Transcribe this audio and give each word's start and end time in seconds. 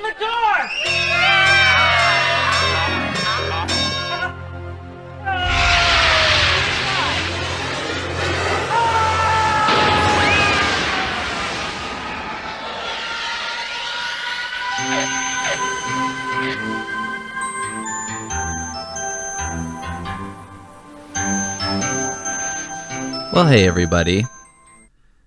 The 0.00 0.14
door! 0.18 0.24
Well, 23.32 23.46
hey 23.46 23.66
everybody. 23.66 24.24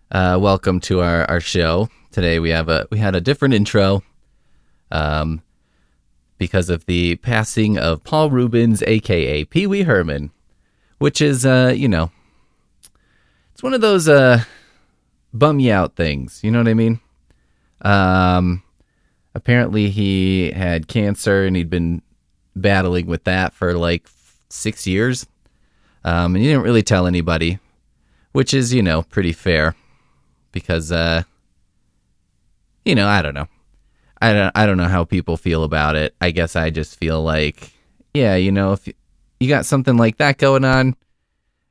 Uh, 0.10 0.40
welcome 0.42 0.80
to 0.80 1.02
our, 1.02 1.30
our 1.30 1.40
show. 1.40 1.90
Today 2.12 2.40
we 2.40 2.50
have 2.50 2.70
a 2.70 2.88
we 2.90 2.98
had 2.98 3.16
a 3.16 3.22
different 3.22 3.54
intro 3.54 4.02
um, 4.94 5.42
because 6.38 6.70
of 6.70 6.86
the 6.86 7.16
passing 7.18 7.78
of 7.78 8.04
Paul 8.04 8.30
Reubens, 8.30 8.82
aka 8.84 9.44
Pee 9.44 9.68
Wee 9.68 9.84
Herman, 9.84 10.32
which 11.00 11.22
is 11.22 11.46
uh, 11.46 11.74
you 11.76 11.88
know, 11.88 12.12
it's 13.54 13.64
one 13.64 13.74
of 13.74 13.82
those 13.82 14.08
uh, 14.08 14.44
bum 15.34 15.60
you 15.60 15.74
out 15.74 15.96
things. 15.96 16.42
You 16.44 16.52
know 16.52 16.60
what 16.60 16.68
I 16.68 16.74
mean? 16.74 17.00
Um, 17.82 18.64
apparently 19.36 19.90
he 19.90 20.52
had 20.52 20.88
cancer 20.88 21.44
and 21.46 21.56
he'd 21.56 21.70
been 21.70 22.02
battling 22.56 23.08
with 23.08 23.24
that 23.26 23.54
for 23.54 23.74
like 23.74 24.08
six 24.50 24.88
years. 24.88 25.26
Um, 26.06 26.36
and 26.36 26.44
he 26.44 26.50
didn't 26.50 26.64
really 26.64 26.84
tell 26.84 27.08
anybody, 27.08 27.60
which 28.32 28.54
is, 28.54 28.74
you 28.74 28.84
know, 28.84 29.04
pretty 29.04 29.32
fair 29.32 29.76
because, 30.52 30.92
uh, 30.92 31.24
you 32.86 32.96
know, 32.96 33.08
I 33.08 33.22
don't 33.22 33.34
know. 33.34 33.48
I 34.24 34.34
don't, 34.34 34.52
I 34.56 34.66
don't 34.66 34.78
know 34.78 34.88
how 34.88 35.04
people 35.04 35.38
feel 35.38 35.64
about 35.64 35.96
it. 35.96 36.16
I 36.22 36.32
guess 36.32 36.56
I 36.56 36.70
just 36.70 36.98
feel 36.98 37.22
like, 37.22 37.72
yeah, 38.14 38.36
you 38.36 38.52
know, 38.52 38.74
if 38.74 38.88
you 39.40 39.50
got 39.50 39.66
something 39.66 39.98
like 39.98 40.18
that 40.18 40.38
going 40.38 40.66
on, 40.66 40.96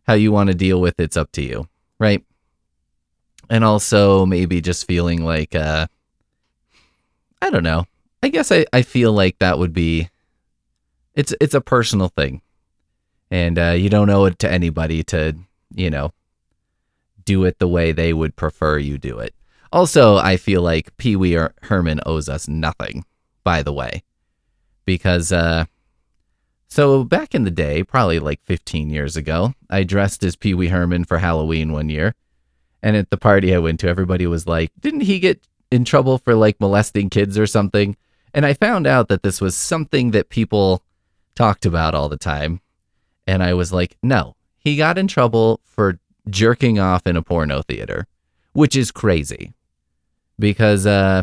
how 0.07 0.15
you 0.15 0.33
want 0.33 0.49
to 0.49 0.55
deal 0.55 0.81
with 0.81 1.01
it's 1.01 1.17
up 1.17 1.33
to 1.33 1.43
you, 1.43 1.69
right? 1.99 2.23
And 3.49 3.65
also 3.65 4.27
maybe 4.27 4.61
just 4.61 4.87
feeling 4.87 5.25
like, 5.25 5.55
uh, 5.55 5.87
I 7.41 7.51
don't 7.51 7.65
know. 7.65 7.87
I 8.23 8.29
guess 8.29 8.53
I, 8.53 8.67
I 8.73 8.83
feel 8.83 9.13
like 9.13 9.39
that 9.39 9.59
would 9.59 9.73
be, 9.73 10.11
it's, 11.15 11.35
it's 11.41 11.55
a 11.55 11.61
personal 11.61 12.09
thing 12.09 12.43
and 13.33 13.59
uh, 13.59 13.71
you 13.71 13.89
don't 13.89 14.11
owe 14.11 14.27
it 14.27 14.39
to 14.39 14.51
anybody 14.51 15.03
to 15.03 15.35
you 15.75 15.91
know 15.91 16.13
do 17.25 17.45
it 17.45 17.59
the 17.59 17.67
way 17.67 17.91
they 17.91 18.13
would 18.13 18.37
prefer 18.37 18.79
you 18.79 18.99
do 18.99 19.19
it 19.19 19.35
also 19.73 20.17
i 20.17 20.37
feel 20.37 20.63
like 20.63 20.97
pee 20.97 21.17
wee 21.17 21.39
herman 21.63 22.01
owes 22.07 22.29
us 22.29 22.49
nothing 22.49 23.05
by 23.45 23.63
the 23.63 23.73
way 23.73 24.03
because 24.85 25.33
uh 25.33 25.65
so 26.69 27.05
back 27.05 27.35
in 27.35 27.45
the 27.45 27.51
day 27.51 27.83
probably 27.83 28.19
like 28.19 28.41
15 28.45 28.91
years 28.91 29.17
ago 29.17 29.55
i 29.71 29.83
dressed 29.83 30.23
as 30.25 30.37
pee 30.37 30.55
wee 30.55 30.69
herman 30.69 31.05
for 31.05 31.19
halloween 31.19 31.73
one 31.73 31.89
year 31.89 32.15
and 32.83 32.97
at 32.97 33.11
the 33.11 33.17
party 33.17 33.55
i 33.55 33.59
went 33.59 33.81
to 33.81 33.89
everybody 33.89 34.27
was 34.27 34.47
like 34.47 34.71
didn't 34.81 35.03
he 35.03 35.19
get 35.19 35.41
in 35.71 35.85
trouble 35.85 36.19
for 36.19 36.35
like 36.35 36.61
molesting 36.61 37.09
kids 37.09 37.39
or 37.39 37.47
something 37.47 37.97
and 38.35 38.45
i 38.45 38.53
found 38.53 38.87
out 38.87 39.09
that 39.09 39.23
this 39.23 39.41
was 39.41 39.57
something 39.57 40.11
that 40.11 40.29
people 40.29 40.83
talked 41.35 41.65
about 41.65 41.95
all 41.95 42.09
the 42.09 42.17
time 42.17 42.61
and 43.27 43.43
I 43.43 43.55
was 43.55 43.73
like, 43.73 43.97
no, 44.03 44.37
he 44.59 44.77
got 44.77 44.99
in 44.99 45.09
trouble 45.09 45.61
for 45.65 45.99
jerking 46.29 46.79
off 46.79 47.07
in 47.07 47.17
a 47.17 47.23
porno 47.23 47.63
theater, 47.63 48.07
which 48.53 48.77
is 48.77 48.91
crazy. 48.91 49.53
Because 50.43 50.87
uh, 50.87 51.23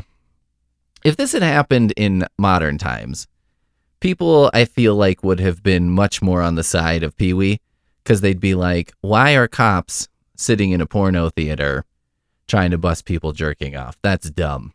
if 1.03 1.17
this 1.17 1.33
had 1.33 1.43
happened 1.43 1.93
in 1.97 2.25
modern 2.37 2.77
times, 2.77 3.27
people 3.99 4.49
I 4.53 4.63
feel 4.63 4.95
like 4.95 5.23
would 5.23 5.41
have 5.41 5.61
been 5.61 5.89
much 5.89 6.21
more 6.21 6.41
on 6.41 6.55
the 6.55 6.63
side 6.63 7.03
of 7.03 7.17
Pee 7.17 7.33
Wee 7.33 7.59
because 8.01 8.21
they'd 8.21 8.39
be 8.39 8.55
like, 8.55 8.93
why 9.01 9.35
are 9.35 9.49
cops 9.49 10.07
sitting 10.37 10.71
in 10.71 10.79
a 10.79 10.87
porno 10.87 11.29
theater 11.29 11.83
trying 12.47 12.71
to 12.71 12.77
bust 12.77 13.03
people 13.03 13.33
jerking 13.33 13.75
off? 13.75 13.97
That's 14.01 14.29
dumb. 14.29 14.73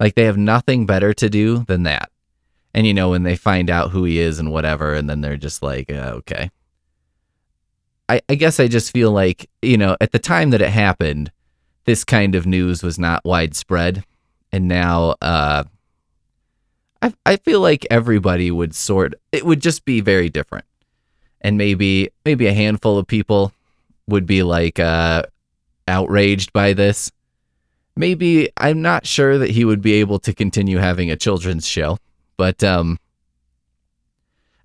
Like 0.00 0.14
they 0.14 0.24
have 0.24 0.38
nothing 0.38 0.86
better 0.86 1.12
to 1.12 1.28
do 1.28 1.64
than 1.64 1.82
that 1.82 2.10
and 2.76 2.86
you 2.86 2.92
know 2.92 3.10
when 3.10 3.24
they 3.24 3.34
find 3.34 3.70
out 3.70 3.90
who 3.90 4.04
he 4.04 4.18
is 4.18 4.38
and 4.38 4.52
whatever 4.52 4.94
and 4.94 5.10
then 5.10 5.22
they're 5.22 5.38
just 5.38 5.62
like 5.62 5.90
uh, 5.90 6.12
okay 6.14 6.50
I, 8.08 8.20
I 8.28 8.36
guess 8.36 8.60
i 8.60 8.68
just 8.68 8.92
feel 8.92 9.10
like 9.10 9.50
you 9.62 9.78
know 9.78 9.96
at 10.00 10.12
the 10.12 10.20
time 10.20 10.50
that 10.50 10.62
it 10.62 10.68
happened 10.68 11.32
this 11.86 12.04
kind 12.04 12.34
of 12.34 12.46
news 12.46 12.82
was 12.82 12.98
not 12.98 13.24
widespread. 13.24 14.04
And 14.52 14.68
now 14.68 15.14
uh 15.22 15.64
I, 17.02 17.14
I 17.24 17.36
feel 17.36 17.60
like 17.60 17.86
everybody 17.90 18.50
would 18.50 18.74
sort 18.74 19.14
it 19.32 19.44
would 19.44 19.60
just 19.60 19.84
be 19.84 20.00
very 20.00 20.28
different. 20.28 20.64
And 21.40 21.56
maybe 21.56 22.10
maybe 22.24 22.46
a 22.46 22.52
handful 22.52 22.98
of 22.98 23.06
people 23.06 23.52
would 24.06 24.26
be 24.26 24.42
like 24.42 24.78
uh 24.78 25.22
outraged 25.88 26.52
by 26.52 26.72
this. 26.72 27.10
Maybe 27.98 28.50
i'm 28.58 28.82
not 28.82 29.06
sure 29.06 29.38
that 29.38 29.50
he 29.50 29.64
would 29.64 29.80
be 29.80 29.94
able 29.94 30.18
to 30.18 30.34
continue 30.34 30.76
having 30.76 31.10
a 31.10 31.16
children's 31.16 31.66
show 31.66 31.96
but 32.36 32.62
um 32.62 32.98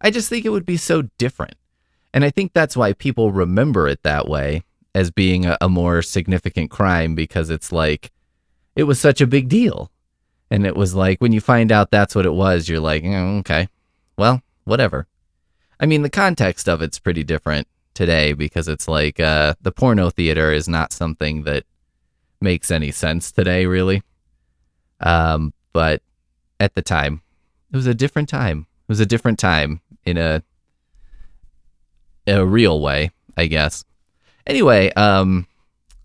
I 0.02 0.10
just 0.10 0.30
think 0.30 0.46
it 0.46 0.50
would 0.50 0.66
be 0.66 0.78
so 0.78 1.04
different. 1.18 1.56
And 2.14 2.26
I 2.26 2.30
think 2.30 2.54
that's 2.54 2.76
why 2.76 2.94
people 2.94 3.32
remember 3.32 3.88
it 3.88 4.04
that 4.04 4.28
way 4.28 4.64
as 4.94 5.12
being 5.12 5.46
a, 5.46 5.58
a, 5.62 5.70
more 5.70 6.02
significant 6.02 6.70
crime 6.70 7.16
because 7.16 7.50
it's 7.50 7.72
like 7.72 8.12
it 8.76 8.84
was 8.84 9.00
such 9.00 9.22
a 9.22 9.28
big 9.28 9.48
deal. 9.48 9.92
And 10.50 10.66
it 10.66 10.76
was 10.76 10.94
like 10.94 11.20
when 11.20 11.32
you 11.32 11.40
find 11.40 11.72
out 11.72 11.92
that's 11.92 12.14
what 12.14 12.26
it 12.26 12.34
was, 12.34 12.68
you're 12.68 12.82
like, 12.82 13.04
oh, 13.06 13.38
okay, 13.38 13.70
well, 14.18 14.42
whatever. 14.66 15.08
I 15.80 15.86
mean, 15.86 16.02
the 16.02 16.10
context 16.10 16.68
of 16.68 16.82
it's 16.82 17.00
pretty 17.00 17.24
different 17.24 17.68
today 17.94 18.34
because 18.34 18.68
it's 18.68 18.88
like 18.88 19.20
uh, 19.20 19.56
the 19.62 19.72
porno 19.72 20.10
theater 20.10 20.52
is 20.52 20.68
not 20.68 20.94
something 20.94 21.44
that 21.44 21.64
makes 22.42 22.70
any 22.70 22.92
sense 22.92 23.32
today, 23.32 23.66
really. 23.66 24.04
Um, 25.00 25.54
but 25.74 26.02
at 26.60 26.76
the 26.76 26.82
time, 26.82 27.22
it 27.72 27.76
was 27.78 27.88
a 27.88 27.94
different 27.94 28.30
time. 28.30 28.68
It 28.88 28.92
was 28.92 29.00
a 29.00 29.06
different 29.06 29.40
time 29.40 29.82
in 30.06 30.18
a 30.18 30.44
a 32.28 32.46
real 32.46 32.82
way, 32.82 33.12
I 33.36 33.48
guess. 33.48 33.84
Anyway, 34.48 34.92
um 34.94 35.48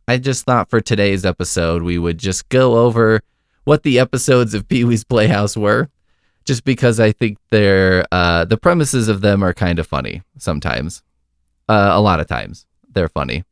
I 0.08 0.18
just 0.18 0.44
thought 0.44 0.70
for 0.70 0.80
today's 0.80 1.24
episode 1.24 1.82
we 1.82 1.98
would 1.98 2.18
just 2.18 2.48
go 2.48 2.78
over 2.78 3.20
what 3.64 3.82
the 3.82 3.98
episodes 3.98 4.54
of 4.54 4.68
Pee-wee's 4.68 5.02
Playhouse 5.04 5.56
were 5.56 5.88
just 6.44 6.64
because 6.64 7.00
I 7.00 7.12
think 7.12 7.38
they're 7.50 8.04
uh 8.12 8.44
the 8.44 8.56
premises 8.56 9.08
of 9.08 9.20
them 9.20 9.42
are 9.42 9.54
kind 9.54 9.78
of 9.78 9.86
funny 9.86 10.22
sometimes. 10.38 11.02
Uh 11.68 11.90
a 11.92 12.00
lot 12.00 12.20
of 12.20 12.26
times 12.26 12.66
they're 12.92 13.08
funny. 13.08 13.44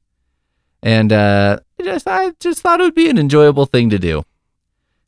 And 0.82 1.12
uh 1.12 1.58
just 1.82 2.06
I 2.06 2.32
just 2.40 2.60
thought 2.60 2.80
it 2.80 2.84
would 2.84 2.94
be 2.94 3.10
an 3.10 3.18
enjoyable 3.18 3.66
thing 3.66 3.90
to 3.90 3.98
do. 3.98 4.24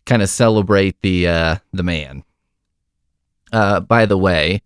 Kind 0.04 0.22
of 0.22 0.28
celebrate 0.28 1.00
the 1.02 1.28
uh 1.28 1.56
the 1.72 1.82
man. 1.82 2.24
Uh, 3.52 3.80
by 3.80 4.06
the 4.06 4.18
way, 4.18 4.60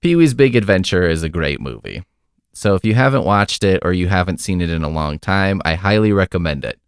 Pee 0.00 0.16
Wee's 0.16 0.32
Big 0.32 0.54
Adventure 0.54 1.08
is 1.08 1.22
a 1.22 1.28
great 1.28 1.60
movie. 1.60 2.04
So 2.52 2.74
if 2.74 2.84
you 2.84 2.94
haven't 2.94 3.24
watched 3.24 3.64
it 3.64 3.80
or 3.82 3.92
you 3.92 4.08
haven't 4.08 4.40
seen 4.40 4.60
it 4.60 4.70
in 4.70 4.84
a 4.84 4.88
long 4.88 5.18
time, 5.18 5.62
I 5.64 5.74
highly 5.74 6.12
recommend 6.12 6.64
it. 6.64 6.78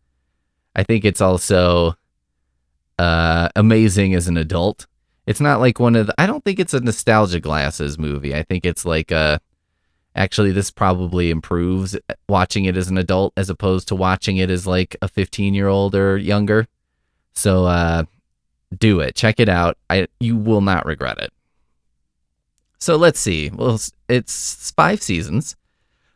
I 0.77 0.83
think 0.83 1.05
it's 1.05 1.21
also 1.21 1.97
uh, 2.99 3.49
amazing 3.57 4.15
as 4.15 4.29
an 4.29 4.37
adult. 4.37 4.87
It's 5.27 5.41
not 5.41 5.61
like 5.61 5.81
one 5.81 5.97
of 5.97 6.09
the, 6.09 6.15
I 6.19 6.27
don't 6.27 6.45
think 6.45 6.61
it's 6.61 6.75
a 6.75 6.81
nostalgia 6.81 7.41
glasses 7.41 7.99
movie. 7.99 8.35
I 8.35 8.43
think 8.43 8.67
it's 8.67 8.85
like 8.85 9.11
a, 9.11 9.41
actually, 10.15 10.53
this 10.53 10.71
probably 10.71 11.31
improves 11.31 11.97
watching 12.29 12.67
it 12.67 12.77
as 12.77 12.89
an 12.89 12.99
adult 12.99 13.33
as 13.37 13.49
opposed 13.49 13.89
to 13.89 13.95
watching 13.95 14.37
it 14.37 14.51
as 14.51 14.67
like 14.67 14.97
a 15.01 15.09
15 15.09 15.55
year 15.55 15.69
old 15.69 15.95
or 15.95 16.19
younger. 16.19 16.67
So, 17.33 17.65
uh, 17.65 18.05
do 18.79 19.01
it. 19.01 19.15
Check 19.15 19.41
it 19.41 19.49
out. 19.49 19.79
I 19.89 20.09
you 20.21 20.37
will 20.37 20.61
not 20.61 20.87
regret 20.87 21.19
it. 21.19 21.33
So 22.79 22.97
let's 22.97 23.21
see. 23.21 23.51
Well, 23.51 23.81
it's 24.09 24.71
five 24.73 25.03
seasons, 25.03 25.57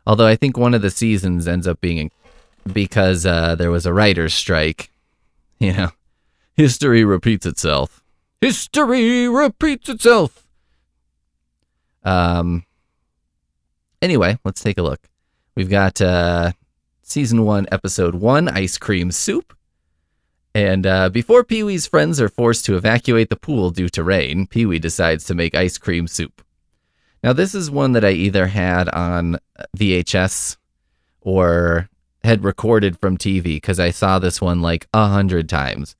although 0.08 0.26
I 0.26 0.34
think 0.34 0.56
one 0.56 0.74
of 0.74 0.82
the 0.82 0.90
seasons 0.90 1.46
ends 1.46 1.68
up 1.68 1.80
being 1.80 2.10
because 2.72 3.24
uh, 3.26 3.54
there 3.54 3.70
was 3.70 3.86
a 3.86 3.92
writer's 3.92 4.34
strike. 4.34 4.90
You 5.60 5.72
know, 5.72 5.90
history 6.56 7.02
repeats 7.02 7.44
itself. 7.44 8.00
History 8.40 9.26
repeats 9.26 9.88
itself. 9.88 10.46
Um. 12.04 12.64
Anyway, 14.00 14.38
let's 14.44 14.62
take 14.62 14.78
a 14.78 14.82
look. 14.82 15.00
We've 15.56 15.68
got 15.68 16.00
uh, 16.00 16.52
season 17.02 17.44
one, 17.44 17.66
episode 17.72 18.14
one, 18.14 18.46
ice 18.48 18.78
cream 18.78 19.10
soup. 19.10 19.52
And 20.54 20.86
uh, 20.86 21.08
before 21.08 21.42
Pee 21.42 21.64
Wee's 21.64 21.88
friends 21.88 22.20
are 22.20 22.28
forced 22.28 22.64
to 22.66 22.76
evacuate 22.76 23.30
the 23.30 23.36
pool 23.36 23.70
due 23.70 23.88
to 23.88 24.04
rain, 24.04 24.46
Pee 24.46 24.64
Wee 24.64 24.78
decides 24.78 25.24
to 25.24 25.34
make 25.34 25.56
ice 25.56 25.76
cream 25.76 26.06
soup. 26.06 26.40
Now, 27.22 27.32
this 27.32 27.54
is 27.54 27.70
one 27.70 27.92
that 27.92 28.04
I 28.04 28.10
either 28.10 28.46
had 28.46 28.88
on 28.90 29.38
VHS 29.76 30.56
or 31.20 31.88
had 32.22 32.44
recorded 32.44 32.98
from 32.98 33.18
TV 33.18 33.42
because 33.42 33.80
I 33.80 33.90
saw 33.90 34.18
this 34.18 34.40
one 34.40 34.60
like 34.60 34.86
a 34.94 35.08
hundred 35.08 35.48
times. 35.48 35.96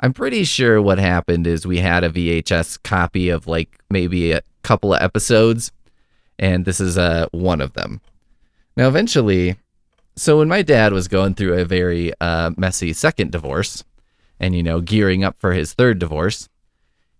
I'm 0.00 0.12
pretty 0.12 0.44
sure 0.44 0.82
what 0.82 0.98
happened 0.98 1.46
is 1.46 1.66
we 1.66 1.78
had 1.78 2.04
a 2.04 2.10
VHS 2.10 2.82
copy 2.82 3.28
of 3.28 3.46
like 3.46 3.78
maybe 3.90 4.32
a 4.32 4.42
couple 4.62 4.94
of 4.94 5.02
episodes, 5.02 5.72
and 6.38 6.64
this 6.64 6.80
is 6.80 6.98
uh, 6.98 7.26
one 7.32 7.60
of 7.60 7.74
them. 7.74 8.00
Now, 8.76 8.88
eventually, 8.88 9.56
so 10.16 10.38
when 10.38 10.48
my 10.48 10.62
dad 10.62 10.92
was 10.92 11.08
going 11.08 11.34
through 11.34 11.54
a 11.54 11.64
very 11.64 12.12
uh, 12.20 12.50
messy 12.56 12.92
second 12.92 13.32
divorce, 13.32 13.84
and 14.40 14.54
you 14.54 14.62
know, 14.62 14.80
gearing 14.80 15.24
up 15.24 15.38
for 15.38 15.52
his 15.52 15.72
third 15.72 15.98
divorce, 15.98 16.48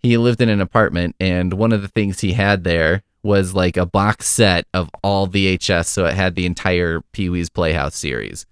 he 0.01 0.17
lived 0.17 0.41
in 0.41 0.49
an 0.49 0.61
apartment, 0.61 1.15
and 1.21 1.55
one 1.55 1.73
of 1.73 1.83
the 1.83 1.89
things 1.89 2.21
he 2.21 2.33
had 2.33 2.65
there 2.65 3.03
was 3.23 3.55
like 3.55 3.77
a 3.77 3.87
box 3.87 4.27
set 4.29 4.67
of 4.75 4.91
all 5.03 5.29
VHS, 5.29 5.87
so 5.87 6.07
it 6.07 6.15
had 6.15 6.35
the 6.35 6.47
entire 6.47 7.01
Pee 7.13 7.29
Wee's 7.29 7.51
Playhouse 7.51 7.97
series, 7.97 8.47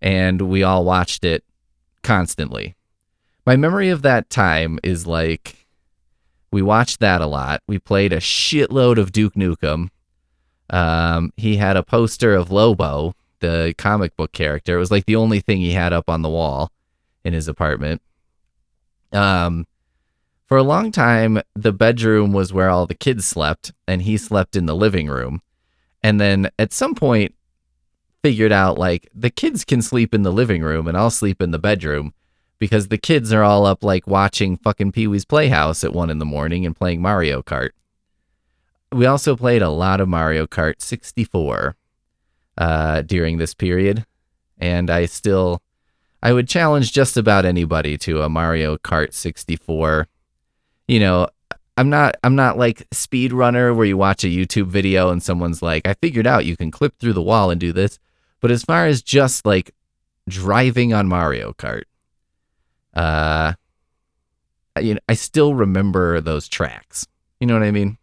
and 0.00 0.42
we 0.42 0.62
all 0.62 0.84
watched 0.84 1.24
it 1.24 1.44
constantly 2.02 2.76
my 3.48 3.56
memory 3.56 3.88
of 3.88 4.02
that 4.02 4.28
time 4.28 4.78
is 4.82 5.06
like 5.06 5.66
we 6.52 6.60
watched 6.60 7.00
that 7.00 7.22
a 7.22 7.26
lot. 7.26 7.62
We 7.66 7.78
played 7.78 8.12
a 8.12 8.18
shitload 8.18 8.98
of 8.98 9.10
Duke 9.10 9.36
Nukem. 9.36 9.88
Um, 10.68 11.32
he 11.34 11.56
had 11.56 11.78
a 11.78 11.82
poster 11.82 12.34
of 12.34 12.52
Lobo, 12.52 13.14
the 13.40 13.74
comic 13.78 14.14
book 14.18 14.32
character. 14.32 14.76
It 14.76 14.80
was 14.80 14.90
like 14.90 15.06
the 15.06 15.16
only 15.16 15.40
thing 15.40 15.60
he 15.60 15.72
had 15.72 15.94
up 15.94 16.10
on 16.10 16.20
the 16.20 16.28
wall 16.28 16.70
in 17.24 17.32
his 17.32 17.48
apartment. 17.48 18.02
Um, 19.14 19.66
for 20.48 20.56
a 20.56 20.62
long 20.62 20.90
time, 20.90 21.42
the 21.54 21.72
bedroom 21.72 22.32
was 22.32 22.54
where 22.54 22.70
all 22.70 22.86
the 22.86 22.94
kids 22.94 23.26
slept, 23.26 23.72
and 23.86 24.00
he 24.02 24.16
slept 24.16 24.56
in 24.56 24.64
the 24.64 24.74
living 24.74 25.08
room. 25.08 25.42
And 26.02 26.18
then 26.18 26.50
at 26.58 26.72
some 26.72 26.94
point, 26.94 27.34
figured 28.22 28.50
out 28.50 28.78
like 28.78 29.08
the 29.14 29.30
kids 29.30 29.64
can 29.64 29.82
sleep 29.82 30.14
in 30.14 30.22
the 30.22 30.32
living 30.32 30.62
room, 30.62 30.88
and 30.88 30.96
I'll 30.96 31.10
sleep 31.10 31.42
in 31.42 31.50
the 31.50 31.58
bedroom 31.58 32.14
because 32.58 32.88
the 32.88 32.96
kids 32.96 33.30
are 33.30 33.42
all 33.42 33.66
up 33.66 33.84
like 33.84 34.06
watching 34.06 34.56
fucking 34.56 34.92
Pee 34.92 35.06
Wee's 35.06 35.26
Playhouse 35.26 35.84
at 35.84 35.92
one 35.92 36.08
in 36.08 36.18
the 36.18 36.24
morning 36.24 36.64
and 36.64 36.74
playing 36.74 37.02
Mario 37.02 37.42
Kart. 37.42 37.70
We 38.90 39.04
also 39.04 39.36
played 39.36 39.60
a 39.60 39.68
lot 39.68 40.00
of 40.00 40.08
Mario 40.08 40.46
Kart 40.46 40.80
64 40.80 41.76
uh, 42.56 43.02
during 43.02 43.36
this 43.36 43.52
period, 43.52 44.06
and 44.56 44.88
I 44.88 45.04
still, 45.04 45.60
I 46.22 46.32
would 46.32 46.48
challenge 46.48 46.90
just 46.92 47.18
about 47.18 47.44
anybody 47.44 47.98
to 47.98 48.22
a 48.22 48.30
Mario 48.30 48.78
Kart 48.78 49.12
64. 49.12 50.08
You 50.88 51.00
know, 51.00 51.28
I'm 51.76 51.90
not, 51.90 52.16
I'm 52.24 52.34
not 52.34 52.58
like 52.58 52.88
speedrunner 52.90 53.76
where 53.76 53.86
you 53.86 53.96
watch 53.96 54.24
a 54.24 54.28
YouTube 54.28 54.66
video 54.66 55.10
and 55.10 55.22
someone's 55.22 55.62
like, 55.62 55.86
I 55.86 55.94
figured 55.94 56.26
out 56.26 56.44
you 56.44 56.56
can 56.56 56.72
clip 56.72 56.98
through 56.98 57.12
the 57.12 57.22
wall 57.22 57.50
and 57.50 57.60
do 57.60 57.72
this. 57.72 58.00
But 58.40 58.50
as 58.50 58.64
far 58.64 58.86
as 58.86 59.02
just 59.02 59.46
like 59.46 59.72
driving 60.28 60.92
on 60.92 61.06
Mario 61.06 61.52
Kart, 61.52 61.84
uh, 62.94 63.52
you 64.80 64.94
know, 64.94 65.00
I 65.08 65.14
still 65.14 65.54
remember 65.54 66.20
those 66.20 66.48
tracks. 66.48 67.06
You 67.38 67.46
know 67.46 67.54
what 67.54 67.62
I 67.62 67.70
mean? 67.70 67.98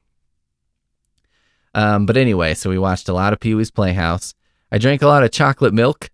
Um, 1.74 2.06
but 2.06 2.16
anyway, 2.16 2.54
so 2.54 2.70
we 2.70 2.78
watched 2.78 3.10
a 3.10 3.14
lot 3.14 3.34
of 3.34 3.40
Pee 3.40 3.56
Wee's 3.56 3.72
Playhouse. 3.72 4.34
I 4.72 4.78
drank 4.78 5.02
a 5.02 5.08
lot 5.08 5.24
of 5.24 5.32
chocolate 5.32 5.74
milk 5.74 6.10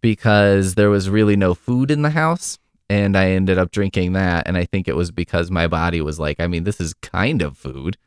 because 0.00 0.74
there 0.74 0.90
was 0.90 1.08
really 1.08 1.36
no 1.36 1.54
food 1.54 1.90
in 1.90 2.02
the 2.02 2.10
house. 2.10 2.58
And 2.90 3.16
I 3.16 3.30
ended 3.30 3.58
up 3.58 3.70
drinking 3.70 4.14
that. 4.14 4.46
And 4.46 4.56
I 4.56 4.64
think 4.64 4.88
it 4.88 4.96
was 4.96 5.10
because 5.10 5.50
my 5.50 5.66
body 5.66 6.00
was 6.00 6.18
like, 6.18 6.40
I 6.40 6.46
mean, 6.46 6.64
this 6.64 6.80
is 6.80 6.94
kind 6.94 7.42
of 7.42 7.56
food. 7.56 7.98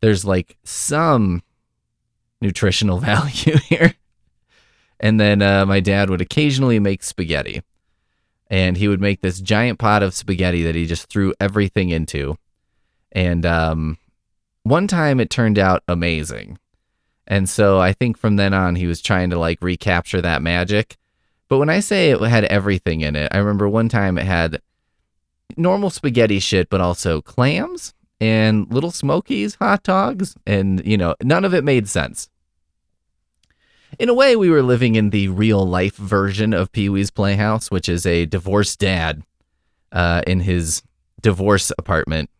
There's 0.00 0.24
like 0.24 0.56
some 0.64 1.42
nutritional 2.40 2.98
value 3.00 3.56
here. 3.56 3.94
And 5.00 5.18
then 5.18 5.42
uh, 5.42 5.64
my 5.64 5.80
dad 5.80 6.10
would 6.10 6.20
occasionally 6.20 6.78
make 6.78 7.02
spaghetti 7.02 7.62
and 8.50 8.76
he 8.76 8.88
would 8.88 9.00
make 9.00 9.20
this 9.20 9.40
giant 9.40 9.78
pot 9.78 10.02
of 10.02 10.14
spaghetti 10.14 10.62
that 10.64 10.74
he 10.74 10.86
just 10.86 11.08
threw 11.08 11.34
everything 11.38 11.90
into. 11.90 12.36
And 13.12 13.44
um, 13.44 13.98
one 14.62 14.86
time 14.86 15.20
it 15.20 15.30
turned 15.30 15.58
out 15.58 15.82
amazing. 15.86 16.58
And 17.26 17.48
so 17.48 17.78
I 17.78 17.92
think 17.92 18.16
from 18.16 18.36
then 18.36 18.54
on 18.54 18.76
he 18.76 18.86
was 18.86 19.02
trying 19.02 19.30
to 19.30 19.38
like 19.38 19.58
recapture 19.60 20.22
that 20.22 20.42
magic. 20.42 20.96
But 21.48 21.58
when 21.58 21.70
I 21.70 21.80
say 21.80 22.10
it 22.10 22.20
had 22.20 22.44
everything 22.44 23.00
in 23.00 23.16
it, 23.16 23.30
I 23.32 23.38
remember 23.38 23.68
one 23.68 23.88
time 23.88 24.18
it 24.18 24.26
had 24.26 24.60
normal 25.56 25.90
spaghetti 25.90 26.38
shit, 26.40 26.68
but 26.68 26.80
also 26.80 27.22
clams 27.22 27.94
and 28.20 28.70
little 28.72 28.90
smokies, 28.90 29.54
hot 29.54 29.82
dogs, 29.82 30.36
and 30.46 30.84
you 30.86 30.96
know, 30.96 31.14
none 31.22 31.44
of 31.44 31.54
it 31.54 31.64
made 31.64 31.88
sense 31.88 32.28
in 33.98 34.08
a 34.08 34.14
way, 34.14 34.36
we 34.36 34.50
were 34.50 34.62
living 34.62 34.94
in 34.94 35.10
the 35.10 35.28
real 35.28 35.66
life 35.66 35.96
version 35.96 36.52
of 36.52 36.72
Pee 36.72 36.88
Wee's 36.88 37.10
Playhouse, 37.10 37.70
which 37.70 37.88
is 37.88 38.04
a 38.04 38.26
divorced 38.26 38.78
dad 38.78 39.22
uh, 39.92 40.22
in 40.26 40.40
his 40.40 40.82
divorce 41.20 41.72
apartment, 41.78 42.30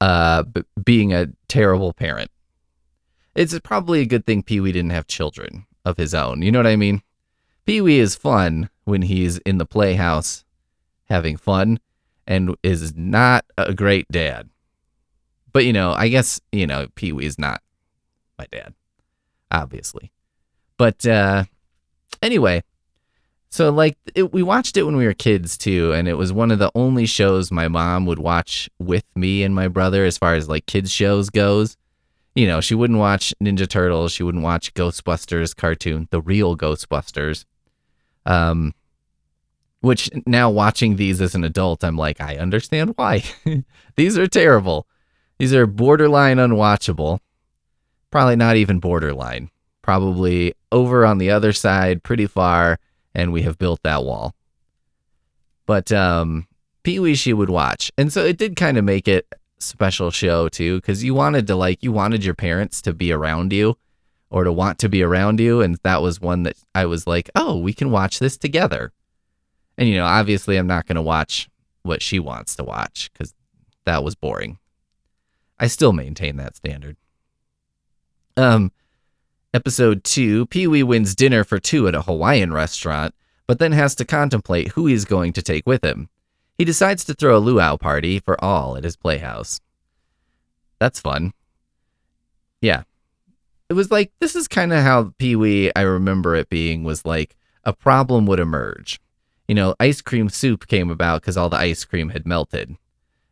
uh, 0.00 0.42
b- 0.42 0.62
being 0.84 1.12
a 1.12 1.28
terrible 1.48 1.92
parent. 1.92 2.30
It's 3.34 3.58
probably 3.60 4.00
a 4.00 4.06
good 4.06 4.26
thing 4.26 4.42
Pee 4.42 4.60
Wee 4.60 4.72
didn't 4.72 4.90
have 4.90 5.06
children 5.06 5.66
of 5.84 5.96
his 5.96 6.14
own. 6.14 6.42
You 6.42 6.52
know 6.52 6.58
what 6.58 6.66
I 6.66 6.76
mean? 6.76 7.02
Pee 7.66 7.80
Wee 7.80 7.98
is 7.98 8.14
fun 8.14 8.70
when 8.84 9.02
he's 9.02 9.38
in 9.38 9.58
the 9.58 9.66
playhouse 9.66 10.44
having 11.08 11.36
fun 11.36 11.78
and 12.26 12.56
is 12.62 12.96
not 12.96 13.44
a 13.58 13.74
great 13.74 14.08
dad. 14.10 14.48
But, 15.52 15.64
you 15.64 15.72
know, 15.72 15.92
I 15.92 16.08
guess, 16.08 16.40
you 16.52 16.66
know, 16.66 16.86
Pee 16.94 17.12
Wee 17.12 17.26
is 17.26 17.38
not 17.38 17.60
my 18.38 18.46
dad 18.50 18.74
obviously. 19.50 20.12
But 20.76 21.06
uh, 21.06 21.44
anyway, 22.22 22.62
so 23.50 23.70
like 23.70 23.96
it, 24.14 24.32
we 24.32 24.42
watched 24.42 24.76
it 24.76 24.82
when 24.82 24.96
we 24.96 25.06
were 25.06 25.14
kids 25.14 25.56
too, 25.56 25.92
and 25.92 26.08
it 26.08 26.14
was 26.14 26.32
one 26.32 26.50
of 26.50 26.58
the 26.58 26.70
only 26.74 27.06
shows 27.06 27.50
my 27.50 27.68
mom 27.68 28.06
would 28.06 28.18
watch 28.18 28.68
with 28.78 29.04
me 29.14 29.42
and 29.42 29.54
my 29.54 29.68
brother 29.68 30.04
as 30.04 30.18
far 30.18 30.34
as 30.34 30.48
like 30.48 30.66
kids 30.66 30.90
shows 30.90 31.30
goes. 31.30 31.76
You 32.34 32.46
know, 32.46 32.60
she 32.60 32.74
wouldn't 32.74 32.98
watch 32.98 33.32
Ninja 33.42 33.66
Turtles, 33.66 34.12
she 34.12 34.22
wouldn't 34.22 34.44
watch 34.44 34.74
Ghostbusters 34.74 35.56
cartoon, 35.56 36.08
the 36.10 36.20
real 36.20 36.56
Ghostbusters. 36.56 37.44
Um 38.26 38.74
which 39.80 40.10
now 40.26 40.50
watching 40.50 40.96
these 40.96 41.20
as 41.20 41.34
an 41.34 41.44
adult, 41.44 41.84
I'm 41.84 41.96
like, 41.96 42.20
I 42.20 42.36
understand 42.36 42.94
why. 42.96 43.22
these 43.96 44.18
are 44.18 44.26
terrible. 44.26 44.86
These 45.38 45.54
are 45.54 45.66
borderline 45.66 46.38
unwatchable 46.38 47.20
probably 48.16 48.36
not 48.36 48.56
even 48.56 48.80
borderline, 48.80 49.50
probably 49.82 50.54
over 50.72 51.04
on 51.04 51.18
the 51.18 51.30
other 51.30 51.52
side, 51.52 52.02
pretty 52.02 52.26
far, 52.26 52.78
and 53.14 53.30
we 53.30 53.42
have 53.42 53.58
built 53.58 53.82
that 53.82 54.04
wall. 54.04 54.34
But 55.66 55.92
um, 55.92 56.46
Pee 56.82 56.98
Wee 56.98 57.14
she 57.14 57.34
would 57.34 57.50
watch, 57.50 57.92
and 57.98 58.10
so 58.10 58.24
it 58.24 58.38
did 58.38 58.56
kind 58.56 58.78
of 58.78 58.84
make 58.84 59.08
it 59.08 59.26
special 59.58 60.10
show 60.10 60.48
too, 60.48 60.76
because 60.76 61.04
you 61.04 61.12
wanted 61.12 61.46
to 61.48 61.56
like 61.56 61.82
you 61.82 61.92
wanted 61.92 62.24
your 62.24 62.34
parents 62.34 62.80
to 62.82 62.94
be 62.94 63.12
around 63.12 63.52
you, 63.52 63.76
or 64.30 64.44
to 64.44 64.52
want 64.52 64.78
to 64.80 64.88
be 64.88 65.02
around 65.02 65.40
you, 65.40 65.60
and 65.60 65.78
that 65.82 66.02
was 66.02 66.20
one 66.20 66.42
that 66.44 66.56
I 66.74 66.86
was 66.86 67.06
like, 67.06 67.30
oh, 67.34 67.56
we 67.56 67.72
can 67.72 67.90
watch 67.90 68.18
this 68.18 68.36
together. 68.36 68.92
And 69.78 69.88
you 69.88 69.96
know, 69.96 70.06
obviously, 70.06 70.56
I'm 70.56 70.66
not 70.66 70.86
going 70.86 70.96
to 70.96 71.02
watch 71.02 71.48
what 71.82 72.02
she 72.02 72.18
wants 72.18 72.56
to 72.56 72.64
watch 72.64 73.10
because 73.12 73.34
that 73.84 74.02
was 74.02 74.14
boring. 74.14 74.58
I 75.58 75.68
still 75.68 75.92
maintain 75.92 76.36
that 76.36 76.56
standard. 76.56 76.96
Um, 78.36 78.72
episode 79.54 80.04
two 80.04 80.46
Pee 80.46 80.66
Wee 80.66 80.82
wins 80.82 81.14
dinner 81.14 81.44
for 81.44 81.58
two 81.58 81.88
at 81.88 81.94
a 81.94 82.02
Hawaiian 82.02 82.52
restaurant, 82.52 83.14
but 83.46 83.58
then 83.58 83.72
has 83.72 83.94
to 83.96 84.04
contemplate 84.04 84.68
who 84.68 84.86
he's 84.86 85.04
going 85.04 85.32
to 85.34 85.42
take 85.42 85.66
with 85.66 85.82
him. 85.84 86.08
He 86.58 86.64
decides 86.64 87.04
to 87.04 87.14
throw 87.14 87.36
a 87.36 87.38
luau 87.38 87.76
party 87.76 88.18
for 88.18 88.42
all 88.42 88.76
at 88.76 88.84
his 88.84 88.96
playhouse. 88.96 89.60
That's 90.78 91.00
fun. 91.00 91.32
Yeah. 92.60 92.82
It 93.68 93.74
was 93.74 93.90
like, 93.90 94.12
this 94.20 94.36
is 94.36 94.46
kind 94.48 94.72
of 94.72 94.82
how 94.82 95.12
Pee 95.18 95.36
Wee, 95.36 95.72
I 95.74 95.82
remember 95.82 96.36
it 96.36 96.48
being, 96.48 96.84
was 96.84 97.04
like 97.04 97.36
a 97.64 97.72
problem 97.72 98.26
would 98.26 98.40
emerge. 98.40 99.00
You 99.48 99.54
know, 99.54 99.74
ice 99.80 100.00
cream 100.00 100.28
soup 100.28 100.66
came 100.66 100.90
about 100.90 101.20
because 101.20 101.36
all 101.36 101.48
the 101.48 101.56
ice 101.56 101.84
cream 101.84 102.10
had 102.10 102.26
melted. 102.26 102.76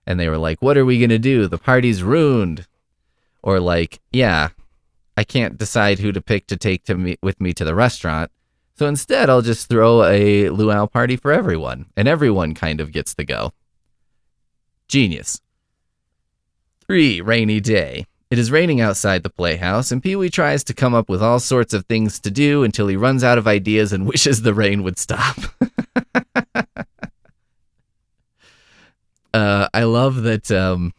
And 0.06 0.18
they 0.18 0.28
were 0.28 0.38
like, 0.38 0.60
what 0.60 0.76
are 0.76 0.84
we 0.84 0.98
going 0.98 1.10
to 1.10 1.18
do? 1.18 1.46
The 1.46 1.58
party's 1.58 2.02
ruined. 2.02 2.66
Or 3.42 3.60
like, 3.60 4.00
yeah, 4.12 4.50
I 5.16 5.24
can't 5.24 5.58
decide 5.58 5.98
who 5.98 6.12
to 6.12 6.20
pick 6.20 6.46
to 6.48 6.56
take 6.56 6.84
to 6.84 6.96
me 6.96 7.16
with 7.22 7.40
me 7.40 7.52
to 7.54 7.64
the 7.64 7.74
restaurant. 7.74 8.30
So 8.76 8.86
instead, 8.86 9.30
I'll 9.30 9.42
just 9.42 9.68
throw 9.68 10.02
a 10.02 10.48
luau 10.48 10.86
party 10.86 11.16
for 11.16 11.30
everyone, 11.30 11.86
and 11.96 12.08
everyone 12.08 12.54
kind 12.54 12.80
of 12.80 12.90
gets 12.90 13.14
to 13.14 13.24
go. 13.24 13.52
Genius. 14.88 15.40
3. 16.86 17.20
Rainy 17.20 17.60
day. 17.60 18.06
It 18.30 18.38
is 18.38 18.50
raining 18.50 18.80
outside 18.80 19.22
the 19.22 19.30
playhouse, 19.30 19.92
and 19.92 20.02
Pee 20.02 20.16
Wee 20.16 20.30
tries 20.30 20.64
to 20.64 20.74
come 20.74 20.94
up 20.94 21.08
with 21.08 21.22
all 21.22 21.38
sorts 21.38 21.72
of 21.74 21.86
things 21.86 22.18
to 22.20 22.30
do 22.30 22.64
until 22.64 22.88
he 22.88 22.96
runs 22.96 23.22
out 23.22 23.38
of 23.38 23.46
ideas 23.46 23.92
and 23.92 24.06
wishes 24.08 24.42
the 24.42 24.54
rain 24.54 24.82
would 24.82 24.98
stop. 24.98 25.36
uh, 29.34 29.68
I 29.72 29.84
love 29.84 30.22
that 30.22 30.50
um, 30.50 30.92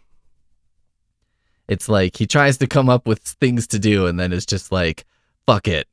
it's 1.67 1.89
like 1.89 2.17
he 2.17 2.27
tries 2.27 2.58
to 2.58 2.67
come 2.67 2.89
up 2.89 3.08
with 3.08 3.20
things 3.20 3.67
to 3.67 3.79
do 3.79 4.05
and 4.08 4.20
then 4.20 4.32
it's 4.32 4.46
just 4.46 4.72
like, 4.72 5.05
fuck 5.46 5.67
it. 5.67 5.88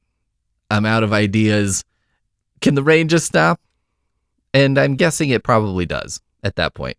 I'm 0.70 0.86
out 0.86 1.02
of 1.02 1.12
ideas. 1.12 1.84
Can 2.60 2.74
the 2.74 2.82
rain 2.82 3.08
just 3.08 3.26
stop? 3.26 3.60
And 4.54 4.78
I'm 4.78 4.96
guessing 4.96 5.30
it 5.30 5.44
probably 5.44 5.86
does 5.86 6.20
at 6.42 6.56
that 6.56 6.74
point. 6.74 6.96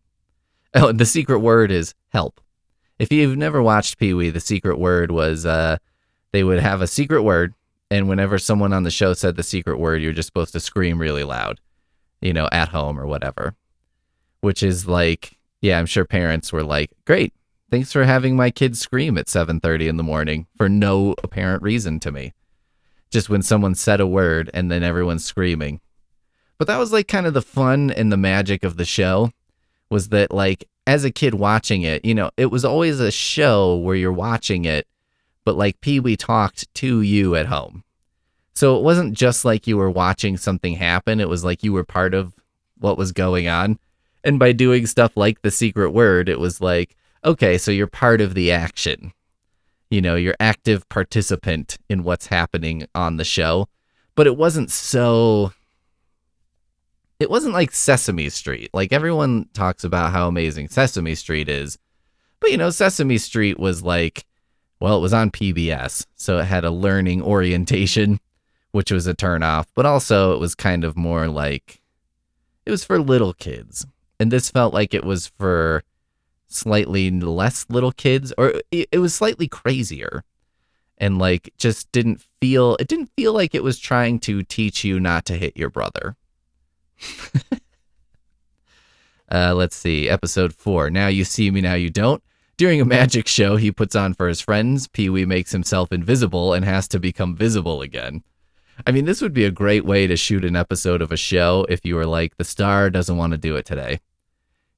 Oh, 0.74 0.88
and 0.88 1.00
the 1.00 1.06
secret 1.06 1.40
word 1.40 1.72
is 1.72 1.94
help. 2.10 2.42
If 3.04 3.12
you've 3.12 3.36
never 3.36 3.62
watched 3.62 3.98
Pee 3.98 4.14
Wee, 4.14 4.30
the 4.30 4.40
secret 4.40 4.80
word 4.80 5.12
was 5.12 5.46
uh, 5.46 5.76
they 6.32 6.42
would 6.42 6.62
have 6.62 6.82
a 6.82 6.88
secret 6.88 7.24
word, 7.24 7.54
and 7.92 8.08
whenever 8.08 8.40
someone 8.40 8.72
on 8.72 8.84
the 8.84 8.92
show 8.92 9.14
said 9.14 9.36
the 9.36 9.44
secret 9.44 9.78
word, 9.78 10.02
you're 10.02 10.14
just 10.14 10.28
supposed 10.28 10.54
to 10.54 10.62
scream 10.62 11.02
really 11.02 11.26
loud, 11.26 11.60
you 12.22 12.32
know, 12.32 12.48
at 12.54 12.70
home 12.70 12.98
or 12.98 13.06
whatever. 13.06 13.56
Which 14.40 14.64
is 14.64 14.88
like, 14.88 15.38
yeah, 15.60 15.80
I'm 15.80 15.86
sure 15.86 16.06
parents 16.06 16.54
were 16.54 16.64
like, 16.64 16.92
great, 17.04 17.34
thanks 17.70 17.92
for 17.92 18.06
having 18.06 18.38
my 18.38 18.50
kids 18.50 18.80
scream 18.80 19.18
at 19.18 19.28
7:30 19.28 19.90
in 19.90 19.98
the 19.98 20.02
morning 20.02 20.48
for 20.56 20.70
no 20.70 21.14
apparent 21.26 21.62
reason 21.62 22.00
to 22.00 22.12
me. 22.14 22.32
Just 23.10 23.30
when 23.30 23.42
someone 23.42 23.76
said 23.76 24.00
a 24.00 24.08
word 24.08 24.50
and 24.54 24.72
then 24.72 24.82
everyone's 24.82 25.26
screaming. 25.26 25.82
But 26.58 26.68
that 26.68 26.80
was 26.80 26.94
like 26.94 27.10
kind 27.10 27.26
of 27.26 27.34
the 27.34 27.42
fun 27.42 27.92
and 27.92 28.14
the 28.14 28.16
magic 28.16 28.64
of 28.64 28.78
the 28.78 28.86
show 28.86 29.34
was 29.90 30.08
that 30.08 30.32
like 30.32 30.70
as 30.86 31.04
a 31.04 31.12
kid 31.12 31.34
watching 31.34 31.84
it, 31.84 32.04
you 32.04 32.14
know, 32.14 32.30
it 32.38 32.48
was 32.48 32.66
always 32.66 33.00
a 33.00 33.12
show 33.12 33.78
where 33.78 33.96
you're 33.96 34.12
watching 34.12 34.66
it, 34.66 34.88
but 35.46 35.56
like 35.56 35.82
Pee 35.82 36.00
Wee 36.00 36.18
talked 36.18 36.74
to 36.76 37.02
you 37.02 37.36
at 37.36 37.46
home. 37.46 37.84
So 38.56 38.78
it 38.78 38.84
wasn't 38.84 39.14
just 39.14 39.46
like 39.46 39.66
you 39.66 39.78
were 39.78 39.90
watching 39.90 40.38
something 40.38 40.76
happen, 40.76 41.20
it 41.20 41.30
was 41.30 41.44
like 41.44 41.64
you 41.64 41.74
were 41.74 41.84
part 41.84 42.14
of 42.14 42.34
what 42.80 42.98
was 42.98 43.12
going 43.12 43.48
on. 43.48 43.80
And 44.24 44.40
by 44.40 44.52
doing 44.52 44.86
stuff 44.86 45.18
like 45.18 45.42
the 45.42 45.52
secret 45.52 45.92
word, 45.92 46.30
it 46.30 46.40
was 46.40 46.62
like, 46.62 46.96
okay, 47.26 47.58
so 47.58 47.72
you're 47.72 47.88
part 47.88 48.22
of 48.22 48.36
the 48.36 48.52
action. 48.52 49.14
You 49.90 50.02
know, 50.02 50.16
you're 50.16 50.36
active 50.40 50.88
participant 50.90 51.78
in 51.90 52.04
what's 52.04 52.28
happening 52.28 52.88
on 52.96 53.18
the 53.18 53.26
show. 53.26 53.68
But 54.16 54.28
it 54.28 54.38
wasn't 54.38 54.72
so 54.72 55.54
it 57.24 57.30
wasn't 57.30 57.54
like 57.54 57.72
Sesame 57.72 58.30
Street. 58.30 58.70
Like 58.74 58.92
everyone 58.92 59.48
talks 59.54 59.86
about 59.86 60.12
how 60.12 60.28
amazing 60.28 60.68
Sesame 60.68 61.16
Street 61.16 61.48
is. 61.48 61.80
But 62.42 62.52
you 62.52 62.58
know, 62.58 62.70
Sesame 62.70 63.18
Street 63.18 63.58
was 63.58 63.82
like, 63.82 64.26
well, 64.82 64.98
it 64.98 65.02
was 65.02 65.14
on 65.14 65.32
PBS, 65.32 66.06
so 66.16 66.40
it 66.40 66.44
had 66.46 66.66
a 66.66 66.70
learning 66.70 67.22
orientation, 67.24 68.20
which 68.74 68.92
was 68.92 69.08
a 69.08 69.16
turnoff, 69.16 69.68
but 69.74 69.86
also 69.86 70.34
it 70.34 70.40
was 70.40 70.54
kind 70.54 70.84
of 70.84 70.98
more 70.98 71.30
like 71.30 71.82
it 72.66 72.72
was 72.72 72.84
for 72.84 73.00
little 73.00 73.34
kids. 73.34 73.88
And 74.20 74.30
this 74.30 74.52
felt 74.52 74.74
like 74.74 74.94
it 74.94 75.06
was 75.06 75.28
for 75.28 75.84
slightly 76.48 77.10
less 77.10 77.66
little 77.70 77.94
kids, 77.94 78.34
or 78.38 78.62
it, 78.70 78.90
it 78.92 79.00
was 79.00 79.16
slightly 79.16 79.48
crazier. 79.48 80.26
And 80.98 81.18
like 81.18 81.54
just 81.58 81.90
didn't 81.94 82.22
feel 82.42 82.76
it 82.82 82.90
didn't 82.90 83.12
feel 83.16 83.32
like 83.32 83.56
it 83.56 83.64
was 83.64 83.80
trying 83.80 84.20
to 84.20 84.44
teach 84.44 84.84
you 84.84 85.00
not 85.00 85.26
to 85.26 85.38
hit 85.38 85.56
your 85.56 85.70
brother 85.70 86.18
uh, 89.32 89.54
let's 89.54 89.76
see. 89.76 90.10
Episode 90.10 90.54
four. 90.54 90.90
Now 90.90 91.08
you 91.08 91.24
see 91.24 91.52
me, 91.52 91.62
now 91.62 91.76
you 91.76 91.90
don't. 91.90 92.24
During 92.58 92.80
a 92.80 92.86
magic 92.86 93.28
show 93.28 93.56
he 93.56 93.72
puts 93.72 93.96
on 93.96 94.14
for 94.14 94.28
his 94.28 94.42
friends, 94.42 94.88
Pee 94.88 95.10
Wee 95.10 95.26
makes 95.26 95.52
himself 95.52 95.92
invisible 95.92 96.54
and 96.54 96.64
has 96.64 96.88
to 96.90 97.00
become 97.00 97.36
visible 97.36 97.82
again. 97.82 98.24
I 98.86 98.92
mean, 98.92 99.06
this 99.06 99.22
would 99.22 99.34
be 99.34 99.46
a 99.46 99.52
great 99.52 99.86
way 99.86 100.08
to 100.08 100.16
shoot 100.16 100.46
an 100.46 100.56
episode 100.56 101.02
of 101.02 101.12
a 101.12 101.18
show 101.18 101.66
if 101.70 101.86
you 101.86 101.96
were 101.96 102.06
like, 102.06 102.38
the 102.38 102.44
star 102.44 102.90
doesn't 102.90 103.18
want 103.18 103.32
to 103.32 103.38
do 103.38 103.56
it 103.56 103.66
today. 103.66 104.00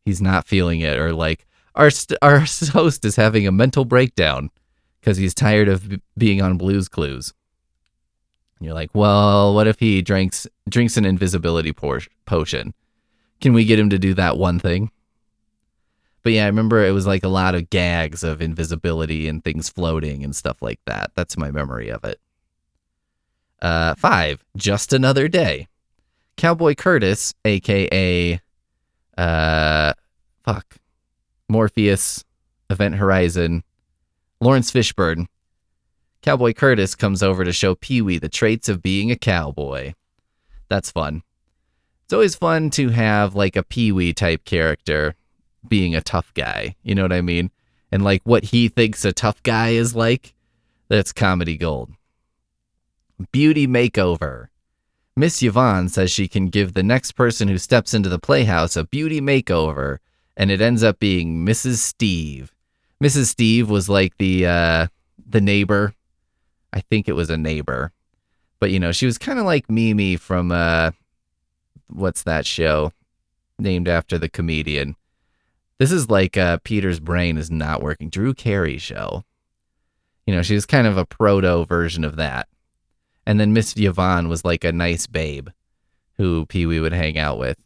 He's 0.03 0.21
not 0.21 0.47
feeling 0.47 0.81
it, 0.81 0.97
or 0.97 1.13
like, 1.13 1.45
our, 1.75 1.89
st- 1.89 2.19
our 2.21 2.39
host 2.39 3.05
is 3.05 3.15
having 3.15 3.47
a 3.47 3.51
mental 3.51 3.85
breakdown 3.85 4.49
because 4.99 5.17
he's 5.17 5.33
tired 5.33 5.67
of 5.67 5.89
b- 5.89 6.01
being 6.17 6.41
on 6.41 6.57
Blues 6.57 6.87
Clues. 6.87 7.33
You're 8.65 8.73
like, 8.73 8.89
well, 8.95 9.53
what 9.53 9.67
if 9.67 9.79
he 9.79 10.01
drinks 10.01 10.47
drinks 10.67 10.97
an 10.97 11.05
invisibility 11.05 11.71
por- 11.71 12.01
potion? 12.25 12.73
Can 13.39 13.53
we 13.53 13.63
get 13.63 13.77
him 13.77 13.91
to 13.91 13.99
do 13.99 14.15
that 14.15 14.39
one 14.39 14.57
thing? 14.57 14.89
But 16.23 16.33
yeah, 16.33 16.45
I 16.45 16.47
remember 16.47 16.83
it 16.83 16.89
was 16.89 17.05
like 17.05 17.23
a 17.23 17.27
lot 17.29 17.53
of 17.53 17.69
gags 17.69 18.23
of 18.23 18.41
invisibility 18.41 19.27
and 19.27 19.43
things 19.43 19.69
floating 19.69 20.23
and 20.23 20.35
stuff 20.35 20.63
like 20.63 20.79
that. 20.87 21.11
That's 21.13 21.37
my 21.37 21.51
memory 21.51 21.89
of 21.89 22.03
it. 22.05 22.19
Uh, 23.61 23.93
five, 23.93 24.43
just 24.57 24.93
another 24.93 25.27
day. 25.27 25.67
Cowboy 26.35 26.73
Curtis, 26.73 27.35
aka, 27.45 28.41
uh, 29.15 29.93
fuck, 30.43 30.75
Morpheus, 31.47 32.25
Event 32.71 32.95
Horizon, 32.95 33.63
Laurence 34.41 34.71
Fishburne 34.71 35.27
Cowboy 36.25 36.53
Curtis 36.53 36.95
comes 36.95 37.21
over 37.21 37.45
to 37.45 37.53
show 37.53 37.75
Pee 37.75 38.01
Wee 38.01 38.17
the 38.17 38.27
traits 38.27 38.67
of 38.67 38.81
being 38.81 39.11
a 39.11 39.15
cowboy. 39.15 39.93
That's 40.69 40.89
fun. 40.89 41.21
It's 42.03 42.13
always 42.13 42.33
fun 42.33 42.71
to 42.71 42.89
have 42.89 43.35
like 43.35 43.55
a 43.55 43.61
Pee 43.61 43.91
Wee 43.91 44.11
type 44.11 44.43
character 44.43 45.13
being 45.67 45.93
a 45.93 46.01
tough 46.01 46.33
guy. 46.33 46.77
You 46.81 46.95
know 46.95 47.03
what 47.03 47.13
I 47.13 47.21
mean? 47.21 47.51
And 47.91 48.03
like 48.03 48.23
what 48.23 48.45
he 48.45 48.69
thinks 48.69 49.05
a 49.05 49.13
tough 49.13 49.43
guy 49.43 49.69
is 49.69 49.95
like. 49.95 50.33
That's 50.87 51.13
comedy 51.13 51.57
gold. 51.57 51.91
Beauty 53.31 53.67
makeover. 53.67 54.47
Miss 55.15 55.43
Yvonne 55.43 55.89
says 55.89 56.09
she 56.09 56.27
can 56.27 56.47
give 56.47 56.73
the 56.73 56.81
next 56.81 57.11
person 57.11 57.49
who 57.49 57.59
steps 57.59 57.93
into 57.93 58.09
the 58.09 58.17
playhouse 58.17 58.75
a 58.75 58.83
beauty 58.83 59.21
makeover, 59.21 59.99
and 60.35 60.49
it 60.49 60.59
ends 60.59 60.81
up 60.81 60.97
being 60.97 61.45
Mrs. 61.45 61.75
Steve. 61.75 62.51
Mrs. 62.99 63.25
Steve 63.25 63.69
was 63.69 63.89
like 63.89 64.17
the 64.17 64.47
uh, 64.47 64.87
the 65.23 65.39
neighbor 65.39 65.93
I 66.75 66.81
think 66.81 67.07
it 67.07 67.15
was 67.15 67.29
a 67.29 67.37
neighbor. 67.37 67.91
But 68.59 68.71
you 68.71 68.79
know, 68.79 68.91
she 68.91 69.05
was 69.05 69.17
kind 69.17 69.39
of 69.39 69.45
like 69.45 69.69
Mimi 69.69 70.17
from 70.17 70.51
uh 70.51 70.91
what's 71.87 72.23
that 72.23 72.45
show 72.45 72.91
named 73.57 73.87
after 73.87 74.17
the 74.17 74.29
comedian. 74.29 74.95
This 75.79 75.91
is 75.91 76.09
like 76.09 76.37
uh 76.37 76.59
Peter's 76.63 76.99
brain 76.99 77.37
is 77.37 77.49
not 77.49 77.81
working. 77.81 78.09
Drew 78.09 78.33
Carey 78.33 78.77
show. 78.77 79.23
You 80.27 80.35
know, 80.35 80.41
she 80.41 80.55
was 80.55 80.65
kind 80.65 80.87
of 80.87 80.97
a 80.97 81.05
proto 81.05 81.65
version 81.65 82.03
of 82.03 82.17
that. 82.17 82.47
And 83.25 83.39
then 83.39 83.53
Miss 83.53 83.73
Yvonne 83.77 84.27
was 84.27 84.45
like 84.45 84.63
a 84.63 84.71
nice 84.71 85.07
babe 85.07 85.49
who 86.17 86.45
Pee 86.45 86.65
Wee 86.65 86.79
would 86.79 86.93
hang 86.93 87.17
out 87.17 87.37
with, 87.37 87.57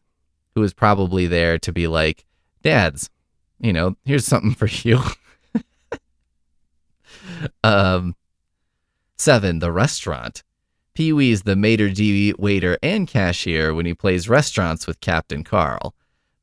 who 0.56 0.62
was 0.62 0.74
probably 0.74 1.28
there 1.28 1.58
to 1.60 1.72
be 1.72 1.88
like, 1.88 2.26
Dads, 2.62 3.10
you 3.60 3.72
know, 3.72 3.96
here's 4.04 4.26
something 4.26 4.54
for 4.54 4.68
you. 4.68 5.02
um, 7.64 8.16
Seven, 9.20 9.60
the 9.60 9.72
restaurant. 9.72 10.44
Pee 10.96 11.12
Wee's 11.12 11.44
the 11.44 11.58
maitre 11.58 11.90
d' 11.90 12.34
waiter 12.40 12.78
and 12.82 13.06
cashier 13.06 13.74
when 13.74 13.86
he 13.86 13.94
plays 13.94 14.30
restaurants 14.30 14.88
with 14.88 15.02
Captain 15.02 15.44
Carl, 15.44 15.94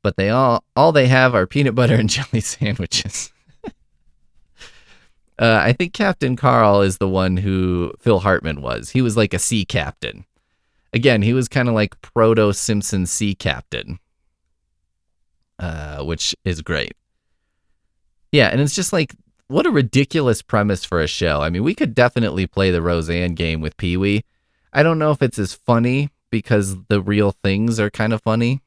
but 0.03 0.15
they 0.15 0.29
all 0.29 0.63
all 0.75 0.91
they 0.91 1.07
have 1.07 1.33
are 1.33 1.47
peanut 1.47 1.73
butter 1.73 1.95
and 1.95 2.09
jelly 2.09 2.39
sandwiches. 2.39 3.31
uh, 3.65 3.71
I 5.39 5.73
think 5.73 5.93
Captain 5.93 6.35
Carl 6.35 6.83
is 6.83 6.99
the 6.99 7.09
one 7.09 7.37
who 7.37 7.93
Phil 7.99 8.19
Hartman 8.19 8.61
was. 8.61 8.91
He 8.91 9.01
was 9.01 9.17
like 9.17 9.33
a 9.33 9.39
sea 9.39 9.65
captain. 9.65 10.25
Again, 10.93 11.23
he 11.23 11.33
was 11.33 11.47
kind 11.47 11.67
of 11.67 11.73
like 11.73 11.99
proto 12.01 12.53
Simpson 12.53 13.07
sea 13.07 13.33
captain, 13.33 13.97
uh, 15.57 16.03
which 16.03 16.35
is 16.45 16.61
great. 16.61 16.93
Yeah, 18.31 18.49
and 18.49 18.61
it's 18.61 18.75
just 18.75 18.93
like 18.93 19.15
what 19.47 19.65
a 19.65 19.71
ridiculous 19.71 20.41
premise 20.41 20.83
for 20.83 20.99
a 20.99 21.07
show. 21.07 21.41
I 21.41 21.49
mean, 21.49 21.63
we 21.63 21.75
could 21.75 21.95
definitely 21.95 22.47
play 22.47 22.71
the 22.71 22.81
Roseanne 22.81 23.33
game 23.33 23.61
with 23.61 23.77
Pee 23.77 23.97
Wee. 23.97 24.23
I 24.73 24.83
don't 24.83 24.99
know 24.99 25.11
if 25.11 25.21
it's 25.21 25.39
as 25.39 25.53
funny 25.53 26.09
because 26.29 26.75
the 26.87 27.01
real 27.01 27.31
things 27.31 27.79
are 27.79 27.89
kind 27.89 28.13
of 28.13 28.21
funny. 28.21 28.61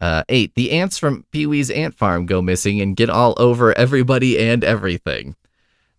Uh, 0.00 0.22
eight, 0.28 0.54
the 0.54 0.70
ants 0.72 0.98
from 0.98 1.24
Pee 1.32 1.46
Wee's 1.46 1.70
ant 1.70 1.94
farm 1.94 2.26
go 2.26 2.40
missing 2.40 2.80
and 2.80 2.96
get 2.96 3.10
all 3.10 3.34
over 3.38 3.76
everybody 3.76 4.38
and 4.38 4.62
everything. 4.62 5.34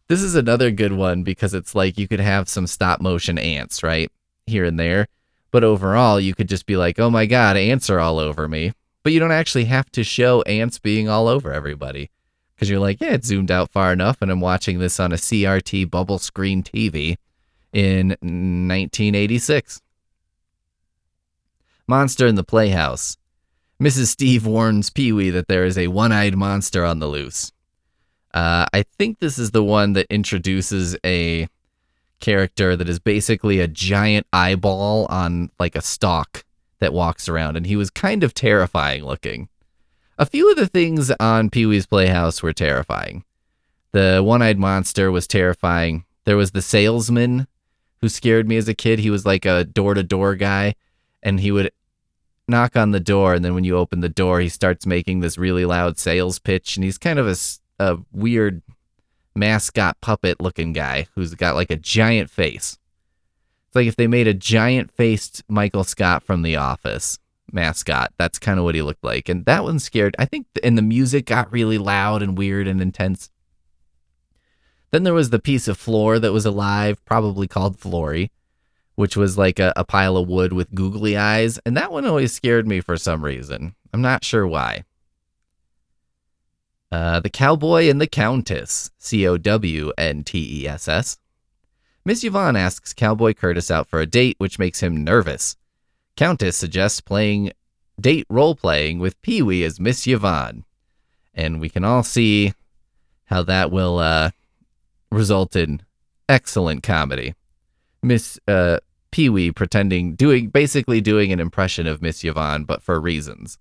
This 0.08 0.22
is 0.22 0.36
another 0.36 0.72
good 0.72 0.94
one 0.94 1.24
because 1.24 1.54
it's 1.54 1.76
like 1.76 1.98
you 1.98 2.08
could 2.08 2.22
have 2.22 2.48
some 2.48 2.68
stop 2.68 3.02
motion 3.02 3.38
ants, 3.38 3.84
right? 3.84 4.10
Here 4.46 4.64
and 4.64 4.80
there. 4.80 5.08
But 5.52 5.66
overall, 5.66 6.20
you 6.20 6.34
could 6.34 6.48
just 6.48 6.66
be 6.66 6.78
like, 6.78 7.00
oh 7.00 7.10
my 7.10 7.26
God, 7.26 7.58
ants 7.58 7.90
are 7.90 8.00
all 8.00 8.20
over 8.20 8.48
me. 8.48 8.72
But 9.04 9.12
you 9.12 9.20
don't 9.20 9.32
actually 9.32 9.66
have 9.66 9.92
to 9.94 10.04
show 10.04 10.42
ants 10.44 10.80
being 10.80 11.10
all 11.10 11.28
over 11.28 11.52
everybody 11.52 12.10
because 12.58 12.72
you're 12.72 12.80
like, 12.80 13.00
yeah, 13.00 13.14
it's 13.14 13.28
zoomed 13.28 13.52
out 13.52 13.70
far 13.70 13.94
enough, 13.94 14.18
and 14.20 14.32
I'm 14.32 14.42
watching 14.42 14.80
this 14.80 15.00
on 15.00 15.12
a 15.12 15.16
CRT 15.16 15.92
bubble 15.92 16.18
screen 16.18 16.64
TV 16.64 17.18
in 17.72 18.10
1986. 18.10 19.80
Monster 21.88 22.26
in 22.26 22.34
the 22.34 22.44
Playhouse. 22.44 23.16
Mrs. 23.80 24.08
Steve 24.08 24.48
warns 24.48 24.90
Pee 24.90 25.12
Wee 25.14 25.30
that 25.30 25.48
there 25.48 25.66
is 25.66 25.78
a 25.78 25.88
one 25.90 26.12
eyed 26.12 26.36
monster 26.36 26.84
on 26.84 26.98
the 26.98 27.06
loose. 27.06 27.52
Uh, 28.34 28.66
I 28.74 28.84
think 28.98 29.20
this 29.20 29.38
is 29.38 29.52
the 29.52 29.64
one 29.64 29.94
that 29.94 30.08
introduces 30.10 30.98
a 31.06 31.48
character 32.20 32.76
that 32.76 32.90
is 32.90 32.98
basically 32.98 33.60
a 33.60 33.68
giant 33.68 34.26
eyeball 34.34 35.06
on 35.12 35.52
like 35.60 35.76
a 35.76 35.82
stalk 35.82 36.44
that 36.80 36.92
walks 36.92 37.30
around, 37.30 37.56
and 37.56 37.68
he 37.68 37.76
was 37.76 37.92
kind 37.92 38.24
of 38.24 38.34
terrifying 38.34 39.06
looking. 39.06 39.48
A 40.20 40.26
few 40.26 40.50
of 40.50 40.58
the 40.58 40.66
things 40.66 41.12
on 41.20 41.52
Pee 41.52 41.68
Wee's 41.68 41.86
Playhouse 41.86 42.42
were 42.42 42.54
terrifying. 42.54 43.24
The 43.92 44.22
one 44.24 44.42
eyed 44.42 44.58
monster 44.58 45.12
was 45.12 45.28
terrifying. 45.28 46.06
There 46.26 46.38
was 46.38 46.52
the 46.52 46.62
salesman 46.64 47.48
who 48.02 48.10
scared 48.10 48.48
me 48.48 48.58
as 48.58 48.68
a 48.68 48.74
kid. 48.74 48.98
He 48.98 49.12
was 49.12 49.28
like 49.28 49.46
a 49.46 49.64
door 49.64 49.94
to 49.94 50.02
door 50.02 50.36
guy, 50.36 50.74
and 51.22 51.40
he 51.40 51.52
would 51.52 51.72
knock 52.48 52.76
on 52.76 52.92
the 52.92 53.00
door, 53.00 53.36
and 53.36 53.46
then 53.46 53.54
when 53.54 53.64
you 53.64 53.78
open 53.78 54.00
the 54.00 54.10
door, 54.10 54.40
he 54.40 54.50
starts 54.50 54.88
making 54.88 55.20
this 55.20 55.38
really 55.38 55.66
loud 55.66 56.00
sales 56.00 56.40
pitch, 56.40 56.78
and 56.78 56.84
he's 56.84 56.98
kind 56.98 57.20
of 57.20 57.28
a, 57.28 57.36
a 57.78 58.00
weird 58.12 58.64
mascot 59.36 60.02
puppet 60.02 60.42
looking 60.42 60.74
guy 60.74 61.06
who's 61.14 61.36
got 61.36 61.54
like 61.54 61.70
a 61.70 61.76
giant 61.76 62.32
face. 62.32 62.80
It's 63.68 63.76
like 63.76 63.88
if 63.88 63.96
they 63.96 64.08
made 64.08 64.28
a 64.28 64.34
giant 64.34 64.92
faced 64.92 65.44
Michael 65.48 65.84
Scott 65.84 66.24
from 66.24 66.42
The 66.42 66.56
Office 66.56 67.20
mascot. 67.52 68.14
That's 68.18 68.40
kind 68.40 68.60
of 68.60 68.66
what 68.66 68.76
he 68.76 68.82
looked 68.82 69.04
like. 69.04 69.30
And 69.30 69.46
that 69.46 69.64
one 69.64 69.80
scared. 69.80 70.16
I 70.20 70.26
think, 70.26 70.48
and 70.64 70.78
the 70.78 70.82
music 70.82 71.26
got 71.26 71.52
really 71.52 71.78
loud 71.78 72.22
and 72.22 72.38
weird 72.38 72.68
and 72.68 72.82
intense. 72.82 73.30
Then 74.92 75.04
there 75.04 75.14
was 75.14 75.30
the 75.30 75.40
piece 75.40 75.68
of 75.68 75.78
floor 75.78 76.20
that 76.20 76.32
was 76.32 76.46
alive, 76.46 77.04
probably 77.06 77.48
called 77.48 77.78
Floory, 77.78 78.32
which 78.96 79.18
was 79.18 79.38
like 79.38 79.60
a, 79.60 79.74
a 79.76 79.84
pile 79.84 80.18
of 80.18 80.28
wood 80.28 80.54
with 80.54 80.74
googly 80.74 81.18
eyes. 81.18 81.60
And 81.66 81.76
that 81.76 81.92
one 81.92 82.06
always 82.06 82.34
scared 82.34 82.68
me 82.68 82.82
for 82.82 82.98
some 82.98 83.24
reason. 83.24 83.76
I'm 83.94 84.02
not 84.02 84.24
sure 84.24 84.48
why. 84.48 84.84
Uh, 86.92 87.20
the 87.20 87.30
Cowboy 87.30 87.90
and 87.90 88.00
the 88.00 88.08
Countess, 88.08 88.92
C 88.98 89.28
O 89.28 89.38
W 89.38 89.92
N 89.98 90.24
T 90.24 90.64
E 90.64 90.68
S 90.68 90.88
S. 90.88 91.18
Miss 92.06 92.24
Yvonne 92.24 92.56
asks 92.56 92.94
Cowboy 92.94 93.34
Curtis 93.34 93.70
out 93.70 93.90
for 93.90 94.00
a 94.00 94.06
date, 94.06 94.36
which 94.38 94.58
makes 94.58 94.82
him 94.82 95.04
nervous. 95.04 95.58
Countess 96.18 96.58
suggests 96.58 97.00
playing 97.00 97.52
date 98.02 98.26
role 98.30 98.56
playing 98.56 99.00
with 99.00 99.22
Pee 99.22 99.42
Wee 99.42 99.64
as 99.64 99.80
Miss 99.80 100.06
Yvonne. 100.08 100.66
And 101.34 101.62
we 101.62 101.70
can 101.70 101.84
all 101.84 102.04
see 102.04 102.54
how 103.26 103.44
that 103.44 103.72
will 103.72 104.00
uh, 104.00 104.32
result 105.12 105.56
in 105.56 105.84
excellent 106.28 106.82
comedy. 106.82 107.36
Miss 108.02 108.40
uh, 108.48 108.80
Pee 109.12 109.30
Wee 109.30 109.52
pretending, 109.52 110.16
doing, 110.16 110.50
basically 110.50 111.02
doing 111.02 111.32
an 111.32 111.40
impression 111.40 111.86
of 111.86 112.02
Miss 112.02 112.24
Yvonne, 112.24 112.64
but 112.64 112.82
for 112.82 113.00
reasons. 113.00 113.60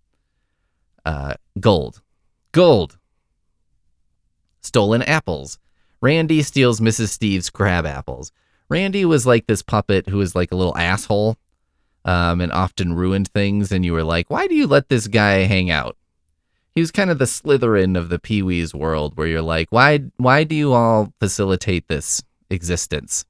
Uh, 1.05 1.35
gold. 1.61 2.01
Gold. 2.53 2.99
Stolen 4.63 5.03
apples. 5.03 5.59
Randy 6.01 6.43
steals 6.43 6.81
Mrs. 6.81 7.09
Steve's 7.09 7.51
crab 7.51 7.85
apples. 7.85 8.33
Randy 8.71 9.05
was 9.05 9.27
like 9.27 9.47
this 9.47 9.63
puppet 9.63 10.09
who 10.09 10.17
was 10.17 10.35
like 10.35 10.53
a 10.53 10.57
little 10.57 10.77
asshole 10.77 11.37
um, 12.07 12.41
and 12.41 12.53
often 12.53 12.95
ruined 12.95 13.29
things. 13.29 13.71
And 13.71 13.85
you 13.85 13.93
were 13.93 14.05
like, 14.05 14.31
why 14.31 14.47
do 14.47 14.55
you 14.55 14.67
let 14.67 14.89
this 14.89 15.09
guy 15.09 15.41
hang 15.41 15.71
out? 15.71 15.97
He 16.75 16.81
was 16.81 16.91
kind 16.91 17.11
of 17.11 17.19
the 17.19 17.25
Slytherin 17.25 17.99
of 17.99 18.09
the 18.09 18.19
Pee 18.19 18.43
Wee's 18.43 18.75
world, 18.75 19.17
where 19.17 19.27
you're 19.27 19.43
like, 19.43 19.69
why, 19.71 20.01
why 20.17 20.45
do 20.45 20.55
you 20.55 20.73
all 20.73 21.13
facilitate 21.19 21.89
this 21.89 22.23
existence? 22.49 23.25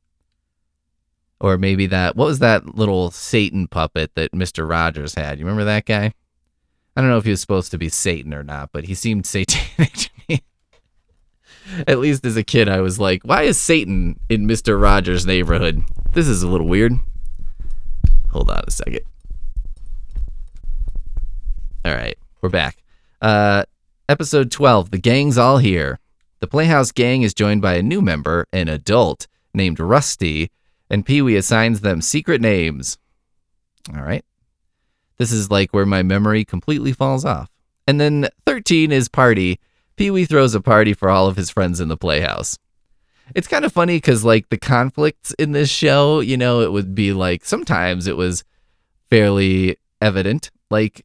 Or 1.41 1.57
maybe 1.57 1.87
that, 1.87 2.17
what 2.17 2.27
was 2.27 2.41
that 2.41 2.77
little 2.77 3.11
Satan 3.11 3.69
puppet 3.69 4.15
that 4.15 4.33
Mr. 4.33 4.69
Rogers 4.69 5.15
had? 5.15 5.39
You 5.39 5.45
remember 5.45 5.65
that 5.65 5.87
guy? 5.87 6.13
I 6.97 7.01
don't 7.01 7.11
know 7.11 7.19
if 7.19 7.25
he 7.25 7.31
was 7.31 7.41
supposed 7.41 7.71
to 7.71 7.79
be 7.79 7.89
Satan 7.89 8.35
or 8.35 8.43
not, 8.43 8.71
but 8.73 8.85
he 8.85 8.95
seemed 8.95 9.27
satanic 9.27 9.93
to 9.93 10.11
me. 10.29 10.43
At 11.87 11.99
least 11.99 12.25
as 12.25 12.37
a 12.37 12.45
kid, 12.45 12.69
I 12.69 12.81
was 12.81 12.99
like, 12.99 13.23
why 13.23 13.43
is 13.43 13.59
Satan 13.59 14.19
in 14.29 14.47
Mr. 14.47 14.81
Rogers' 14.81 15.27
neighborhood? 15.27 15.83
This 16.13 16.27
is 16.27 16.43
a 16.43 16.49
little 16.49 16.69
weird. 16.69 16.99
Hold 18.31 18.51
on 18.51 18.65
a 18.67 18.71
second. 18.71 19.01
All 21.85 21.95
right, 21.95 22.19
we're 22.41 22.49
back. 22.49 22.83
Uh, 23.23 23.65
episode 24.09 24.51
12 24.51 24.91
The 24.91 24.99
Gang's 24.99 25.39
All 25.39 25.59
Here. 25.59 26.01
The 26.41 26.47
Playhouse 26.47 26.93
Gang 26.93 27.23
is 27.23 27.33
joined 27.33 27.63
by 27.63 27.75
a 27.75 27.83
new 27.83 28.03
member, 28.03 28.47
an 28.53 28.69
adult 28.69 29.27
named 29.55 29.81
Rusty, 29.81 30.51
and 30.91 31.07
Pee 31.07 31.23
Wee 31.23 31.37
assigns 31.37 31.81
them 31.81 32.03
secret 32.03 32.41
names. 32.41 32.99
All 33.95 34.03
right. 34.03 34.25
This 35.17 35.33
is 35.33 35.51
like 35.51 35.73
where 35.73 35.87
my 35.87 36.03
memory 36.03 36.45
completely 36.45 36.93
falls 36.93 37.25
off. 37.25 37.51
And 37.87 38.01
then 38.01 38.29
13 38.45 38.93
is 38.93 39.09
party. 39.09 39.61
Pee 39.97 40.11
Wee 40.11 40.27
throws 40.27 40.55
a 40.55 40.61
party 40.61 40.93
for 40.93 41.09
all 41.09 41.27
of 41.27 41.37
his 41.37 41.51
friends 41.51 41.81
in 41.81 41.89
the 41.89 41.97
playhouse. 41.97 42.59
It's 43.35 43.49
kind 43.49 43.65
of 43.65 43.73
funny 43.73 43.97
because, 43.97 44.25
like, 44.25 44.49
the 44.51 44.59
conflicts 44.59 45.33
in 45.33 45.53
this 45.53 45.69
show, 45.69 46.21
you 46.21 46.37
know, 46.37 46.61
it 46.61 46.73
would 46.73 46.95
be 46.95 47.13
like 47.13 47.45
sometimes 47.45 48.07
it 48.07 48.17
was 48.17 48.45
fairly 49.11 49.77
evident. 50.01 50.51
Like, 50.71 51.05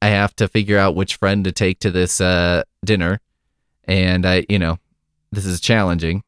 I 0.00 0.08
have 0.08 0.34
to 0.36 0.48
figure 0.48 0.78
out 0.78 0.96
which 0.96 1.16
friend 1.16 1.44
to 1.44 1.52
take 1.52 1.78
to 1.80 1.90
this 1.90 2.20
uh, 2.20 2.62
dinner. 2.84 3.20
And 3.84 4.26
I, 4.26 4.46
you 4.48 4.58
know, 4.58 4.78
this 5.30 5.46
is 5.46 5.60
challenging. 5.60 6.22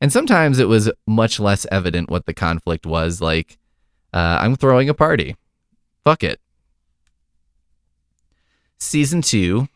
And 0.00 0.12
sometimes 0.12 0.58
it 0.58 0.68
was 0.68 0.90
much 1.06 1.40
less 1.40 1.66
evident 1.72 2.10
what 2.10 2.26
the 2.26 2.34
conflict 2.34 2.86
was. 2.86 3.20
Like, 3.20 3.58
uh, 4.14 4.38
I'm 4.40 4.56
throwing 4.56 4.88
a 4.88 4.94
party. 4.94 5.36
Fuck 6.04 6.22
it. 6.22 6.40
Season 8.78 9.22
two, 9.22 9.68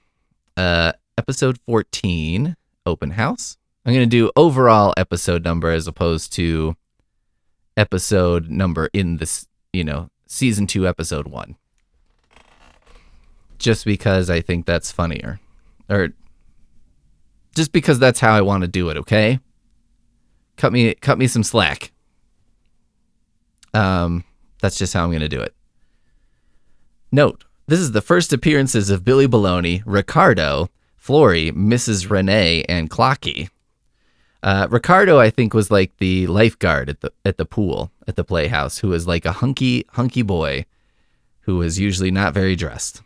uh, 0.57 0.93
episode 1.19 1.59
14, 1.67 2.57
open 2.87 3.11
house. 3.11 3.57
I'm 3.85 3.92
going 3.92 4.09
to 4.09 4.16
do 4.16 4.31
overall 4.37 4.95
episode 4.97 5.45
number 5.45 5.71
as 5.71 5.87
opposed 5.87 6.33
to 6.35 6.77
episode 7.77 8.49
number 8.49 8.88
in 8.92 9.16
this, 9.16 9.47
you 9.73 9.83
know, 9.83 10.09
season 10.27 10.66
two, 10.66 10.87
episode 10.87 11.27
one. 11.27 11.57
Just 13.59 13.85
because 13.85 14.31
I 14.31 14.40
think 14.40 14.66
that's 14.66 14.92
funnier. 14.92 15.40
Or 15.88 16.11
just 17.57 17.73
because 17.73 17.99
that's 17.99 18.21
how 18.21 18.33
I 18.33 18.40
want 18.40 18.62
to 18.62 18.68
do 18.68 18.88
it, 18.88 18.97
okay? 18.99 19.40
Cut 20.57 20.73
me 20.73 20.95
cut 20.95 21.18
me 21.18 21.27
some 21.27 21.42
slack. 21.42 21.92
Um 23.75 24.25
that's 24.61 24.79
just 24.79 24.95
how 24.95 25.03
I'm 25.03 25.11
going 25.11 25.21
to 25.21 25.29
do 25.29 25.40
it. 25.40 25.55
Note, 27.11 27.45
this 27.66 27.81
is 27.81 27.92
the 27.92 28.01
first 28.01 28.33
appearances 28.33 28.90
of 28.90 29.05
Billy 29.05 29.27
Baloney, 29.27 29.83
Ricardo, 29.85 30.71
Floory, 30.97 31.51
Mrs. 31.51 32.09
Renee, 32.09 32.64
and 32.68 32.88
Clocky. 32.88 33.49
Uh, 34.42 34.66
Ricardo, 34.70 35.20
I 35.20 35.31
think, 35.31 35.55
was 35.55 35.70
like 35.70 35.96
the 35.98 36.26
lifeguard 36.26 36.88
at 36.88 37.00
the 37.00 37.12
at 37.24 37.37
the 37.37 37.44
pool 37.44 37.92
at 38.09 38.16
the 38.16 38.24
playhouse, 38.24 38.78
who 38.78 38.88
was 38.88 39.07
like 39.07 39.24
a 39.24 39.33
hunky 39.33 39.85
hunky 39.90 40.22
boy, 40.22 40.66
who 41.42 41.59
was 41.59 41.78
usually 41.78 42.11
not 42.11 42.35
very 42.35 42.57
dressed. 42.57 43.02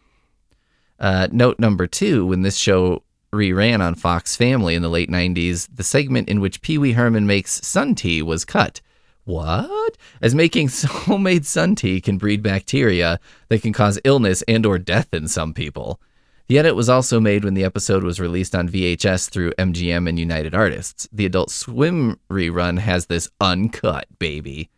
Uh, 0.98 1.28
note 1.30 1.58
number 1.58 1.86
two: 1.86 2.24
when 2.24 2.40
this 2.42 2.56
show 2.56 3.02
reran 3.32 3.80
on 3.84 3.94
Fox 3.94 4.34
Family 4.34 4.74
in 4.74 4.82
the 4.82 4.88
late 4.88 5.10
'90s, 5.10 5.68
the 5.74 5.84
segment 5.84 6.28
in 6.28 6.40
which 6.40 6.62
Pee 6.62 6.78
Wee 6.78 6.92
Herman 6.92 7.26
makes 7.26 7.66
sun 7.66 7.94
tea 7.94 8.22
was 8.22 8.46
cut. 8.46 8.80
What? 9.24 9.98
As 10.22 10.34
making 10.34 10.70
homemade 10.84 11.44
sun 11.44 11.74
tea 11.74 12.00
can 12.00 12.16
breed 12.16 12.42
bacteria 12.42 13.20
that 13.48 13.60
can 13.60 13.74
cause 13.74 13.98
illness 14.04 14.42
and 14.42 14.64
or 14.64 14.78
death 14.78 15.12
in 15.12 15.28
some 15.28 15.52
people. 15.52 16.00
The 16.48 16.58
edit 16.58 16.76
was 16.76 16.88
also 16.88 17.18
made 17.18 17.44
when 17.44 17.54
the 17.54 17.64
episode 17.64 18.04
was 18.04 18.20
released 18.20 18.54
on 18.54 18.68
VHS 18.68 19.28
through 19.28 19.52
MGM 19.52 20.08
and 20.08 20.18
United 20.18 20.54
Artists. 20.54 21.08
The 21.12 21.26
Adult 21.26 21.50
Swim 21.50 22.20
rerun 22.30 22.78
has 22.78 23.06
this 23.06 23.28
uncut, 23.40 24.06
baby. 24.20 24.70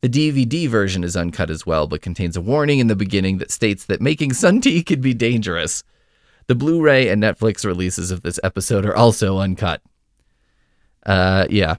The 0.00 0.08
DVD 0.08 0.68
version 0.68 1.04
is 1.04 1.16
uncut 1.16 1.50
as 1.50 1.64
well, 1.64 1.86
but 1.86 2.02
contains 2.02 2.36
a 2.36 2.40
warning 2.40 2.80
in 2.80 2.88
the 2.88 2.96
beginning 2.96 3.38
that 3.38 3.52
states 3.52 3.86
that 3.86 4.00
making 4.00 4.32
sun 4.32 4.60
tea 4.60 4.82
could 4.82 5.00
be 5.00 5.14
dangerous. 5.14 5.84
The 6.48 6.56
Blu 6.56 6.82
ray 6.82 7.08
and 7.08 7.22
Netflix 7.22 7.64
releases 7.64 8.10
of 8.10 8.22
this 8.22 8.40
episode 8.42 8.84
are 8.84 8.96
also 8.96 9.38
uncut. 9.38 9.82
Uh, 11.06 11.46
yeah. 11.48 11.76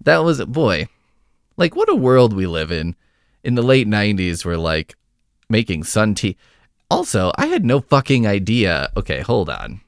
That 0.00 0.18
was, 0.18 0.44
boy, 0.44 0.88
like 1.56 1.76
what 1.76 1.88
a 1.88 1.94
world 1.94 2.32
we 2.32 2.46
live 2.46 2.72
in. 2.72 2.96
In 3.44 3.54
the 3.54 3.62
late 3.62 3.86
90s, 3.86 4.44
where 4.44 4.58
like 4.58 4.96
making 5.48 5.84
sun 5.84 6.14
tea. 6.14 6.36
Also, 6.92 7.32
I 7.38 7.46
had 7.46 7.64
no 7.64 7.80
fucking 7.80 8.26
idea. 8.26 8.92
Okay, 8.98 9.22
hold 9.22 9.48
on. 9.48 9.80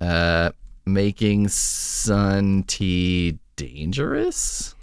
Uh, 0.00 0.50
making 0.86 1.48
sun 1.48 2.64
tea 2.66 3.38
dangerous? 3.56 4.74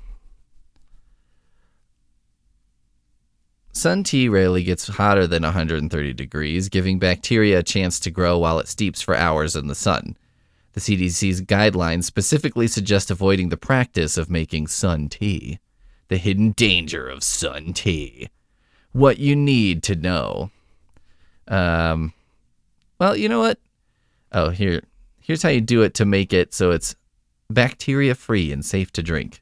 Sun 3.71 4.03
tea 4.03 4.29
rarely 4.29 4.63
gets 4.63 4.87
hotter 4.87 5.25
than 5.25 5.41
130 5.41 6.13
degrees, 6.13 6.69
giving 6.69 6.99
bacteria 6.99 7.57
a 7.57 7.63
chance 7.63 7.99
to 8.01 8.11
grow 8.11 8.37
while 8.37 8.59
it 8.59 8.67
steeps 8.67 9.01
for 9.01 9.15
hours 9.15 9.55
in 9.55 9.65
the 9.65 9.73
sun. 9.73 10.15
The 10.73 10.81
CDC's 10.81 11.41
guidelines 11.41 12.03
specifically 12.03 12.67
suggest 12.67 13.09
avoiding 13.09 13.49
the 13.49 13.57
practice 13.57 14.17
of 14.17 14.29
making 14.29 14.67
sun 14.67 15.09
tea. 15.09 15.57
The 16.09 16.17
hidden 16.17 16.51
danger 16.51 17.09
of 17.09 17.23
sun 17.23 17.73
tea. 17.73 18.29
What 18.91 19.17
you 19.17 19.35
need 19.35 19.81
to 19.83 19.95
know. 19.95 20.51
Um, 21.47 22.13
well, 22.99 23.15
you 23.15 23.29
know 23.29 23.39
what? 23.39 23.59
Oh, 24.31 24.49
here, 24.49 24.81
here's 25.21 25.43
how 25.43 25.49
you 25.49 25.61
do 25.61 25.81
it 25.81 25.93
to 25.95 26.05
make 26.05 26.33
it 26.33 26.53
so 26.53 26.71
it's 26.71 26.95
bacteria 27.49 28.15
free 28.15 28.51
and 28.51 28.65
safe 28.65 28.91
to 28.93 29.03
drink. 29.03 29.41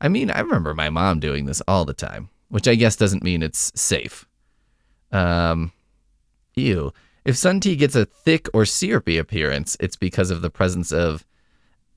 I 0.00 0.08
mean, 0.08 0.30
I 0.30 0.40
remember 0.40 0.74
my 0.74 0.90
mom 0.90 1.20
doing 1.20 1.46
this 1.46 1.62
all 1.68 1.84
the 1.84 1.94
time, 1.94 2.28
which 2.48 2.66
I 2.66 2.74
guess 2.74 2.96
doesn't 2.96 3.22
mean 3.22 3.42
it's 3.42 3.72
safe. 3.80 4.26
Um, 5.12 5.72
ew. 6.54 6.92
If 7.24 7.36
sun 7.36 7.60
tea 7.60 7.76
gets 7.76 7.94
a 7.94 8.04
thick 8.04 8.48
or 8.52 8.64
syrupy 8.64 9.16
appearance, 9.16 9.76
it's 9.78 9.96
because 9.96 10.30
of 10.30 10.42
the 10.42 10.50
presence 10.50 10.92
of 10.92 11.24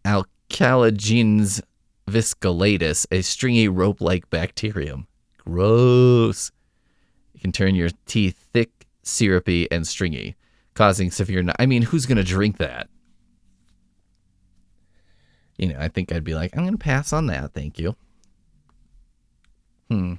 Alcaligenes 0.06 1.62
viscolactis, 2.08 3.08
a 3.10 3.22
stringy 3.22 3.68
rope 3.68 4.02
like 4.02 4.30
bacterium. 4.30 5.08
Gross. 5.38 6.52
You 7.34 7.40
can 7.40 7.52
turn 7.52 7.74
your 7.74 7.90
tea 8.06 8.30
thick, 8.30 8.75
syrupy, 9.06 9.72
and 9.72 9.88
stringy, 9.88 10.36
causing 10.74 11.12
severe. 11.12 11.46
I 11.58 11.66
mean, 11.66 11.84
who's 11.84 12.06
gonna 12.06 12.24
drink 12.24 12.58
that? 12.58 12.90
You 15.58 15.68
know, 15.68 15.80
I 15.80 15.88
think 15.88 16.12
I'd 16.12 16.26
be 16.26 16.36
like, 16.36 16.56
I'm 16.58 16.66
gonna 16.66 16.78
pass 16.78 17.14
on 17.14 17.28
that, 17.28 17.54
thank 17.54 17.80
you. 17.80 17.96
Hmm. 19.90 20.16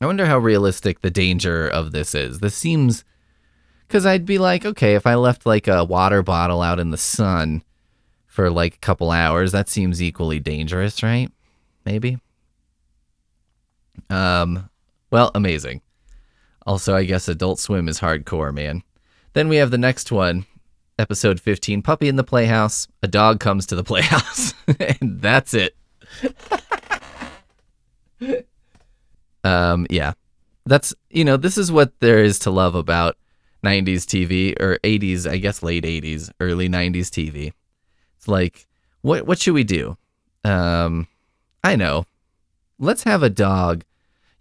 I 0.00 0.06
wonder 0.06 0.26
how 0.26 0.38
realistic 0.38 1.00
the 1.00 1.10
danger 1.10 1.68
of 1.68 1.92
this 1.92 2.14
is. 2.14 2.38
This 2.38 2.54
seems 2.54 3.04
because 3.86 4.06
I'd 4.06 4.26
be 4.26 4.38
like, 4.38 4.64
okay, 4.64 4.94
if 4.94 5.06
I 5.06 5.16
left 5.16 5.46
like 5.46 5.66
a 5.66 5.82
water 5.82 6.22
bottle 6.22 6.62
out 6.62 6.78
in 6.78 6.90
the 6.90 6.96
sun 6.96 7.64
for 8.26 8.50
like 8.50 8.76
a 8.76 8.78
couple 8.78 9.10
hours, 9.10 9.50
that 9.52 9.68
seems 9.68 10.02
equally 10.02 10.38
dangerous, 10.38 11.02
right? 11.02 11.32
Maybe. 11.84 12.18
Um, 14.10 14.68
well, 15.10 15.30
amazing. 15.34 15.80
Also, 16.68 16.94
I 16.94 17.04
guess 17.04 17.28
Adult 17.28 17.58
Swim 17.58 17.88
is 17.88 17.98
hardcore, 17.98 18.52
man. 18.52 18.82
Then 19.32 19.48
we 19.48 19.56
have 19.56 19.70
the 19.70 19.78
next 19.78 20.12
one, 20.12 20.44
episode 20.98 21.40
15 21.40 21.80
Puppy 21.80 22.08
in 22.08 22.16
the 22.16 22.22
Playhouse. 22.22 22.86
A 23.02 23.08
dog 23.08 23.40
comes 23.40 23.64
to 23.68 23.74
the 23.74 23.82
playhouse. 23.90 24.52
and 25.00 25.22
that's 25.22 25.54
it. 25.54 25.74
um, 29.44 29.86
yeah. 29.88 30.12
That's, 30.66 30.94
you 31.08 31.24
know, 31.24 31.38
this 31.38 31.56
is 31.56 31.72
what 31.72 31.98
there 32.00 32.22
is 32.22 32.38
to 32.40 32.50
love 32.50 32.74
about 32.74 33.16
90s 33.64 34.04
TV 34.04 34.54
or 34.60 34.78
80s, 34.84 35.26
I 35.26 35.38
guess 35.38 35.62
late 35.62 35.84
80s, 35.84 36.30
early 36.38 36.68
90s 36.68 37.08
TV. 37.08 37.54
It's 38.18 38.28
like, 38.28 38.66
what 39.00 39.26
what 39.26 39.38
should 39.38 39.54
we 39.54 39.64
do? 39.64 39.96
Um, 40.44 41.08
I 41.64 41.76
know. 41.76 42.04
Let's 42.78 43.04
have 43.04 43.22
a 43.22 43.30
dog. 43.30 43.84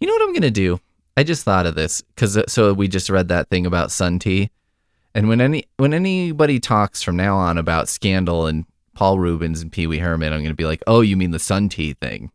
You 0.01 0.07
know 0.07 0.13
what 0.13 0.23
I'm 0.23 0.33
gonna 0.33 0.51
do? 0.51 0.81
I 1.17 1.23
just 1.23 1.43
thought 1.43 1.65
of 1.65 1.73
this 1.73 2.01
because 2.01 2.39
so 2.47 2.73
we 2.73 2.87
just 2.87 3.09
read 3.09 3.27
that 3.29 3.49
thing 3.49 3.65
about 3.65 3.91
Sun 3.91 4.19
Tea, 4.19 4.51
and 5.15 5.27
when 5.27 5.41
any 5.41 5.65
when 5.77 5.91
anybody 5.91 6.59
talks 6.59 7.01
from 7.01 7.17
now 7.17 7.35
on 7.35 7.57
about 7.57 7.89
Scandal 7.89 8.45
and 8.45 8.65
Paul 8.93 9.17
Reubens 9.17 9.63
and 9.63 9.71
Pee 9.71 9.87
Wee 9.87 9.97
Herman, 9.97 10.31
I'm 10.31 10.43
gonna 10.43 10.53
be 10.53 10.67
like, 10.67 10.83
oh, 10.85 11.01
you 11.01 11.17
mean 11.17 11.31
the 11.31 11.39
Sun 11.39 11.69
Tea 11.69 11.93
thing, 11.93 12.31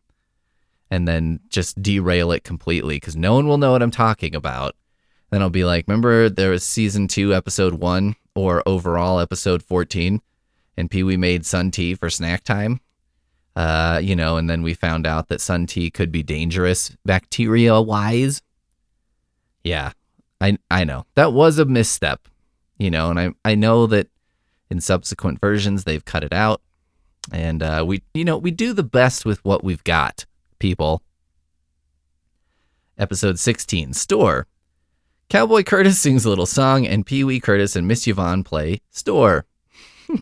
and 0.91 1.07
then 1.07 1.39
just 1.47 1.81
derail 1.81 2.33
it 2.33 2.43
completely 2.43 2.97
because 2.97 3.15
no 3.15 3.35
one 3.35 3.47
will 3.47 3.57
know 3.57 3.71
what 3.71 3.81
I'm 3.81 3.89
talking 3.89 4.35
about. 4.35 4.75
Then 5.29 5.41
I'll 5.41 5.49
be 5.49 5.63
like, 5.63 5.87
remember 5.87 6.29
there 6.29 6.51
was 6.51 6.65
season 6.65 7.07
two, 7.07 7.33
episode 7.33 7.75
one, 7.75 8.17
or 8.35 8.61
overall 8.65 9.21
episode 9.21 9.63
14, 9.63 10.21
and 10.75 10.91
Pee 10.91 11.03
Wee 11.03 11.15
made 11.15 11.45
Sun 11.45 11.71
Tea 11.71 11.95
for 11.95 12.09
snack 12.09 12.43
time. 12.43 12.81
Uh, 13.55 14.01
you 14.03 14.15
know, 14.15 14.35
and 14.35 14.49
then 14.49 14.61
we 14.61 14.73
found 14.73 15.07
out 15.07 15.29
that 15.29 15.39
Sun 15.39 15.67
Tea 15.67 15.89
could 15.89 16.11
be 16.11 16.21
dangerous 16.21 16.93
bacteria 17.05 17.79
wise. 17.79 18.41
Yeah, 19.63 19.91
I 20.41 20.57
I 20.69 20.83
know 20.83 21.05
that 21.15 21.33
was 21.33 21.57
a 21.57 21.65
misstep, 21.65 22.27
you 22.77 22.91
know, 22.91 23.09
and 23.09 23.19
I 23.19 23.29
I 23.45 23.55
know 23.55 23.87
that 23.87 24.09
in 24.69 24.81
subsequent 24.81 25.39
versions 25.39 25.83
they've 25.83 26.03
cut 26.03 26.23
it 26.23 26.33
out, 26.33 26.61
and 27.31 27.63
uh, 27.63 27.83
we 27.87 28.03
you 28.13 28.25
know 28.25 28.37
we 28.37 28.51
do 28.51 28.73
the 28.73 28.83
best 28.83 29.25
with 29.25 29.43
what 29.45 29.63
we've 29.63 29.83
got, 29.83 30.25
people. 30.59 31.01
Episode 32.97 33.39
16, 33.39 33.93
Store. 33.93 34.45
Cowboy 35.27 35.63
Curtis 35.63 35.99
sings 35.99 36.25
a 36.25 36.29
little 36.29 36.45
song, 36.45 36.85
and 36.85 37.05
Pee 37.05 37.23
Wee 37.23 37.39
Curtis 37.39 37.75
and 37.75 37.87
Miss 37.87 38.07
Yvonne 38.07 38.43
play 38.43 38.81
Store. 38.91 39.45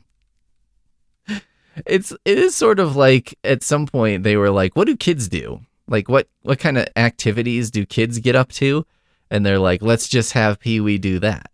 it's 1.85 2.13
it 2.23 2.37
is 2.37 2.55
sort 2.55 2.79
of 2.79 2.95
like 2.95 3.37
at 3.43 3.63
some 3.63 3.87
point 3.87 4.23
they 4.23 4.37
were 4.37 4.51
like, 4.51 4.75
"What 4.75 4.85
do 4.85 4.95
kids 4.95 5.27
do? 5.27 5.61
Like 5.87 6.07
what 6.07 6.29
what 6.43 6.59
kind 6.59 6.77
of 6.77 6.87
activities 6.95 7.71
do 7.71 7.85
kids 7.85 8.19
get 8.19 8.35
up 8.35 8.51
to?" 8.53 8.85
And 9.31 9.43
they're 9.43 9.57
like, 9.57 9.81
"Let's 9.81 10.07
just 10.07 10.33
have 10.33 10.59
Pee 10.59 10.79
Wee 10.79 10.99
do 10.99 11.17
that." 11.19 11.49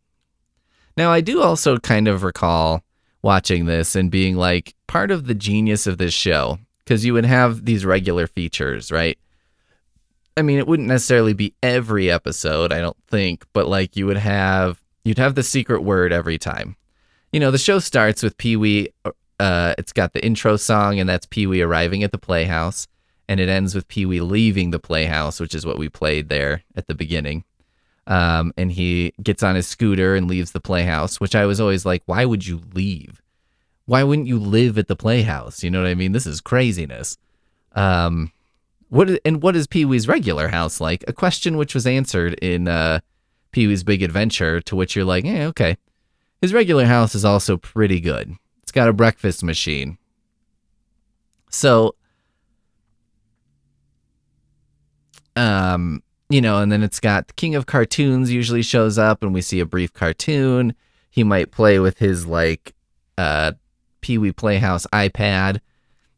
Now 0.97 1.11
I 1.11 1.21
do 1.21 1.41
also 1.41 1.77
kind 1.77 2.09
of 2.09 2.23
recall 2.23 2.83
watching 3.21 3.65
this 3.65 3.95
and 3.95 4.11
being 4.11 4.35
like, 4.35 4.73
part 4.87 5.11
of 5.11 5.27
the 5.27 5.35
genius 5.35 5.85
of 5.85 5.97
this 5.97 6.13
show 6.13 6.57
because 6.83 7.05
you 7.05 7.13
would 7.13 7.25
have 7.25 7.65
these 7.65 7.85
regular 7.85 8.27
features, 8.27 8.91
right? 8.91 9.19
I 10.37 10.41
mean, 10.41 10.57
it 10.57 10.67
wouldn't 10.67 10.87
necessarily 10.87 11.33
be 11.33 11.53
every 11.61 12.09
episode, 12.09 12.71
I 12.71 12.79
don't 12.79 12.97
think, 13.07 13.45
but 13.53 13.67
like 13.67 13.97
you 13.97 14.05
would 14.05 14.17
have 14.17 14.81
you'd 15.03 15.17
have 15.17 15.35
the 15.35 15.43
secret 15.43 15.83
word 15.83 16.13
every 16.13 16.37
time. 16.37 16.75
You 17.33 17.39
know, 17.39 17.51
the 17.51 17.57
show 17.57 17.79
starts 17.79 18.23
with 18.23 18.37
Pee 18.37 18.55
Wee. 18.55 18.89
Uh, 19.39 19.75
it's 19.77 19.93
got 19.93 20.13
the 20.13 20.25
intro 20.25 20.55
song, 20.55 20.99
and 20.99 21.09
that's 21.09 21.25
Pee 21.25 21.45
Wee 21.45 21.61
arriving 21.61 22.03
at 22.03 22.11
the 22.11 22.17
playhouse, 22.17 22.87
and 23.27 23.39
it 23.39 23.49
ends 23.49 23.75
with 23.75 23.87
Pee 23.87 24.05
Wee 24.05 24.21
leaving 24.21 24.71
the 24.71 24.79
playhouse, 24.79 25.39
which 25.39 25.53
is 25.53 25.65
what 25.65 25.77
we 25.77 25.89
played 25.89 26.29
there 26.29 26.63
at 26.75 26.87
the 26.87 26.95
beginning. 26.95 27.43
Um, 28.07 28.53
and 28.57 28.71
he 28.71 29.13
gets 29.21 29.43
on 29.43 29.55
his 29.55 29.67
scooter 29.67 30.15
and 30.15 30.29
leaves 30.29 30.53
the 30.53 30.61
playhouse, 30.61 31.19
which 31.19 31.35
I 31.35 31.45
was 31.45 31.59
always 31.59 31.85
like, 31.85 32.03
why 32.05 32.23
would 32.23 32.47
you 32.47 32.61
leave? 32.73 33.21
Why 33.85 34.03
wouldn't 34.03 34.27
you 34.27 34.39
live 34.39 34.77
at 34.77 34.87
the 34.87 34.95
playhouse? 34.95 35.61
You 35.61 35.69
know 35.69 35.81
what 35.81 35.89
I 35.89 35.95
mean? 35.95 36.13
This 36.13 36.25
is 36.25 36.39
craziness. 36.39 37.17
Um, 37.73 38.31
what 38.89 39.09
and 39.25 39.41
what 39.41 39.57
is 39.57 39.67
Pee 39.67 39.85
Wee's 39.85 40.07
regular 40.07 40.47
house 40.47 40.79
like? 40.79 41.03
A 41.07 41.13
question 41.13 41.57
which 41.57 41.75
was 41.75 41.85
answered 41.85 42.33
in 42.35 42.69
uh, 42.69 43.01
Pee 43.51 43.67
Wee's 43.67 43.83
Big 43.83 44.01
Adventure, 44.01 44.61
to 44.61 44.75
which 44.75 44.95
you're 44.95 45.05
like, 45.05 45.25
yeah, 45.25 45.45
okay. 45.47 45.77
His 46.41 46.53
regular 46.53 46.85
house 46.85 47.13
is 47.13 47.25
also 47.25 47.57
pretty 47.57 47.99
good. 47.99 48.35
It's 48.63 48.71
got 48.71 48.87
a 48.87 48.93
breakfast 48.93 49.43
machine. 49.43 49.97
So, 51.49 51.95
um, 55.35 56.03
you 56.29 56.41
know, 56.41 56.59
and 56.59 56.71
then 56.71 56.83
it's 56.83 56.99
got 56.99 57.27
the 57.27 57.33
King 57.33 57.55
of 57.55 57.65
Cartoons 57.65 58.31
usually 58.31 58.61
shows 58.61 58.97
up, 58.97 59.23
and 59.23 59.33
we 59.33 59.41
see 59.41 59.59
a 59.59 59.65
brief 59.65 59.93
cartoon. 59.93 60.73
He 61.09 61.23
might 61.23 61.51
play 61.51 61.79
with 61.79 61.97
his 61.99 62.25
like 62.25 62.73
uh, 63.17 63.53
Pee 64.01 64.17
Wee 64.17 64.31
Playhouse 64.31 64.85
iPad 64.87 65.59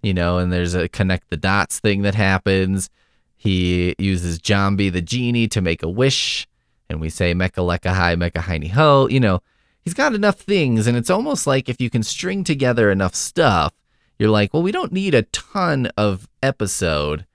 you 0.01 0.13
know, 0.13 0.37
and 0.37 0.51
there's 0.51 0.73
a 0.73 0.87
connect 0.87 1.29
the 1.29 1.37
dots 1.37 1.79
thing 1.79 2.03
that 2.03 2.15
happens. 2.15 2.89
He 3.35 3.95
uses 3.97 4.39
Jambi 4.39 4.91
the 4.91 5.01
genie 5.01 5.47
to 5.49 5.61
make 5.61 5.83
a 5.83 5.89
wish, 5.89 6.47
and 6.89 6.99
we 6.99 7.09
say 7.09 7.33
Mekka 7.33 7.65
Lekka 7.65 7.93
Hi, 7.93 8.15
Mekka 8.15 8.41
Hiney 8.41 8.71
Ho. 8.71 9.07
You 9.09 9.19
know, 9.19 9.41
he's 9.81 9.93
got 9.93 10.13
enough 10.13 10.39
things, 10.39 10.87
and 10.87 10.97
it's 10.97 11.09
almost 11.09 11.47
like 11.47 11.69
if 11.69 11.81
you 11.81 11.89
can 11.89 12.03
string 12.03 12.43
together 12.43 12.91
enough 12.91 13.15
stuff, 13.15 13.73
you're 14.17 14.29
like, 14.29 14.53
well, 14.53 14.63
we 14.63 14.71
don't 14.71 14.91
need 14.91 15.13
a 15.13 15.23
ton 15.23 15.89
of 15.97 16.27
episode. 16.41 17.25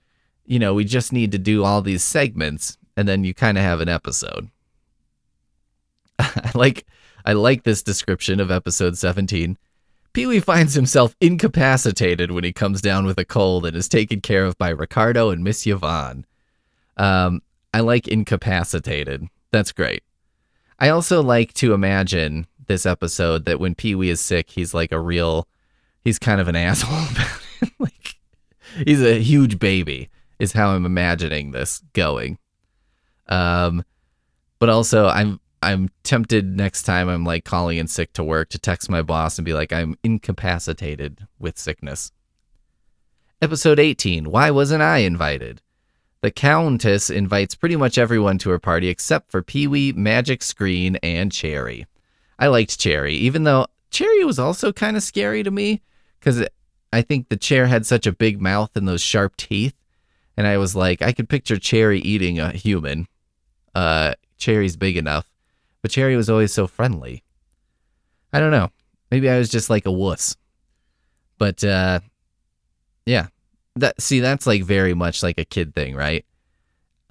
You 0.46 0.59
know, 0.59 0.74
we 0.74 0.85
just 0.85 1.12
need 1.12 1.33
to 1.33 1.38
do 1.38 1.64
all 1.64 1.83
these 1.83 2.02
segments, 2.02 2.76
and 2.96 3.09
then 3.09 3.24
you 3.24 3.35
kind 3.35 3.59
of 3.59 3.64
have 3.64 3.80
an 3.80 3.88
episode. 3.88 4.50
I 6.18 6.50
like 6.54 6.87
I 7.24 7.33
like 7.33 7.62
this 7.62 7.83
description 7.83 8.40
of 8.40 8.50
episode 8.50 8.98
17. 8.98 9.57
Pee 10.12 10.26
Wee 10.26 10.40
finds 10.40 10.74
himself 10.74 11.16
incapacitated 11.20 12.30
when 12.30 12.44
he 12.44 12.52
comes 12.52 12.80
down 12.80 13.04
with 13.04 13.18
a 13.18 13.24
cold 13.24 13.66
and 13.66 13.76
is 13.76 13.88
taken 13.88 14.20
care 14.20 14.44
of 14.44 14.57
by 14.59 14.68
Ricardo 14.68 15.30
and 15.30 15.42
Miss 15.42 15.66
Yvonne. 15.66 16.24
Um, 16.96 17.42
I 17.72 17.80
like 17.80 18.07
incapacitated. 18.07 19.26
That's 19.50 19.72
great. 19.72 20.04
I 20.78 20.90
also 20.90 21.22
like 21.22 21.52
to 21.54 21.74
imagine 21.74 22.46
this 22.66 22.87
episode 22.87 23.44
that 23.46 23.59
when 23.59 23.74
Pee 23.74 23.94
Wee 23.94 24.11
is 24.11 24.20
sick, 24.20 24.50
he's 24.50 24.74
like 24.74 24.92
a 24.92 25.00
real, 25.00 25.48
he's 26.02 26.18
kind 26.18 26.40
of 26.40 26.46
an 26.46 26.57
asshole 26.57 27.09
like, 27.78 28.16
he's 28.85 29.02
a 29.02 29.20
huge 29.20 29.59
baby, 29.59 30.11
is 30.44 30.52
how 30.52 30.70
I'm 30.70 30.87
imagining 30.87 31.50
this 31.50 31.83
going. 31.92 32.38
Um, 33.28 33.85
but 34.61 34.68
also, 34.68 35.09
I'm 35.09 35.40
I'm 35.61 35.88
tempted 36.02 36.57
next 36.57 36.83
time 36.83 37.09
I'm 37.09 37.24
like 37.24 37.44
calling 37.44 37.78
in 37.78 37.88
sick 37.88 38.12
to 38.12 38.22
work 38.22 38.50
to 38.50 38.59
text 38.59 38.90
my 38.90 39.02
boss 39.02 39.38
and 39.38 39.44
be 39.44 39.54
like, 39.54 39.72
I'm 39.72 39.96
incapacitated 40.04 41.26
with 41.38 41.59
sickness. 41.59 42.12
Episode 43.42 43.80
18 43.80 44.30
Why 44.30 44.50
Wasn't 44.50 44.83
I 44.83 44.98
Invited? 44.98 45.61
The 46.20 46.30
Countess 46.30 47.11
invites 47.11 47.54
pretty 47.54 47.76
much 47.76 47.98
everyone 47.98 48.38
to 48.38 48.50
her 48.50 48.59
party 48.59 48.88
except 48.88 49.30
for 49.30 49.42
Pee 49.42 49.66
Wee, 49.66 49.92
Magic 49.92 50.42
Screen, 50.42 50.96
and 51.02 51.33
Cherry. 51.33 51.87
I 52.38 52.46
liked 52.46 52.78
Cherry, 52.78 53.14
even 53.14 53.44
though 53.44 53.66
Cherry 53.90 54.24
was 54.24 54.38
also 54.38 54.72
kind 54.72 54.96
of 54.96 55.02
scary 55.02 55.42
to 55.42 55.50
me 55.50 55.83
because 56.18 56.46
I 56.92 57.02
think 57.02 57.28
the 57.28 57.37
chair 57.37 57.66
had 57.66 57.85
such 57.87 58.07
a 58.07 58.12
big 58.12 58.40
mouth 58.40 58.76
and 58.76 58.87
those 58.87 59.02
sharp 59.02 59.37
teeth. 59.37 59.74
And 60.37 60.47
I 60.47 60.59
was 60.59 60.75
like, 60.75 61.03
I 61.03 61.12
could 61.12 61.29
picture 61.29 61.59
Cherry 61.59 62.01
eating 62.01 62.38
a 62.38 62.51
human. 62.51 63.07
Uh, 63.75 64.14
Cherry's 64.38 64.77
big 64.77 64.97
enough 64.97 65.29
but 65.85 65.90
Cherry 65.90 66.16
was 66.16 66.31
always 66.31 66.51
so 66.51 66.66
friendly. 66.66 67.23
I 68.33 68.40
don't 68.40 68.53
know. 68.53 68.70
Maybe 69.11 69.29
I 69.29 69.37
was 69.37 69.51
just 69.51 69.68
like 69.68 69.85
a 69.85 69.92
wuss. 69.92 70.35
But 71.37 71.62
uh 71.62 72.01
yeah. 73.05 73.27
That 73.77 74.01
see 74.01 74.20
that's 74.20 74.47
like 74.47 74.62
very 74.62 74.94
much 74.94 75.23
like 75.23 75.37
a 75.37 75.44
kid 75.44 75.75
thing, 75.75 75.94
right? 75.94 76.25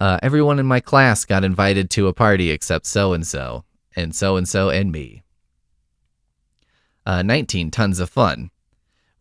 Uh 0.00 0.18
everyone 0.24 0.58
in 0.58 0.66
my 0.66 0.80
class 0.80 1.24
got 1.24 1.44
invited 1.44 1.88
to 1.90 2.08
a 2.08 2.12
party 2.12 2.50
except 2.50 2.84
so 2.86 3.12
and 3.12 3.24
so 3.24 3.64
and 3.94 4.12
so 4.12 4.34
and 4.34 4.48
so 4.48 4.70
and 4.70 4.90
me. 4.90 5.22
Uh 7.06 7.22
19 7.22 7.70
tons 7.70 8.00
of 8.00 8.10
fun. 8.10 8.50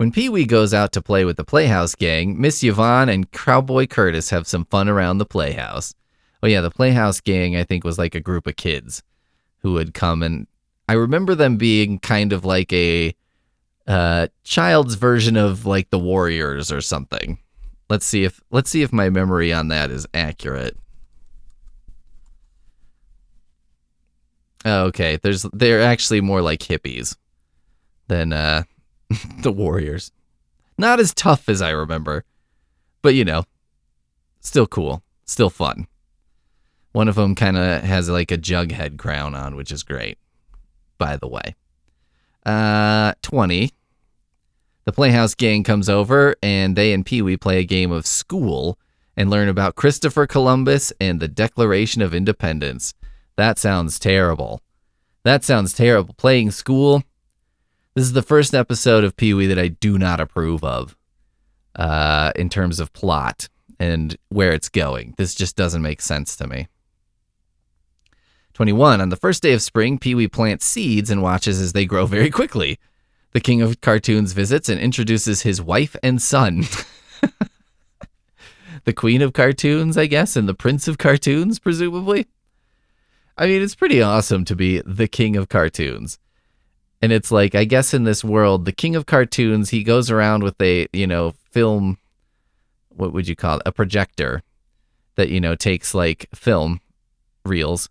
When 0.04 0.12
Pee 0.12 0.28
Wee 0.28 0.44
goes 0.44 0.74
out 0.74 0.92
to 0.92 1.02
play 1.02 1.24
with 1.24 1.38
the 1.38 1.46
Playhouse 1.46 1.96
gang, 1.96 2.38
Miss 2.38 2.62
Yvonne 2.62 3.08
and 3.08 3.32
Cowboy 3.32 3.88
Curtis 3.88 4.32
have 4.32 4.46
some 4.46 4.66
fun 4.66 4.90
around 4.90 5.18
the 5.18 5.26
Playhouse. 5.26 5.96
Oh 6.44 6.48
yeah, 6.48 6.60
the 6.60 6.70
Playhouse 6.70 7.22
Gang 7.22 7.56
I 7.56 7.64
think 7.64 7.86
was 7.86 7.98
like 7.98 8.14
a 8.14 8.20
group 8.20 8.46
of 8.46 8.58
kids 8.58 9.02
who 9.60 9.72
would 9.72 9.94
come 9.94 10.22
and 10.22 10.46
I 10.90 10.94
remember 10.96 11.36
them 11.36 11.56
being 11.56 12.00
kind 12.00 12.34
of 12.34 12.44
like 12.44 12.74
a 12.74 13.16
uh, 13.88 14.28
child's 14.44 14.96
version 14.96 15.38
of 15.38 15.66
like 15.66 15.90
the 15.90 16.00
Warriors 16.00 16.70
or 16.70 16.82
something. 16.82 17.40
Let's 17.90 18.06
see 18.06 18.26
if 18.26 18.42
let's 18.52 18.70
see 18.70 18.82
if 18.82 18.92
my 18.92 19.10
memory 19.10 19.54
on 19.54 19.70
that 19.70 19.90
is 19.90 20.06
accurate. 20.14 20.78
Oh, 24.66 24.88
okay, 24.88 25.18
there's 25.24 25.44
they're 25.54 25.82
actually 25.82 26.20
more 26.20 26.42
like 26.42 26.60
hippies 26.60 27.16
than 28.10 28.34
uh, 28.34 28.64
the 29.42 29.52
Warriors. 29.52 30.12
Not 30.78 31.00
as 31.00 31.14
tough 31.14 31.50
as 31.50 31.62
I 31.62 31.70
remember, 31.70 32.24
but 33.02 33.16
you 33.16 33.26
know, 33.26 33.44
still 34.40 34.68
cool, 34.68 35.04
still 35.26 35.50
fun. 35.50 35.88
One 36.92 37.08
of 37.08 37.16
them 37.16 37.36
kind 37.36 37.58
of 37.58 37.84
has 37.84 38.10
like 38.10 38.32
a 38.32 38.38
jughead 38.38 38.98
crown 38.98 39.36
on, 39.36 39.56
which 39.56 39.72
is 39.72 39.84
great. 39.84 40.18
By 40.98 41.18
the 41.18 41.28
way, 41.28 41.56
uh, 42.46 43.14
twenty. 43.22 43.72
The 44.86 44.92
Playhouse 44.92 45.34
gang 45.34 45.64
comes 45.64 45.88
over, 45.88 46.36
and 46.44 46.76
they 46.76 46.92
and 46.92 47.06
Pee 47.06 47.22
Wee 47.22 47.38
play 47.38 47.60
a 47.60 47.64
game 47.64 47.92
of 47.92 48.06
school 48.06 48.78
and 49.16 49.30
learn 49.30 49.48
about 49.48 49.76
Christopher 49.76 50.28
Columbus 50.28 50.92
and 51.00 51.20
the 51.20 51.28
Declaration 51.28 52.02
of 52.02 52.14
Independence. 52.14 52.94
That 53.38 53.58
sounds 53.58 53.98
terrible. 53.98 54.62
That 55.24 55.44
sounds 55.44 55.74
terrible. 55.74 56.14
Playing 56.16 56.52
school. 56.52 57.04
This 57.96 58.06
is 58.06 58.14
the 58.14 58.24
first 58.24 58.56
episode 58.56 59.04
of 59.04 59.16
Pee 59.16 59.36
Wee 59.36 59.46
that 59.46 59.60
I 59.60 59.68
do 59.68 60.00
not 60.00 60.20
approve 60.20 60.64
of 60.64 60.98
uh, 61.76 62.32
in 62.36 62.50
terms 62.50 62.80
of 62.80 62.92
plot 62.92 63.50
and 63.80 64.18
where 64.30 64.52
it's 64.52 64.70
going. 64.70 65.14
This 65.18 65.36
just 65.36 65.56
doesn't 65.56 65.84
make 65.84 66.02
sense 66.02 66.36
to 66.38 66.48
me. 66.48 66.70
21. 68.56 69.00
On 69.00 69.10
the 69.10 69.16
first 69.16 69.44
day 69.44 69.54
of 69.54 69.62
spring, 69.62 70.00
Pee 70.00 70.16
Wee 70.16 70.28
plants 70.28 70.66
seeds 70.66 71.12
and 71.12 71.22
watches 71.22 71.62
as 71.62 71.74
they 71.74 71.86
grow 71.86 72.08
very 72.08 72.32
quickly. 72.32 72.80
The 73.34 73.40
king 73.40 73.62
of 73.62 73.80
cartoons 73.82 74.34
visits 74.34 74.70
and 74.70 74.80
introduces 74.80 75.44
his 75.44 75.62
wife 75.62 75.96
and 76.02 76.20
son. 76.20 76.64
the 78.86 78.94
queen 78.94 79.22
of 79.22 79.34
cartoons, 79.34 80.00
I 80.00 80.08
guess, 80.08 80.36
and 80.36 80.50
the 80.50 80.56
prince 80.56 80.88
of 80.88 80.98
cartoons, 80.98 81.60
presumably. 81.60 82.26
I 83.38 83.46
mean, 83.46 83.62
it's 83.62 83.76
pretty 83.76 84.02
awesome 84.02 84.46
to 84.46 84.56
be 84.56 84.82
the 84.84 85.08
king 85.08 85.36
of 85.36 85.48
cartoons. 85.48 86.18
And 87.04 87.12
it's 87.12 87.32
like, 87.32 87.54
I 87.54 87.66
guess 87.66 87.94
in 87.94 88.06
this 88.06 88.24
world, 88.24 88.64
the 88.64 88.72
king 88.72 88.96
of 88.96 89.06
cartoons, 89.06 89.70
he 89.70 89.84
goes 89.84 90.10
around 90.10 90.42
with 90.42 90.60
a, 90.62 90.88
you 90.94 91.06
know, 91.06 91.34
film, 91.52 91.98
what 92.90 93.12
would 93.12 93.28
you 93.28 93.36
call 93.36 93.58
it? 93.58 93.64
A 93.66 93.72
projector 93.74 94.42
that, 95.16 95.30
you 95.30 95.42
know, 95.42 95.54
takes 95.54 95.94
like 95.94 96.30
film 96.34 96.80
reels 97.46 97.90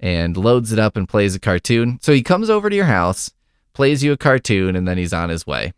and 0.00 0.36
loads 0.36 0.72
it 0.72 0.78
up 0.78 0.96
and 0.96 1.08
plays 1.08 1.34
a 1.34 1.40
cartoon. 1.40 1.98
So 2.00 2.12
he 2.12 2.22
comes 2.22 2.48
over 2.48 2.70
to 2.70 2.76
your 2.76 2.86
house 2.86 3.30
plays 3.76 4.02
you 4.02 4.10
a 4.10 4.16
cartoon, 4.16 4.74
and 4.74 4.88
then 4.88 4.96
he's 4.96 5.12
on 5.12 5.28
his 5.28 5.46
way. 5.46 5.74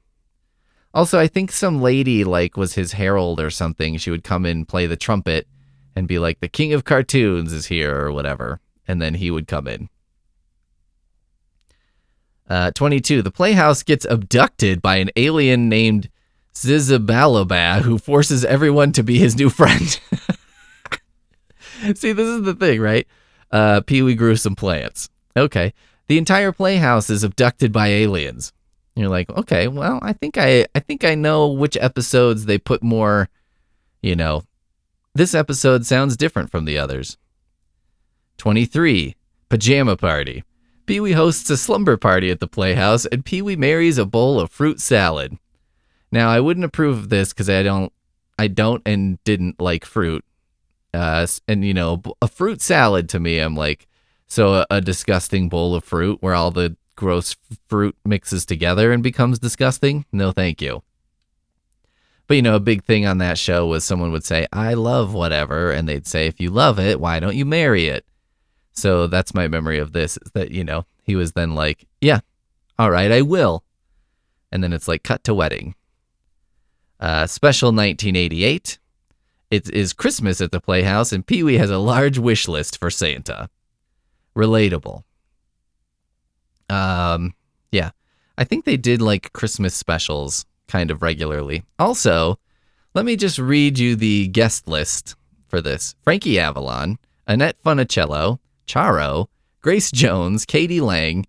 Also, 0.95 1.19
I 1.19 1.27
think 1.27 1.51
some 1.51 1.83
lady 1.83 2.23
like 2.23 2.57
was 2.57 2.75
his 2.75 2.93
herald 2.93 3.41
or 3.41 3.51
something. 3.51 3.99
She 3.99 4.13
would 4.13 4.23
come 4.23 4.47
in, 4.47 4.65
play 4.65 4.87
the 4.87 4.97
trumpet, 4.97 5.49
and 5.97 6.07
be 6.07 6.21
like, 6.21 6.39
"The 6.39 6.49
king 6.49 6.73
of 6.73 6.85
cartoons 6.85 7.53
is 7.53 7.67
here" 7.67 7.93
or 7.99 8.13
whatever, 8.13 8.61
and 8.87 9.03
then 9.03 9.15
he 9.15 9.33
would 9.33 9.49
come 9.49 9.67
in. 9.67 9.89
Uh, 12.49 12.71
22. 12.71 13.23
The 13.23 13.31
Playhouse 13.31 13.83
gets 13.83 14.07
abducted 14.07 14.81
by 14.81 14.97
an 14.97 15.11
alien 15.17 15.69
named 15.69 16.09
Zizzybalubah 16.55 17.83
who 17.83 17.99
forces 17.99 18.45
everyone 18.45 18.93
to 18.93 19.03
be 19.03 19.19
his 19.19 19.37
new 19.37 19.51
friend. 19.51 20.01
See, 21.95 22.13
this 22.13 22.27
is 22.27 22.43
the 22.43 22.55
thing, 22.55 22.81
right? 22.81 23.07
Uh, 23.51 23.83
Pee 23.83 24.03
Wee 24.03 24.15
grew 24.15 24.37
some 24.37 24.57
plants. 24.57 25.11
Okay 25.37 25.73
the 26.09 26.19
entire 26.19 26.53
playhouse 26.53 27.09
is 27.11 27.23
abducted 27.23 27.71
by 27.71 27.89
aliens. 27.89 28.53
you're 28.97 29.09
like, 29.09 29.31
okay, 29.31 29.69
well, 29.69 30.01
I 30.03 30.13
think 30.15 30.37
I 30.37 30.67
I 30.75 30.81
think 30.81 31.05
I 31.05 31.15
know 31.15 31.49
which 31.49 31.77
episodes 31.77 32.47
they 32.47 32.59
put 32.59 32.83
more, 32.83 33.29
you 34.03 34.17
know, 34.17 34.43
this 35.15 35.35
episode 35.35 35.87
sounds 35.87 36.17
different 36.17 36.51
from 36.51 36.65
the 36.65 36.79
others. 36.79 37.17
23. 38.39 39.15
Pajama 39.49 39.97
Party. 39.97 40.43
Pee 40.89 41.01
Wee 41.01 41.13
hosts 41.13 41.51
a 41.51 41.59
slumber 41.59 41.99
party 41.99 42.31
at 42.31 42.41
the 42.41 42.47
playhouse, 42.47 43.05
and 43.05 43.23
Pee 43.23 43.43
Wee 43.43 43.57
marries 43.57 43.99
a 43.99 44.07
bowl 44.07 44.41
of 44.41 44.51
fruit 44.51 44.81
salad. 44.81 45.37
Now, 46.11 46.31
I 46.31 46.41
wouldn't 46.41 46.65
approve 46.65 46.97
of 46.97 47.09
this 47.11 47.29
because 47.29 47.51
I 47.51 47.63
don't, 47.63 47.93
I 48.39 48.49
don't 48.49 48.81
and 48.87 49.23
didn't 49.23 49.61
like 49.61 49.85
fruit. 49.85 50.25
Uh, 50.95 51.27
and 51.47 51.63
you 51.63 51.75
know, 51.75 52.03
a 52.23 52.27
fruit 52.27 52.63
salad 52.63 53.07
to 53.11 53.21
me, 53.21 53.39
I'm 53.39 53.55
like, 53.55 53.87
so 54.29 54.55
a, 54.55 54.67
a 54.71 54.81
disgusting 54.81 55.51
bowl 55.51 55.75
of 55.75 55.85
fruit 55.85 56.23
where 56.23 56.35
all 56.35 56.51
the 56.51 56.75
gross 56.97 57.37
fruit 57.69 57.95
mixes 58.07 58.47
together 58.47 58.91
and 58.91 59.03
becomes 59.03 59.39
disgusting? 59.39 60.07
No, 60.11 60.33
thank 60.33 60.63
you. 60.63 60.83
But 62.29 62.37
you 62.39 62.43
know, 62.43 62.57
a 62.57 62.61
big 62.61 62.83
thing 62.83 63.05
on 63.05 63.19
that 63.19 63.37
show 63.37 63.67
was 63.67 63.85
someone 63.85 64.11
would 64.13 64.25
say, 64.25 64.47
I 64.55 64.73
love 64.73 65.13
whatever. 65.13 65.71
And 65.71 65.87
they'd 65.87 66.07
say, 66.07 66.27
if 66.27 66.41
you 66.41 66.49
love 66.49 66.79
it, 66.79 66.99
why 66.99 67.21
don't 67.21 67.37
you 67.37 67.45
marry 67.45 67.89
it? 67.89 68.07
So 68.79 69.09
that's 69.09 69.35
my 69.35 69.49
memory 69.49 69.79
of 69.79 69.93
this 69.93 70.17
is 70.19 70.31
that, 70.33 70.53
you 70.53 70.63
know, 70.63 70.87
he 71.03 71.17
was 71.17 71.33
then 71.33 71.55
like, 71.55 71.87
yeah, 72.01 72.21
all 72.79 72.91
right, 72.91 73.11
I 73.11 73.23
will. 73.23 73.65
And 74.53 74.63
then 74.63 74.73
it's 74.73 74.89
like 74.89 75.03
cut 75.03 75.25
to 75.25 75.35
wedding. 75.35 75.75
Uh, 77.01 77.27
special 77.27 77.69
1988. 77.69 78.79
It 79.51 79.71
is 79.71 79.93
Christmas 79.93 80.41
at 80.41 80.53
the 80.53 80.61
Playhouse, 80.61 81.13
and 81.13 81.27
Pee 81.27 81.43
Wee 81.43 81.57
has 81.57 81.71
a 81.71 81.79
large 81.79 82.19
wish 82.19 82.47
list 82.49 82.79
for 82.79 82.91
Santa 82.91 83.49
relatable. 84.37 85.05
Um, 86.69 87.35
yeah, 87.73 87.91
I 88.37 88.45
think 88.45 88.65
they 88.65 88.77
did 88.77 89.01
like 89.01 89.33
Christmas 89.33 89.75
specials 89.75 90.45
kind 90.69 90.91
of 90.91 91.03
regularly. 91.03 91.65
Also, 91.79 92.39
let 92.95 93.07
me 93.07 93.17
just 93.17 93.39
read 93.39 93.79
you 93.79 93.97
the 93.97 94.29
guest 94.29 94.69
list 94.69 95.17
for 95.47 95.63
this: 95.63 95.95
Frankie 96.03 96.39
Avalon, 96.39 96.99
Annette 97.27 97.63
Funicello, 97.65 98.39
Charo, 98.69 99.27
Grace 99.61 99.91
Jones, 99.91 100.45
k.d. 100.45 100.81
lang, 100.81 101.27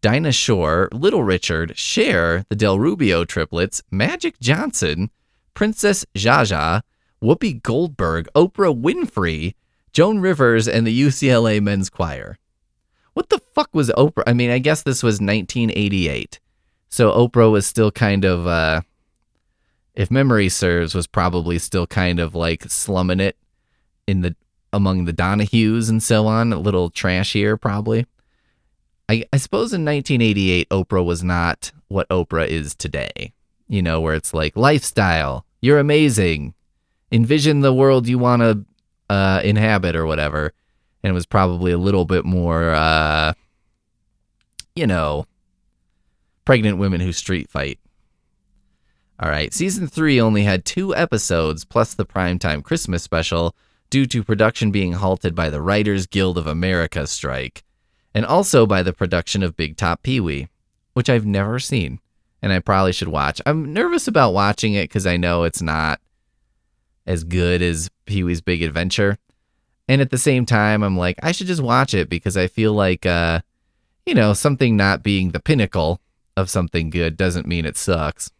Dinah 0.00 0.32
Shore, 0.32 0.88
Little 0.92 1.22
Richard, 1.22 1.76
Cher, 1.76 2.44
the 2.50 2.54
Del 2.54 2.78
Rubio 2.78 3.24
triplets, 3.24 3.82
Magic 3.90 4.38
Johnson, 4.38 5.10
Princess 5.54 6.04
Zsa 6.14 6.44
Zsa, 6.44 6.82
Whoopi 7.22 7.62
Goldberg, 7.62 8.28
Oprah 8.34 8.78
Winfrey, 8.78 9.54
Joan 9.92 10.18
Rivers, 10.20 10.68
and 10.68 10.86
the 10.86 11.02
UCLA 11.02 11.60
Men's 11.62 11.88
Choir. 11.88 12.36
What 13.14 13.30
the 13.30 13.38
fuck 13.38 13.70
was 13.72 13.88
Oprah? 13.90 14.24
I 14.26 14.34
mean, 14.34 14.50
I 14.50 14.58
guess 14.58 14.82
this 14.82 15.02
was 15.02 15.14
1988. 15.14 16.38
So 16.90 17.10
Oprah 17.12 17.50
was 17.50 17.66
still 17.66 17.90
kind 17.90 18.24
of, 18.24 18.46
uh, 18.46 18.82
if 19.94 20.10
memory 20.10 20.48
serves, 20.48 20.94
was 20.94 21.06
probably 21.06 21.58
still 21.58 21.86
kind 21.86 22.20
of 22.20 22.34
like 22.34 22.64
slumming 22.64 23.20
it 23.20 23.36
in 24.06 24.20
the 24.20 24.36
among 24.74 25.04
the 25.04 25.12
Donahues 25.12 25.88
and 25.88 26.02
so 26.02 26.26
on, 26.26 26.52
a 26.52 26.58
little 26.58 26.90
trashier 26.90 27.60
probably. 27.60 28.06
I, 29.08 29.24
I 29.32 29.36
suppose 29.36 29.72
in 29.72 29.84
1988, 29.84 30.68
Oprah 30.70 31.04
was 31.04 31.22
not 31.22 31.72
what 31.88 32.08
Oprah 32.08 32.48
is 32.48 32.74
today. 32.74 33.32
You 33.68 33.82
know, 33.82 34.00
where 34.00 34.14
it's 34.14 34.34
like 34.34 34.56
lifestyle, 34.56 35.46
you're 35.60 35.78
amazing, 35.78 36.54
envision 37.10 37.60
the 37.60 37.72
world 37.72 38.06
you 38.06 38.18
want 38.18 38.42
to 38.42 38.64
uh, 39.08 39.40
inhabit 39.42 39.96
or 39.96 40.06
whatever 40.06 40.52
and 41.04 41.10
it 41.10 41.14
was 41.14 41.26
probably 41.26 41.70
a 41.70 41.78
little 41.78 42.06
bit 42.06 42.24
more, 42.24 42.70
uh, 42.70 43.34
you 44.74 44.86
know, 44.86 45.26
pregnant 46.46 46.78
women 46.78 47.02
who 47.02 47.12
street 47.12 47.50
fight. 47.50 47.78
All 49.20 49.28
right, 49.28 49.52
season 49.52 49.86
three 49.86 50.18
only 50.18 50.44
had 50.44 50.64
two 50.64 50.96
episodes 50.96 51.66
plus 51.66 51.92
the 51.92 52.06
primetime 52.06 52.64
Christmas 52.64 53.02
special 53.02 53.54
due 53.94 54.06
to 54.06 54.24
production 54.24 54.72
being 54.72 54.94
halted 54.94 55.36
by 55.36 55.48
the 55.48 55.62
Writers 55.62 56.08
Guild 56.08 56.36
of 56.36 56.48
America 56.48 57.06
strike, 57.06 57.62
and 58.12 58.26
also 58.26 58.66
by 58.66 58.82
the 58.82 58.92
production 58.92 59.40
of 59.44 59.56
Big 59.56 59.76
Top 59.76 60.02
Pee 60.02 60.18
Wee, 60.18 60.48
which 60.94 61.08
I've 61.08 61.24
never 61.24 61.60
seen 61.60 62.00
and 62.42 62.52
I 62.52 62.58
probably 62.58 62.90
should 62.90 63.06
watch. 63.06 63.40
I'm 63.46 63.72
nervous 63.72 64.08
about 64.08 64.34
watching 64.34 64.74
it 64.74 64.88
because 64.88 65.06
I 65.06 65.16
know 65.16 65.44
it's 65.44 65.62
not 65.62 66.00
as 67.06 67.22
good 67.22 67.62
as 67.62 67.88
Pee 68.04 68.24
Wee's 68.24 68.40
Big 68.40 68.62
Adventure. 68.62 69.16
And 69.86 70.00
at 70.00 70.10
the 70.10 70.18
same 70.18 70.44
time, 70.44 70.82
I'm 70.82 70.98
like, 70.98 71.20
I 71.22 71.30
should 71.30 71.46
just 71.46 71.62
watch 71.62 71.94
it 71.94 72.10
because 72.10 72.36
I 72.36 72.48
feel 72.48 72.72
like, 72.72 73.06
uh, 73.06 73.42
you 74.04 74.14
know, 74.16 74.32
something 74.32 74.76
not 74.76 75.04
being 75.04 75.30
the 75.30 75.38
pinnacle 75.38 76.00
of 76.36 76.50
something 76.50 76.90
good 76.90 77.16
doesn't 77.16 77.46
mean 77.46 77.64
it 77.64 77.76
sucks. 77.76 78.32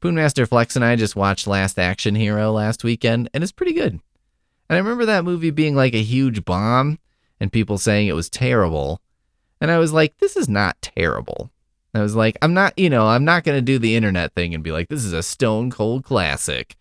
Poonmaster 0.00 0.46
Flex 0.46 0.76
and 0.76 0.84
I 0.84 0.94
just 0.94 1.16
watched 1.16 1.48
Last 1.48 1.76
Action 1.76 2.14
Hero 2.14 2.52
last 2.52 2.84
weekend, 2.84 3.28
and 3.34 3.42
it's 3.42 3.50
pretty 3.50 3.72
good. 3.72 3.98
And 4.70 4.76
I 4.76 4.78
remember 4.78 5.04
that 5.06 5.24
movie 5.24 5.50
being 5.50 5.74
like 5.74 5.94
a 5.94 6.02
huge 6.02 6.44
bomb 6.44 7.00
and 7.40 7.52
people 7.52 7.76
saying 7.76 8.06
it 8.06 8.14
was 8.14 8.30
terrible. 8.30 9.00
And 9.60 9.68
I 9.68 9.78
was 9.78 9.92
like, 9.92 10.16
this 10.18 10.36
is 10.36 10.48
not 10.48 10.80
terrible. 10.80 11.50
I 11.92 12.02
was 12.02 12.14
like, 12.14 12.38
I'm 12.40 12.54
not, 12.54 12.78
you 12.78 12.88
know, 12.88 13.08
I'm 13.08 13.24
not 13.24 13.42
going 13.42 13.58
to 13.58 13.62
do 13.62 13.80
the 13.80 13.96
internet 13.96 14.32
thing 14.32 14.54
and 14.54 14.62
be 14.62 14.70
like, 14.70 14.88
this 14.88 15.04
is 15.04 15.12
a 15.12 15.24
stone 15.24 15.72
cold 15.72 16.04
classic. 16.04 16.76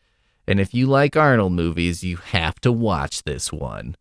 And 0.47 0.59
if 0.59 0.71
you 0.71 0.85
like 0.85 1.17
Arnold 1.17 1.53
movies, 1.53 2.03
you 2.03 2.17
have 2.17 2.61
to 2.61 2.71
watch 2.71 3.23
this 3.23 3.51
one. 3.51 3.95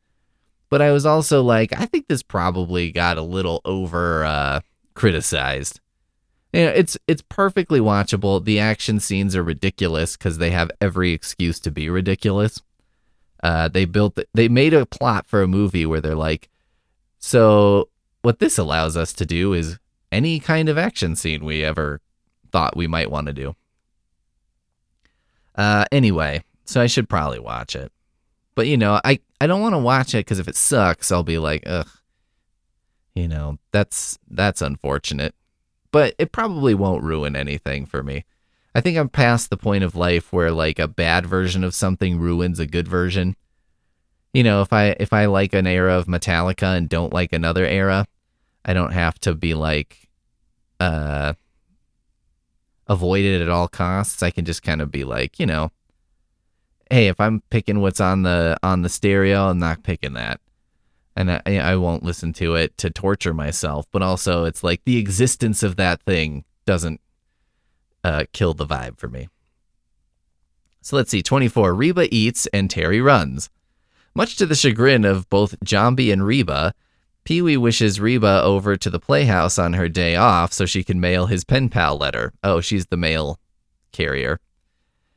but 0.70 0.82
I 0.82 0.92
was 0.92 1.06
also 1.06 1.42
like, 1.42 1.72
I 1.72 1.86
think 1.86 2.08
this 2.08 2.22
probably 2.22 2.92
got 2.92 3.18
a 3.18 3.22
little 3.22 3.60
over 3.64 4.24
uh, 4.24 4.60
criticized. 4.94 5.80
You 6.52 6.64
know, 6.64 6.70
it's 6.70 6.96
it's 7.06 7.22
perfectly 7.22 7.80
watchable. 7.80 8.42
The 8.42 8.58
action 8.58 9.00
scenes 9.00 9.36
are 9.36 9.42
ridiculous 9.42 10.16
because 10.16 10.38
they 10.38 10.50
have 10.50 10.70
every 10.80 11.12
excuse 11.12 11.60
to 11.60 11.70
be 11.70 11.90
ridiculous. 11.90 12.62
Uh, 13.42 13.68
they 13.68 13.84
built, 13.84 14.18
they 14.34 14.48
made 14.48 14.74
a 14.74 14.86
plot 14.86 15.26
for 15.26 15.42
a 15.42 15.48
movie 15.48 15.86
where 15.86 16.00
they're 16.00 16.14
like, 16.14 16.48
so 17.18 17.88
what 18.22 18.38
this 18.38 18.58
allows 18.58 18.96
us 18.96 19.12
to 19.12 19.26
do 19.26 19.52
is 19.52 19.78
any 20.10 20.40
kind 20.40 20.68
of 20.68 20.78
action 20.78 21.14
scene 21.14 21.44
we 21.44 21.64
ever 21.64 22.00
thought 22.50 22.76
we 22.76 22.86
might 22.86 23.10
want 23.10 23.26
to 23.26 23.32
do. 23.32 23.54
Uh, 25.54 25.84
anyway, 25.90 26.42
so 26.64 26.80
I 26.80 26.86
should 26.86 27.08
probably 27.08 27.38
watch 27.38 27.74
it. 27.74 27.92
But 28.54 28.66
you 28.66 28.76
know, 28.76 29.00
I 29.04 29.20
I 29.40 29.46
don't 29.46 29.60
want 29.60 29.74
to 29.74 29.78
watch 29.78 30.14
it 30.14 30.18
because 30.18 30.38
if 30.38 30.48
it 30.48 30.56
sucks, 30.56 31.12
I'll 31.12 31.22
be 31.22 31.38
like, 31.38 31.62
ugh. 31.66 31.88
You 33.14 33.28
know, 33.28 33.58
that's 33.72 34.18
that's 34.30 34.62
unfortunate. 34.62 35.34
But 35.90 36.14
it 36.18 36.32
probably 36.32 36.74
won't 36.74 37.02
ruin 37.02 37.34
anything 37.34 37.86
for 37.86 38.02
me. 38.02 38.24
I 38.78 38.80
think 38.80 38.96
I'm 38.96 39.08
past 39.08 39.50
the 39.50 39.56
point 39.56 39.82
of 39.82 39.96
life 39.96 40.32
where 40.32 40.52
like 40.52 40.78
a 40.78 40.86
bad 40.86 41.26
version 41.26 41.64
of 41.64 41.74
something 41.74 42.16
ruins 42.16 42.60
a 42.60 42.66
good 42.66 42.86
version. 42.86 43.34
You 44.32 44.44
know, 44.44 44.62
if 44.62 44.72
I 44.72 44.94
if 45.00 45.12
I 45.12 45.26
like 45.26 45.52
an 45.52 45.66
era 45.66 45.94
of 45.94 46.06
Metallica 46.06 46.76
and 46.76 46.88
don't 46.88 47.12
like 47.12 47.32
another 47.32 47.64
era, 47.64 48.06
I 48.64 48.74
don't 48.74 48.92
have 48.92 49.18
to 49.22 49.34
be 49.34 49.54
like 49.54 50.08
uh 50.78 51.34
avoid 52.86 53.24
it 53.24 53.42
at 53.42 53.48
all 53.48 53.66
costs. 53.66 54.22
I 54.22 54.30
can 54.30 54.44
just 54.44 54.62
kind 54.62 54.80
of 54.80 54.92
be 54.92 55.02
like, 55.02 55.40
you 55.40 55.46
know, 55.46 55.72
hey, 56.88 57.08
if 57.08 57.18
I'm 57.18 57.42
picking 57.50 57.80
what's 57.80 58.00
on 58.00 58.22
the 58.22 58.56
on 58.62 58.82
the 58.82 58.88
stereo, 58.88 59.48
I'm 59.48 59.58
not 59.58 59.82
picking 59.82 60.12
that. 60.12 60.40
And 61.16 61.32
I, 61.32 61.42
I 61.46 61.74
won't 61.74 62.04
listen 62.04 62.32
to 62.34 62.54
it 62.54 62.78
to 62.78 62.90
torture 62.90 63.34
myself, 63.34 63.86
but 63.90 64.02
also 64.02 64.44
it's 64.44 64.62
like 64.62 64.84
the 64.84 64.98
existence 64.98 65.64
of 65.64 65.74
that 65.74 66.00
thing 66.04 66.44
doesn't 66.64 67.00
uh, 68.04 68.24
kill 68.32 68.54
the 68.54 68.66
vibe 68.66 68.98
for 68.98 69.08
me. 69.08 69.28
So 70.80 70.96
let's 70.96 71.10
see. 71.10 71.22
24. 71.22 71.74
Reba 71.74 72.08
eats 72.14 72.46
and 72.48 72.70
Pterri 72.70 73.04
runs. 73.04 73.50
Much 74.14 74.36
to 74.36 74.46
the 74.46 74.54
chagrin 74.54 75.04
of 75.04 75.28
both 75.28 75.58
Jambi 75.60 76.12
and 76.12 76.26
Reba, 76.26 76.74
Pee 77.24 77.42
Wee 77.42 77.56
wishes 77.58 78.00
Reba 78.00 78.42
over 78.42 78.76
to 78.76 78.88
the 78.88 78.98
playhouse 78.98 79.58
on 79.58 79.74
her 79.74 79.88
day 79.88 80.16
off 80.16 80.52
so 80.52 80.64
she 80.64 80.82
can 80.82 80.98
mail 80.98 81.26
his 81.26 81.44
pen 81.44 81.68
pal 81.68 81.98
letter. 81.98 82.32
Oh, 82.42 82.60
she's 82.60 82.86
the 82.86 82.96
mail 82.96 83.38
carrier. 83.92 84.40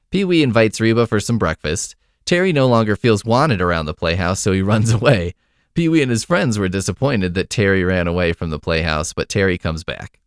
Pee 0.09 0.25
Wee 0.25 0.43
invites 0.43 0.81
Reba 0.81 1.07
for 1.07 1.21
some 1.21 1.37
breakfast. 1.37 1.95
Pterri 2.25 2.53
no 2.53 2.67
longer 2.67 2.95
feels 2.95 3.25
wanted 3.25 3.61
around 3.61 3.85
the 3.85 3.93
playhouse, 3.93 4.41
so 4.41 4.51
he 4.51 4.61
runs 4.61 4.91
away. 4.93 5.35
Pee 5.73 5.87
Wee 5.87 6.01
and 6.01 6.11
his 6.11 6.25
friends 6.25 6.59
were 6.59 6.67
disappointed 6.67 7.33
that 7.33 7.49
Pterri 7.49 7.87
ran 7.87 8.07
away 8.07 8.33
from 8.33 8.49
the 8.49 8.59
playhouse, 8.59 9.13
but 9.13 9.29
Pterri 9.29 9.57
comes 9.59 9.85
back. 9.85 10.20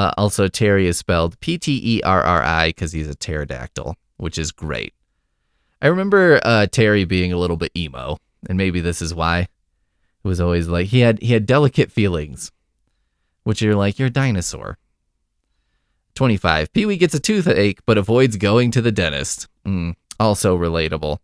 Uh, 0.00 0.12
also, 0.16 0.48
Pterri 0.48 0.84
is 0.84 0.96
spelled 0.96 1.38
P 1.40 1.58
T 1.58 1.78
E 1.96 2.02
R 2.02 2.22
R 2.22 2.42
I 2.42 2.70
because 2.70 2.92
he's 2.92 3.06
a 3.06 3.14
pterodactyl, 3.14 3.96
which 4.16 4.38
is 4.38 4.50
great. 4.50 4.94
I 5.82 5.88
remember 5.88 6.40
uh, 6.42 6.68
Pterri 6.70 7.06
being 7.06 7.34
a 7.34 7.36
little 7.36 7.58
bit 7.58 7.70
emo, 7.76 8.16
and 8.48 8.56
maybe 8.56 8.80
this 8.80 9.02
is 9.02 9.12
why. 9.12 9.40
It 9.40 9.48
was 10.28 10.40
always 10.40 10.68
like 10.68 10.86
he 10.86 11.00
had 11.00 11.20
he 11.20 11.34
had 11.34 11.44
delicate 11.44 11.92
feelings, 11.92 12.50
which 13.42 13.60
you're 13.60 13.74
like 13.74 13.98
you're 13.98 14.08
a 14.08 14.10
dinosaur. 14.10 14.78
25. 16.14 16.72
Pee 16.72 16.86
Wee 16.86 16.96
gets 16.96 17.12
a 17.12 17.20
toothache 17.20 17.80
but 17.84 17.98
avoids 17.98 18.38
going 18.38 18.70
to 18.70 18.80
the 18.80 18.92
dentist. 18.92 19.48
Mm, 19.66 19.96
also 20.18 20.56
relatable. 20.56 21.18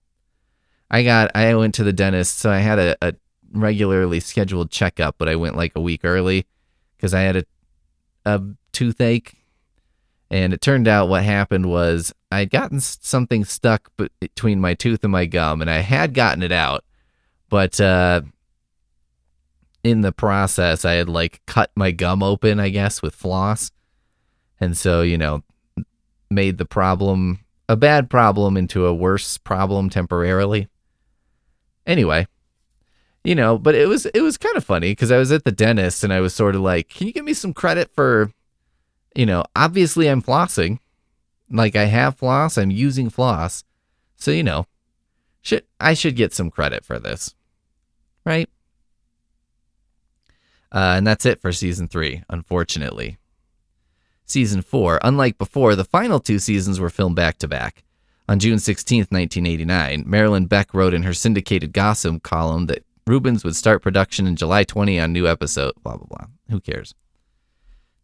I 0.90 1.02
got 1.02 1.30
I 1.34 1.54
went 1.54 1.74
to 1.76 1.84
the 1.84 1.94
dentist, 1.94 2.40
so 2.40 2.50
I 2.50 2.58
had 2.58 2.78
a, 2.78 2.96
a 3.00 3.14
regularly 3.52 4.20
scheduled 4.20 4.70
checkup, 4.70 5.14
but 5.16 5.30
I 5.30 5.36
went 5.36 5.56
like 5.56 5.72
a 5.76 5.80
week 5.80 6.02
early 6.04 6.44
because 6.98 7.14
I 7.14 7.22
had 7.22 7.36
a 7.36 7.44
a 8.26 8.42
toothache, 8.76 9.36
and 10.30 10.52
it 10.52 10.60
turned 10.60 10.86
out 10.86 11.08
what 11.08 11.24
happened 11.24 11.66
was 11.66 12.12
I 12.30 12.40
had 12.40 12.50
gotten 12.50 12.78
something 12.80 13.44
stuck 13.46 13.90
between 14.20 14.60
my 14.60 14.74
tooth 14.74 15.02
and 15.02 15.10
my 15.10 15.24
gum, 15.24 15.62
and 15.62 15.70
I 15.70 15.78
had 15.78 16.12
gotten 16.12 16.42
it 16.42 16.52
out, 16.52 16.84
but 17.48 17.80
uh, 17.80 18.20
in 19.82 20.02
the 20.02 20.12
process, 20.12 20.84
I 20.84 20.92
had 20.92 21.08
like 21.08 21.40
cut 21.46 21.70
my 21.74 21.90
gum 21.90 22.22
open, 22.22 22.60
I 22.60 22.68
guess, 22.68 23.00
with 23.00 23.14
floss, 23.14 23.70
and 24.60 24.76
so 24.76 25.00
you 25.00 25.16
know, 25.16 25.42
made 26.30 26.58
the 26.58 26.66
problem 26.66 27.40
a 27.66 27.76
bad 27.76 28.10
problem 28.10 28.58
into 28.58 28.84
a 28.84 28.94
worse 28.94 29.38
problem 29.38 29.88
temporarily. 29.88 30.68
Anyway, 31.86 32.26
you 33.24 33.34
know, 33.34 33.56
but 33.58 33.74
it 33.74 33.88
was 33.88 34.04
it 34.06 34.20
was 34.20 34.36
kind 34.36 34.56
of 34.56 34.64
funny 34.64 34.90
because 34.90 35.10
I 35.10 35.18
was 35.18 35.32
at 35.32 35.44
the 35.44 35.50
dentist 35.50 36.04
and 36.04 36.12
I 36.12 36.20
was 36.20 36.34
sort 36.34 36.54
of 36.54 36.60
like, 36.60 36.90
"Can 36.90 37.06
you 37.06 37.12
give 37.12 37.24
me 37.24 37.34
some 37.34 37.54
credit 37.54 37.90
for, 37.94 38.30
you 39.16 39.26
know, 39.26 39.44
obviously 39.54 40.08
I'm 40.08 40.22
flossing, 40.22 40.78
like 41.50 41.76
I 41.76 41.84
have 41.84 42.16
floss, 42.16 42.58
I'm 42.58 42.70
using 42.70 43.10
floss, 43.10 43.64
so 44.16 44.30
you 44.30 44.42
know, 44.42 44.66
should 45.42 45.64
I 45.80 45.94
should 45.94 46.16
get 46.16 46.34
some 46.34 46.50
credit 46.50 46.84
for 46.84 46.98
this, 46.98 47.34
right?" 48.24 48.48
Uh, 50.72 50.94
and 50.96 51.06
that's 51.06 51.24
it 51.24 51.40
for 51.40 51.52
season 51.52 51.88
three, 51.88 52.22
unfortunately. 52.28 53.18
Season 54.26 54.60
four, 54.60 54.98
unlike 55.02 55.38
before, 55.38 55.76
the 55.76 55.84
final 55.84 56.18
two 56.18 56.38
seasons 56.38 56.80
were 56.80 56.90
filmed 56.90 57.16
back 57.16 57.38
to 57.38 57.48
back. 57.48 57.84
On 58.28 58.40
June 58.40 58.58
16, 58.58 59.02
1989, 59.08 60.02
Marilyn 60.04 60.46
Beck 60.46 60.74
wrote 60.74 60.92
in 60.92 61.04
her 61.04 61.14
syndicated 61.14 61.72
gossip 61.72 62.24
column 62.24 62.66
that 62.66 62.84
Reubens 63.06 63.44
would 63.44 63.54
start 63.54 63.82
production 63.82 64.26
in 64.26 64.34
July 64.34 64.64
20 64.64 64.98
on 64.98 65.12
new 65.12 65.28
episode. 65.28 65.74
Blah, 65.84 65.96
blah, 65.96 66.08
blah. 66.08 66.26
Who 66.50 66.60
cares? 66.60 66.92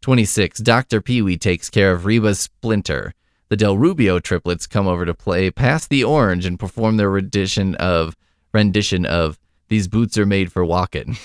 26. 0.03 0.59
Dr. 0.59 1.01
Pee 1.01 1.21
Wee 1.21 1.37
takes 1.37 1.69
care 1.69 1.93
of 1.93 2.05
Reba's 2.05 2.37
splinter. 2.37 3.13
The 3.47 3.55
Del 3.55 3.77
Rubio 3.77 4.19
triplets 4.19 4.67
come 4.67 4.85
over 4.85 5.05
to 5.05 5.13
play 5.13 5.49
Pass 5.49 5.87
the 5.87 6.03
Orange 6.03 6.45
and 6.45 6.59
perform 6.59 6.97
their 6.97 7.09
rendition 7.09 7.73
of 7.75 8.17
rendition 8.53 9.05
of 9.05 9.39
These 9.69 9.87
Boots 9.87 10.17
Are 10.17 10.25
Made 10.25 10.51
for 10.51 10.65
Walking. 10.65 11.15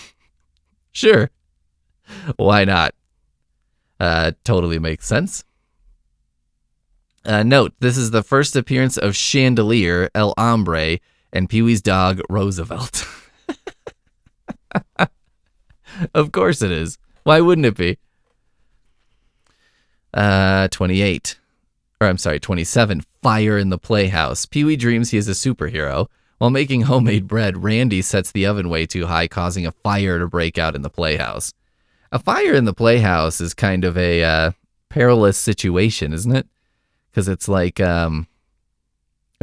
sure. 0.93 1.31
Why 2.37 2.65
not? 2.65 2.95
Uh, 3.99 4.31
totally 4.45 4.79
makes 4.79 5.09
sense. 5.09 5.43
Uh, 7.25 7.43
note, 7.43 7.75
this 7.81 7.97
is 7.97 8.13
the 8.13 8.23
first 8.23 8.55
appearance 8.55 8.97
of 8.97 9.17
Chandelier, 9.17 10.09
El 10.15 10.35
Hombre, 10.39 10.99
and 11.33 11.49
Pee 11.51 11.63
Wee's 11.63 11.83
dog, 11.83 12.21
Roosevelt. 12.31 13.09
of 16.15 16.31
course 16.31 16.63
it 16.63 16.71
is. 16.71 16.97
Why 17.25 17.41
wouldn't 17.41 17.67
it 17.67 17.77
be? 17.77 17.99
Uh, 20.15 20.69
28. 20.69 21.39
Or 22.01 22.07
I'm 22.07 22.19
sorry, 22.19 22.41
27. 22.41 23.03
Fire 23.23 23.59
in 23.59 23.71
the 23.71 23.79
Playhouse. 23.79 24.47
Pee 24.47 24.65
Wee 24.65 24.77
dreams 24.77 25.11
he 25.11 25.19
is 25.19 25.29
a 25.29 25.33
superhero. 25.33 26.07
While 26.39 26.51
making 26.51 26.83
homemade 26.83 27.27
bread, 27.27 27.65
Randy 27.65 28.01
sets 28.01 28.31
the 28.31 28.47
oven 28.47 28.69
way 28.69 28.87
too 28.87 29.07
high, 29.07 29.27
causing 29.27 29.67
a 29.67 29.73
fire 29.73 30.19
to 30.21 30.29
break 30.29 30.57
out 30.57 30.77
in 30.77 30.83
the 30.83 30.91
playhouse. 30.91 31.53
A 32.13 32.21
fire 32.21 32.55
in 32.55 32.65
the 32.65 32.73
playhouse 32.73 33.41
is 33.41 33.55
kind 33.55 33.85
of 33.85 33.99
a 33.99 34.23
uh, 34.23 34.51
perilous 34.89 35.37
situation, 35.37 36.13
isn't 36.13 36.35
it? 36.35 36.47
Because 37.11 37.27
it's 37.27 37.49
like 37.49 37.81
um, 37.81 38.29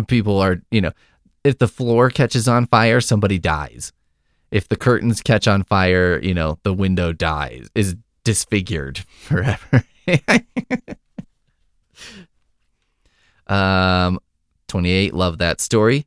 people 0.07 0.39
are, 0.39 0.61
you 0.71 0.79
know, 0.79 0.93
if 1.43 1.57
the 1.57 1.67
floor 1.67 2.09
catches 2.09 2.47
on 2.47 2.65
fire, 2.65 3.01
somebody 3.01 3.39
dies 3.39 3.91
if 4.55 4.69
the 4.69 4.77
curtains 4.77 5.21
catch 5.21 5.49
on 5.49 5.63
fire, 5.63 6.17
you 6.23 6.33
know, 6.33 6.57
the 6.63 6.73
window 6.73 7.11
dies, 7.11 7.67
is 7.75 7.97
disfigured 8.23 8.99
forever. 9.19 9.83
um, 13.47 14.19
28, 14.67 15.13
love 15.13 15.37
that 15.37 15.61
story. 15.61 16.05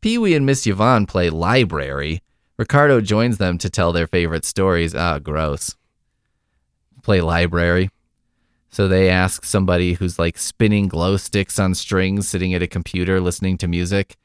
Pee 0.00 0.18
Wee 0.18 0.34
and 0.34 0.46
Miss 0.46 0.66
Yvonne 0.66 1.06
play 1.06 1.30
library. 1.30 2.22
Ricardo 2.56 3.00
joins 3.00 3.38
them 3.38 3.58
to 3.58 3.70
tell 3.70 3.92
their 3.92 4.06
favorite 4.06 4.44
stories. 4.44 4.94
Ah, 4.94 5.18
gross. 5.18 5.76
Play 7.02 7.20
library. 7.20 7.90
So 8.70 8.86
they 8.86 9.08
ask 9.08 9.44
somebody 9.44 9.94
who's 9.94 10.18
like 10.18 10.36
spinning 10.38 10.88
glow 10.88 11.16
sticks 11.16 11.58
on 11.58 11.74
strings, 11.74 12.28
sitting 12.28 12.54
at 12.54 12.62
a 12.62 12.66
computer 12.66 13.20
listening 13.20 13.56
to 13.58 13.68
music 13.68 14.16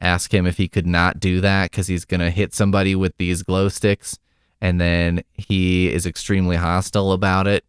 ask 0.00 0.32
him 0.32 0.46
if 0.46 0.56
he 0.56 0.68
could 0.68 0.86
not 0.86 1.20
do 1.20 1.40
that 1.40 1.70
because 1.70 1.86
he's 1.86 2.04
going 2.04 2.20
to 2.20 2.30
hit 2.30 2.54
somebody 2.54 2.94
with 2.94 3.16
these 3.16 3.42
glow 3.42 3.68
sticks. 3.68 4.18
And 4.60 4.80
then 4.80 5.22
he 5.32 5.92
is 5.92 6.06
extremely 6.06 6.56
hostile 6.56 7.12
about 7.12 7.46
it. 7.46 7.64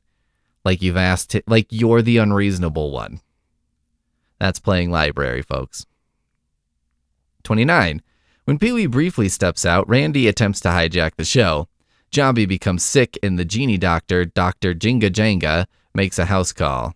Like 0.66 0.82
you've 0.82 0.98
asked, 0.98 1.36
like 1.48 1.68
you're 1.70 2.02
the 2.02 2.18
unreasonable 2.18 2.92
one. 2.92 3.22
That's 4.40 4.60
playing 4.60 4.92
library, 4.92 5.44
folks. 5.44 5.86
29. 7.44 8.02
When 8.46 8.60
Pee 8.60 8.74
Wee 8.74 8.88
briefly 8.88 9.30
steps 9.30 9.66
out, 9.66 9.88
Randy 9.88 10.28
attempts 10.28 10.60
to 10.62 10.70
hijack 10.70 11.16
the 11.16 11.24
show. 11.24 11.68
Jambi 12.12 12.48
becomes 12.48 12.84
sick, 12.84 13.18
and 13.24 13.38
the 13.40 13.46
genie 13.46 13.78
doctor, 13.78 14.26
Dr. 14.26 14.74
Jinga 14.74 15.10
Janga, 15.10 15.66
makes 15.94 16.20
a 16.20 16.26
house 16.26 16.52
call. 16.52 16.96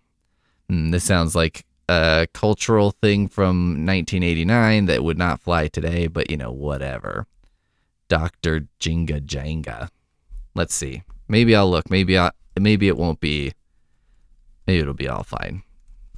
Mm, 0.69 0.91
this 0.91 1.03
sounds 1.03 1.35
like 1.35 1.65
a 1.87 2.27
cultural 2.33 2.91
thing 2.91 3.27
from 3.27 3.85
1989 3.85 4.85
that 4.85 5.03
would 5.03 5.17
not 5.17 5.41
fly 5.41 5.67
today, 5.67 6.07
but 6.07 6.29
you 6.29 6.37
know, 6.37 6.51
whatever. 6.51 7.27
Dr. 8.07 8.67
Jinga 8.79 9.21
Janga. 9.21 9.89
Let's 10.55 10.73
see. 10.73 11.03
Maybe 11.27 11.55
I'll 11.55 11.69
look. 11.69 11.89
Maybe 11.89 12.17
I 12.17 12.31
maybe 12.59 12.87
it 12.87 12.97
won't 12.97 13.19
be 13.19 13.53
maybe 14.69 14.81
it'll 14.81 14.93
be 14.93 15.09
all 15.09 15.23
fine. 15.23 15.63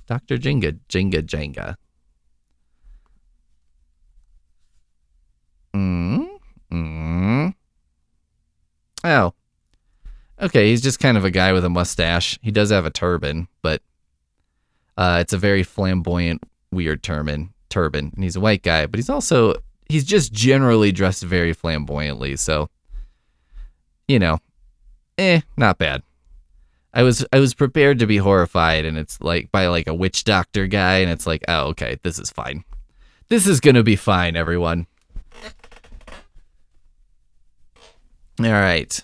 Dr. 0.07 0.37
Jenga, 0.37 0.77
Jenga, 0.89 1.21
Jenga. 1.21 1.75
Mm. 5.73 6.27
Mm. 6.69 7.53
Oh. 9.05 9.33
Okay, 10.41 10.67
he's 10.69 10.81
just 10.81 10.99
kind 10.99 11.15
of 11.15 11.23
a 11.23 11.31
guy 11.31 11.53
with 11.53 11.63
a 11.63 11.69
mustache. 11.69 12.37
He 12.41 12.51
does 12.51 12.71
have 12.71 12.85
a 12.85 12.89
turban, 12.89 13.47
but 13.61 13.81
uh, 14.97 15.19
it's 15.21 15.31
a 15.31 15.37
very 15.37 15.63
flamboyant, 15.63 16.43
weird 16.73 17.03
turban. 17.03 17.53
Turban, 17.69 18.11
and 18.13 18.21
he's 18.25 18.35
a 18.35 18.41
white 18.41 18.63
guy, 18.63 18.85
but 18.85 18.97
he's 18.97 19.09
also 19.09 19.53
he's 19.87 20.03
just 20.03 20.33
generally 20.33 20.91
dressed 20.91 21.23
very 21.23 21.53
flamboyantly. 21.53 22.35
So, 22.35 22.69
you 24.09 24.19
know, 24.19 24.39
eh, 25.17 25.39
not 25.55 25.77
bad. 25.77 26.03
I 26.93 27.03
was 27.03 27.25
I 27.31 27.39
was 27.39 27.53
prepared 27.53 27.99
to 27.99 28.07
be 28.07 28.17
horrified, 28.17 28.85
and 28.85 28.97
it's 28.97 29.19
like 29.21 29.51
by 29.51 29.67
like 29.67 29.87
a 29.87 29.93
witch 29.93 30.23
doctor 30.23 30.67
guy, 30.67 30.97
and 30.97 31.09
it's 31.11 31.25
like, 31.25 31.43
oh, 31.47 31.67
okay, 31.67 31.97
this 32.03 32.19
is 32.19 32.29
fine. 32.29 32.63
This 33.29 33.47
is 33.47 33.59
gonna 33.59 33.83
be 33.83 33.95
fine, 33.95 34.35
everyone. 34.35 34.87
All 38.39 38.51
right. 38.51 38.99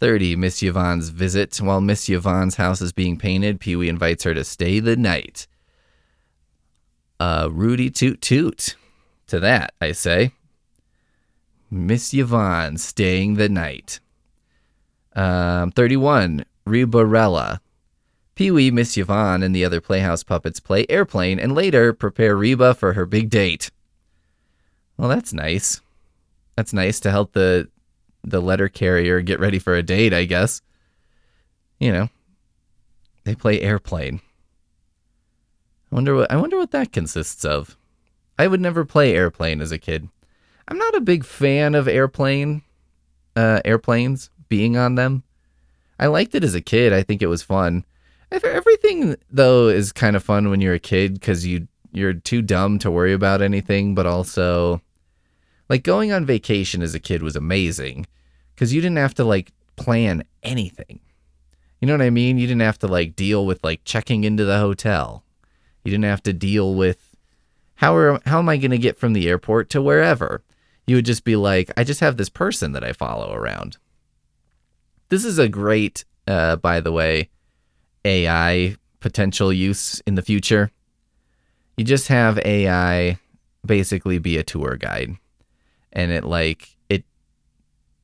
30. 0.00 0.36
Miss 0.36 0.62
Yvonne's 0.62 1.10
visit. 1.10 1.56
While 1.56 1.80
Miss 1.80 2.08
Yvonne's 2.08 2.56
house 2.56 2.80
is 2.80 2.92
being 2.92 3.16
painted, 3.16 3.60
Pee 3.60 3.76
Wee 3.76 3.88
invites 3.88 4.24
her 4.24 4.34
to 4.34 4.44
stay 4.44 4.80
the 4.80 4.96
night. 4.96 5.46
Uh, 7.20 7.48
Rudy 7.50 7.90
toot 7.90 8.20
toot. 8.20 8.76
To 9.28 9.40
that, 9.40 9.72
I 9.80 9.92
say. 9.92 10.32
Miss 11.70 12.12
Yvonne 12.12 12.76
staying 12.76 13.34
the 13.34 13.48
night. 13.48 14.00
Um, 15.16 15.70
31. 15.70 16.44
Rebarella. 16.66 17.60
Pee 18.34 18.50
Wee, 18.50 18.70
Miss 18.70 18.96
Yvonne, 18.96 19.42
and 19.42 19.54
the 19.54 19.64
other 19.64 19.80
Playhouse 19.80 20.22
puppets 20.22 20.58
play 20.58 20.86
airplane 20.88 21.38
and 21.38 21.54
later 21.54 21.92
prepare 21.92 22.36
Reba 22.36 22.74
for 22.74 22.94
her 22.94 23.06
big 23.06 23.30
date. 23.30 23.70
Well, 24.96 25.08
that's 25.08 25.32
nice. 25.32 25.80
That's 26.56 26.72
nice 26.72 27.00
to 27.00 27.10
help 27.10 27.32
the 27.32 27.68
the 28.26 28.40
letter 28.40 28.68
carrier 28.68 29.20
get 29.20 29.38
ready 29.38 29.58
for 29.58 29.74
a 29.74 29.82
date, 29.82 30.14
I 30.14 30.24
guess. 30.24 30.62
You 31.78 31.92
know, 31.92 32.08
they 33.24 33.34
play 33.34 33.60
airplane. 33.60 34.20
I 35.92 35.94
wonder 35.94 36.14
what 36.14 36.30
I 36.30 36.36
wonder 36.36 36.56
what 36.56 36.70
that 36.70 36.92
consists 36.92 37.44
of. 37.44 37.76
I 38.38 38.46
would 38.46 38.60
never 38.60 38.84
play 38.84 39.14
airplane 39.14 39.60
as 39.60 39.70
a 39.70 39.78
kid. 39.78 40.08
I'm 40.66 40.78
not 40.78 40.94
a 40.94 41.00
big 41.00 41.24
fan 41.24 41.74
of 41.74 41.86
airplane 41.86 42.62
uh, 43.36 43.60
airplanes 43.64 44.30
being 44.48 44.76
on 44.76 44.94
them. 44.94 45.22
I 45.98 46.06
liked 46.06 46.34
it 46.34 46.44
as 46.44 46.54
a 46.54 46.60
kid. 46.60 46.92
I 46.92 47.02
think 47.02 47.22
it 47.22 47.28
was 47.28 47.42
fun. 47.42 47.84
Everything 48.30 49.16
though 49.30 49.68
is 49.68 49.92
kind 49.92 50.16
of 50.16 50.24
fun 50.24 50.50
when 50.50 50.60
you're 50.60 50.74
a 50.74 50.80
kid 50.80 51.14
because 51.14 51.46
you 51.46 51.68
you're 51.92 52.14
too 52.14 52.42
dumb 52.42 52.78
to 52.80 52.90
worry 52.90 53.12
about 53.12 53.40
anything, 53.40 53.94
but 53.94 54.06
also 54.06 54.82
like 55.68 55.84
going 55.84 56.12
on 56.12 56.26
vacation 56.26 56.82
as 56.82 56.94
a 56.94 57.00
kid 57.00 57.22
was 57.22 57.36
amazing 57.36 58.06
because 58.54 58.74
you 58.74 58.80
didn't 58.80 58.98
have 58.98 59.14
to 59.14 59.24
like 59.24 59.52
plan 59.76 60.24
anything. 60.42 61.00
You 61.80 61.86
know 61.86 61.94
what 61.94 62.02
I 62.02 62.10
mean? 62.10 62.38
You 62.38 62.46
didn't 62.46 62.62
have 62.62 62.78
to 62.80 62.88
like 62.88 63.14
deal 63.14 63.46
with 63.46 63.62
like 63.62 63.84
checking 63.84 64.24
into 64.24 64.44
the 64.44 64.58
hotel. 64.58 65.24
You 65.84 65.90
didn't 65.90 66.04
have 66.04 66.22
to 66.24 66.32
deal 66.32 66.74
with 66.74 67.14
how 67.76 67.94
are 67.94 68.20
how 68.26 68.38
am 68.38 68.48
I 68.48 68.56
going 68.56 68.70
to 68.70 68.78
get 68.78 68.98
from 68.98 69.12
the 69.12 69.28
airport 69.28 69.70
to 69.70 69.82
wherever? 69.82 70.42
You 70.86 70.96
would 70.96 71.06
just 71.06 71.24
be 71.24 71.36
like, 71.36 71.70
I 71.76 71.84
just 71.84 72.00
have 72.00 72.16
this 72.16 72.28
person 72.28 72.72
that 72.72 72.84
I 72.84 72.92
follow 72.92 73.32
around. 73.32 73.78
This 75.14 75.24
is 75.24 75.38
a 75.38 75.48
great, 75.48 76.04
uh, 76.26 76.56
by 76.56 76.80
the 76.80 76.90
way, 76.90 77.28
AI 78.04 78.74
potential 78.98 79.52
use 79.52 80.02
in 80.08 80.16
the 80.16 80.22
future. 80.22 80.72
You 81.76 81.84
just 81.84 82.08
have 82.08 82.36
AI 82.38 83.20
basically 83.64 84.18
be 84.18 84.38
a 84.38 84.42
tour 84.42 84.76
guide. 84.76 85.16
And 85.92 86.10
it 86.10 86.24
like 86.24 86.74
it 86.88 87.04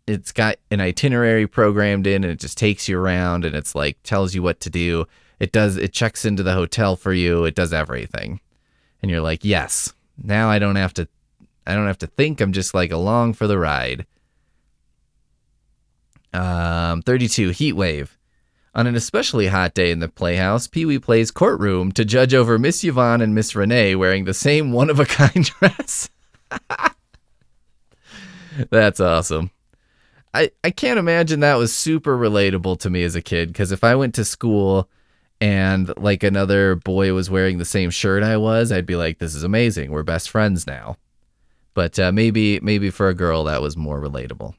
it's 0.06 0.30
got 0.30 0.58
an 0.70 0.80
itinerary 0.80 1.48
programmed 1.48 2.06
in 2.06 2.22
and 2.22 2.32
it 2.32 2.38
just 2.38 2.56
takes 2.56 2.88
you 2.88 2.96
around 2.96 3.44
and 3.44 3.56
it's 3.56 3.74
like 3.74 4.00
tells 4.04 4.32
you 4.32 4.44
what 4.44 4.60
to 4.60 4.70
do. 4.70 5.04
It 5.40 5.50
does 5.50 5.76
it 5.76 5.92
checks 5.92 6.24
into 6.24 6.44
the 6.44 6.54
hotel 6.54 6.94
for 6.94 7.12
you. 7.12 7.44
It 7.44 7.56
does 7.56 7.72
everything. 7.72 8.38
And 9.02 9.10
you're 9.10 9.20
like 9.20 9.44
yes 9.44 9.92
now 10.16 10.48
i 10.48 10.60
don't 10.60 10.76
have 10.76 10.94
to 10.94 11.08
i 11.66 11.74
don't 11.74 11.88
have 11.88 11.98
to 11.98 12.06
think. 12.06 12.40
I'm 12.40 12.52
just 12.52 12.72
like 12.72 12.92
along 12.92 13.32
for 13.32 13.48
the 13.48 13.58
ride 13.58 14.06
um 16.32 17.02
32 17.02 17.50
heat 17.50 17.72
wave 17.72 18.18
on 18.74 18.86
an 18.86 18.94
especially 18.94 19.48
hot 19.48 19.74
day 19.74 19.90
in 19.90 19.98
the 19.98 20.08
playhouse, 20.08 20.66
Pee 20.66 20.86
Wee 20.86 20.98
plays 20.98 21.30
courtroom 21.30 21.92
to 21.92 22.04
judge 22.04 22.34
over 22.34 22.58
Miss 22.58 22.84
Yvonne 22.84 23.20
and 23.20 23.34
Miss 23.34 23.54
Renee 23.56 23.94
wearing 23.94 24.24
the 24.24 24.34
same 24.34 24.72
one 24.72 24.90
of 24.90 25.00
a 25.00 25.06
kind 25.06 25.44
dress. 25.44 26.08
That's 28.70 29.00
awesome. 29.00 29.50
I, 30.32 30.52
I 30.62 30.70
can't 30.70 30.98
imagine 30.98 31.40
that 31.40 31.56
was 31.56 31.74
super 31.74 32.16
relatable 32.16 32.78
to 32.80 32.90
me 32.90 33.02
as 33.02 33.16
a 33.16 33.22
kid 33.22 33.48
because 33.48 33.72
if 33.72 33.82
I 33.82 33.96
went 33.96 34.14
to 34.14 34.24
school 34.24 34.88
and 35.40 35.92
like 35.96 36.22
another 36.22 36.76
boy 36.76 37.12
was 37.12 37.30
wearing 37.30 37.58
the 37.58 37.64
same 37.64 37.90
shirt 37.90 38.22
I 38.22 38.36
was, 38.36 38.70
I'd 38.70 38.86
be 38.86 38.94
like, 38.94 39.18
this 39.18 39.34
is 39.34 39.42
amazing. 39.42 39.90
We're 39.90 40.04
best 40.04 40.30
friends 40.30 40.66
now. 40.66 40.96
But 41.74 41.98
uh, 41.98 42.12
maybe 42.12 42.60
maybe 42.60 42.90
for 42.90 43.08
a 43.08 43.14
girl 43.14 43.44
that 43.44 43.62
was 43.62 43.76
more 43.76 44.00
relatable. 44.00 44.54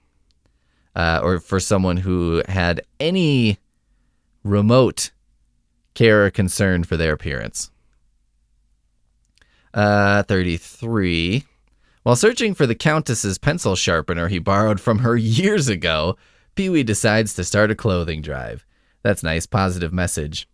Uh, 0.95 1.21
or 1.23 1.39
for 1.39 1.59
someone 1.59 1.97
who 1.97 2.43
had 2.49 2.81
any 2.99 3.57
remote 4.43 5.11
care 5.93 6.25
or 6.25 6.29
concern 6.29 6.83
for 6.83 6.97
their 6.97 7.13
appearance. 7.13 7.71
Uh, 9.73 10.23
33. 10.23 11.45
While 12.03 12.15
searching 12.15 12.53
for 12.55 12.65
the 12.65 12.75
Countess's 12.75 13.37
pencil 13.37 13.75
sharpener 13.75 14.27
he 14.27 14.39
borrowed 14.39 14.79
from 14.79 14.99
her 14.99 15.15
years 15.15 15.69
ago, 15.69 16.17
Pee 16.55 16.69
Wee 16.69 16.83
decides 16.83 17.33
to 17.35 17.43
start 17.43 17.71
a 17.71 17.75
clothing 17.75 18.21
drive. 18.21 18.65
That's 19.03 19.23
nice, 19.23 19.45
positive 19.45 19.93
message. 19.93 20.47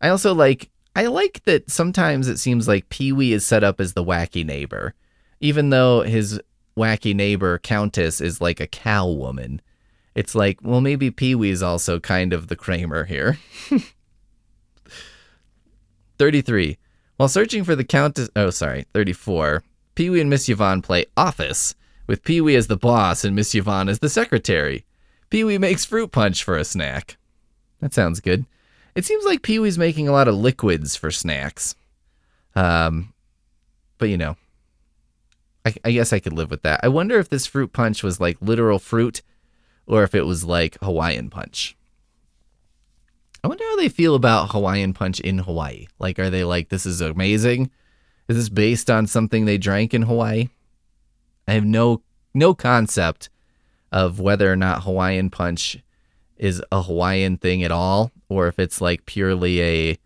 I 0.00 0.08
also 0.08 0.34
like 0.34 0.70
I 0.96 1.06
like 1.06 1.42
that 1.44 1.70
sometimes 1.70 2.28
it 2.28 2.38
seems 2.38 2.66
like 2.66 2.88
Pee 2.88 3.12
Wee 3.12 3.32
is 3.32 3.46
set 3.46 3.62
up 3.62 3.80
as 3.80 3.92
the 3.92 4.04
wacky 4.04 4.44
neighbor, 4.44 4.94
even 5.40 5.70
though 5.70 6.02
his 6.02 6.40
wacky 6.76 7.14
neighbor 7.14 7.58
Countess 7.58 8.20
is 8.20 8.40
like 8.40 8.60
a 8.60 8.66
cow 8.66 9.06
woman. 9.08 9.60
It's 10.20 10.34
like, 10.34 10.58
well, 10.62 10.82
maybe 10.82 11.10
Pee 11.10 11.34
Wee's 11.34 11.62
also 11.62 11.98
kind 11.98 12.34
of 12.34 12.48
the 12.48 12.54
Kramer 12.54 13.04
here. 13.04 13.38
33. 16.18 16.76
While 17.16 17.30
searching 17.30 17.64
for 17.64 17.74
the 17.74 17.84
Countess, 17.84 18.28
oh, 18.36 18.50
sorry, 18.50 18.84
34. 18.92 19.64
Pee 19.94 20.10
Wee 20.10 20.20
and 20.20 20.28
Miss 20.28 20.46
Yvonne 20.46 20.82
play 20.82 21.06
Office, 21.16 21.74
with 22.06 22.22
Pee 22.22 22.42
Wee 22.42 22.54
as 22.54 22.66
the 22.66 22.76
boss 22.76 23.24
and 23.24 23.34
Miss 23.34 23.54
Yvonne 23.54 23.88
as 23.88 24.00
the 24.00 24.10
secretary. 24.10 24.84
Pee 25.30 25.42
Wee 25.42 25.56
makes 25.56 25.86
fruit 25.86 26.12
punch 26.12 26.44
for 26.44 26.58
a 26.58 26.64
snack. 26.64 27.16
That 27.80 27.94
sounds 27.94 28.20
good. 28.20 28.44
It 28.94 29.06
seems 29.06 29.24
like 29.24 29.40
Pee 29.40 29.58
Wee's 29.58 29.78
making 29.78 30.06
a 30.06 30.12
lot 30.12 30.28
of 30.28 30.34
liquids 30.34 30.96
for 30.96 31.10
snacks. 31.10 31.74
Um, 32.54 33.14
but 33.96 34.10
you 34.10 34.18
know, 34.18 34.36
I, 35.64 35.72
I 35.82 35.92
guess 35.92 36.12
I 36.12 36.18
could 36.18 36.34
live 36.34 36.50
with 36.50 36.60
that. 36.64 36.80
I 36.82 36.88
wonder 36.88 37.18
if 37.18 37.30
this 37.30 37.46
fruit 37.46 37.72
punch 37.72 38.02
was 38.02 38.20
like 38.20 38.36
literal 38.42 38.78
fruit 38.78 39.22
or 39.90 40.04
if 40.04 40.14
it 40.14 40.24
was 40.24 40.44
like 40.44 40.78
Hawaiian 40.80 41.28
punch. 41.30 41.76
I 43.42 43.48
wonder 43.48 43.64
how 43.64 43.76
they 43.76 43.88
feel 43.88 44.14
about 44.14 44.52
Hawaiian 44.52 44.92
punch 44.92 45.18
in 45.20 45.38
Hawaii. 45.38 45.86
Like, 45.98 46.18
are 46.18 46.30
they 46.30 46.44
like, 46.44 46.68
this 46.68 46.86
is 46.86 47.00
amazing? 47.00 47.70
Is 48.28 48.36
this 48.36 48.48
based 48.48 48.90
on 48.90 49.06
something 49.06 49.44
they 49.44 49.58
drank 49.58 49.92
in 49.92 50.02
Hawaii? 50.02 50.48
I 51.48 51.54
have 51.54 51.64
no 51.64 52.02
no 52.32 52.54
concept 52.54 53.28
of 53.90 54.20
whether 54.20 54.52
or 54.52 54.54
not 54.54 54.84
Hawaiian 54.84 55.30
punch 55.30 55.78
is 56.36 56.62
a 56.70 56.82
Hawaiian 56.82 57.38
thing 57.38 57.64
at 57.64 57.72
all 57.72 58.12
or 58.28 58.46
if 58.46 58.60
it's 58.60 58.80
like 58.80 59.04
purely 59.04 59.60
a 59.60 59.98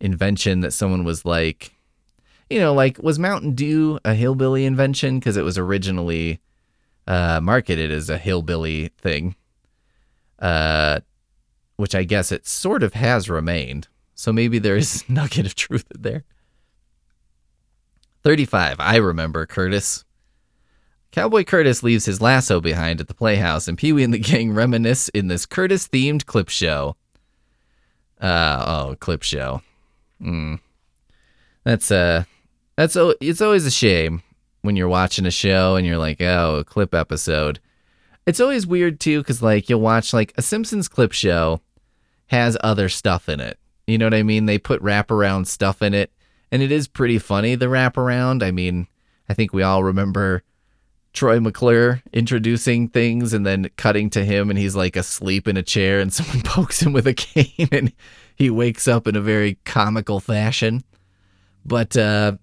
invention 0.00 0.60
that 0.60 0.72
someone 0.72 1.02
was 1.02 1.24
like 1.24 1.72
you 2.48 2.60
know 2.60 2.72
like 2.72 2.98
was 3.02 3.18
Mountain 3.18 3.56
Dew 3.56 3.98
a 4.04 4.14
hillbilly 4.14 4.64
invention 4.64 5.18
because 5.18 5.36
it 5.36 5.42
was 5.42 5.58
originally 5.58 6.40
uh, 7.06 7.40
marketed 7.42 7.90
as 7.90 8.08
a 8.08 8.18
hillbilly 8.18 8.88
thing 8.98 9.34
uh, 10.38 11.00
which 11.76 11.94
I 11.94 12.04
guess 12.04 12.32
it 12.32 12.46
sort 12.46 12.82
of 12.82 12.94
has 12.94 13.28
remained 13.28 13.88
so 14.14 14.32
maybe 14.32 14.58
there's 14.58 15.08
nugget 15.08 15.46
of 15.46 15.54
truth 15.54 15.86
in 15.94 16.02
there 16.02 16.24
35. 18.22 18.76
I 18.78 18.96
remember 18.96 19.46
Curtis. 19.46 20.04
Cowboy 21.10 21.44
Curtis 21.44 21.82
leaves 21.82 22.06
his 22.06 22.22
lasso 22.22 22.60
behind 22.60 23.00
at 23.00 23.08
the 23.08 23.14
playhouse, 23.14 23.68
and 23.68 23.76
Pee 23.76 23.92
Wee 23.92 24.04
and 24.04 24.14
the 24.14 24.18
gang 24.18 24.52
reminisce 24.52 25.08
in 25.10 25.28
this 25.28 25.46
Curtis 25.46 25.88
themed 25.88 26.26
clip 26.26 26.48
show. 26.48 26.96
Uh, 28.20 28.64
oh, 28.66 28.96
clip 29.00 29.22
show. 29.22 29.62
Mm. 30.20 30.60
That's 31.64 31.90
uh 31.90 32.24
that's 32.76 32.96
it's 33.20 33.40
always 33.40 33.66
a 33.66 33.70
shame 33.70 34.22
when 34.62 34.76
you're 34.76 34.88
watching 34.88 35.26
a 35.26 35.30
show 35.30 35.76
and 35.76 35.86
you're 35.86 35.98
like, 35.98 36.20
oh, 36.20 36.56
a 36.56 36.64
clip 36.64 36.94
episode. 36.94 37.60
It's 38.24 38.40
always 38.40 38.66
weird 38.66 39.00
too, 39.00 39.20
because 39.20 39.42
like 39.42 39.68
you'll 39.68 39.80
watch 39.80 40.12
like 40.12 40.32
a 40.36 40.42
Simpsons 40.42 40.88
clip 40.88 41.12
show 41.12 41.60
has 42.28 42.56
other 42.62 42.88
stuff 42.88 43.28
in 43.28 43.40
it. 43.40 43.58
You 43.86 43.98
know 43.98 44.06
what 44.06 44.14
I 44.14 44.22
mean? 44.22 44.46
They 44.46 44.58
put 44.58 44.82
wraparound 44.82 45.46
stuff 45.48 45.82
in 45.82 45.92
it, 45.92 46.12
and 46.50 46.62
it 46.62 46.72
is 46.72 46.86
pretty 46.88 47.18
funny, 47.18 47.56
the 47.56 47.66
wraparound. 47.66 48.42
I 48.42 48.52
mean, 48.52 48.86
I 49.28 49.34
think 49.34 49.52
we 49.52 49.62
all 49.62 49.82
remember 49.82 50.42
Troy 51.12 51.40
McClure 51.40 52.02
introducing 52.12 52.88
things 52.88 53.32
and 53.32 53.44
then 53.44 53.70
cutting 53.76 54.08
to 54.10 54.24
him, 54.24 54.50
and 54.50 54.58
he's 54.58 54.76
like 54.76 54.94
asleep 54.96 55.48
in 55.48 55.56
a 55.56 55.62
chair, 55.62 55.98
and 55.98 56.12
someone 56.14 56.42
pokes 56.42 56.80
him 56.80 56.92
with 56.92 57.06
a 57.06 57.14
cane, 57.14 57.68
and 57.72 57.92
he 58.36 58.50
wakes 58.50 58.86
up 58.86 59.06
in 59.06 59.16
a 59.16 59.20
very 59.20 59.58
comical 59.64 60.20
fashion. 60.20 60.84
But, 61.64 61.96
uh, 61.96 62.36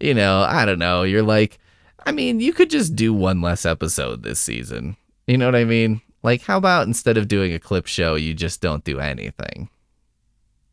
you 0.00 0.14
know, 0.14 0.40
I 0.40 0.64
don't 0.64 0.78
know. 0.78 1.02
You're 1.02 1.22
like, 1.22 1.58
I 2.06 2.12
mean, 2.12 2.40
you 2.40 2.52
could 2.52 2.70
just 2.70 2.96
do 2.96 3.12
one 3.12 3.40
less 3.40 3.66
episode 3.66 4.22
this 4.22 4.40
season. 4.40 4.96
You 5.26 5.36
know 5.36 5.46
what 5.46 5.56
I 5.56 5.64
mean? 5.64 6.00
Like, 6.22 6.42
how 6.42 6.56
about 6.56 6.86
instead 6.86 7.16
of 7.16 7.28
doing 7.28 7.52
a 7.52 7.58
clip 7.58 7.86
show, 7.86 8.14
you 8.14 8.34
just 8.34 8.60
don't 8.60 8.84
do 8.84 8.98
anything? 8.98 9.68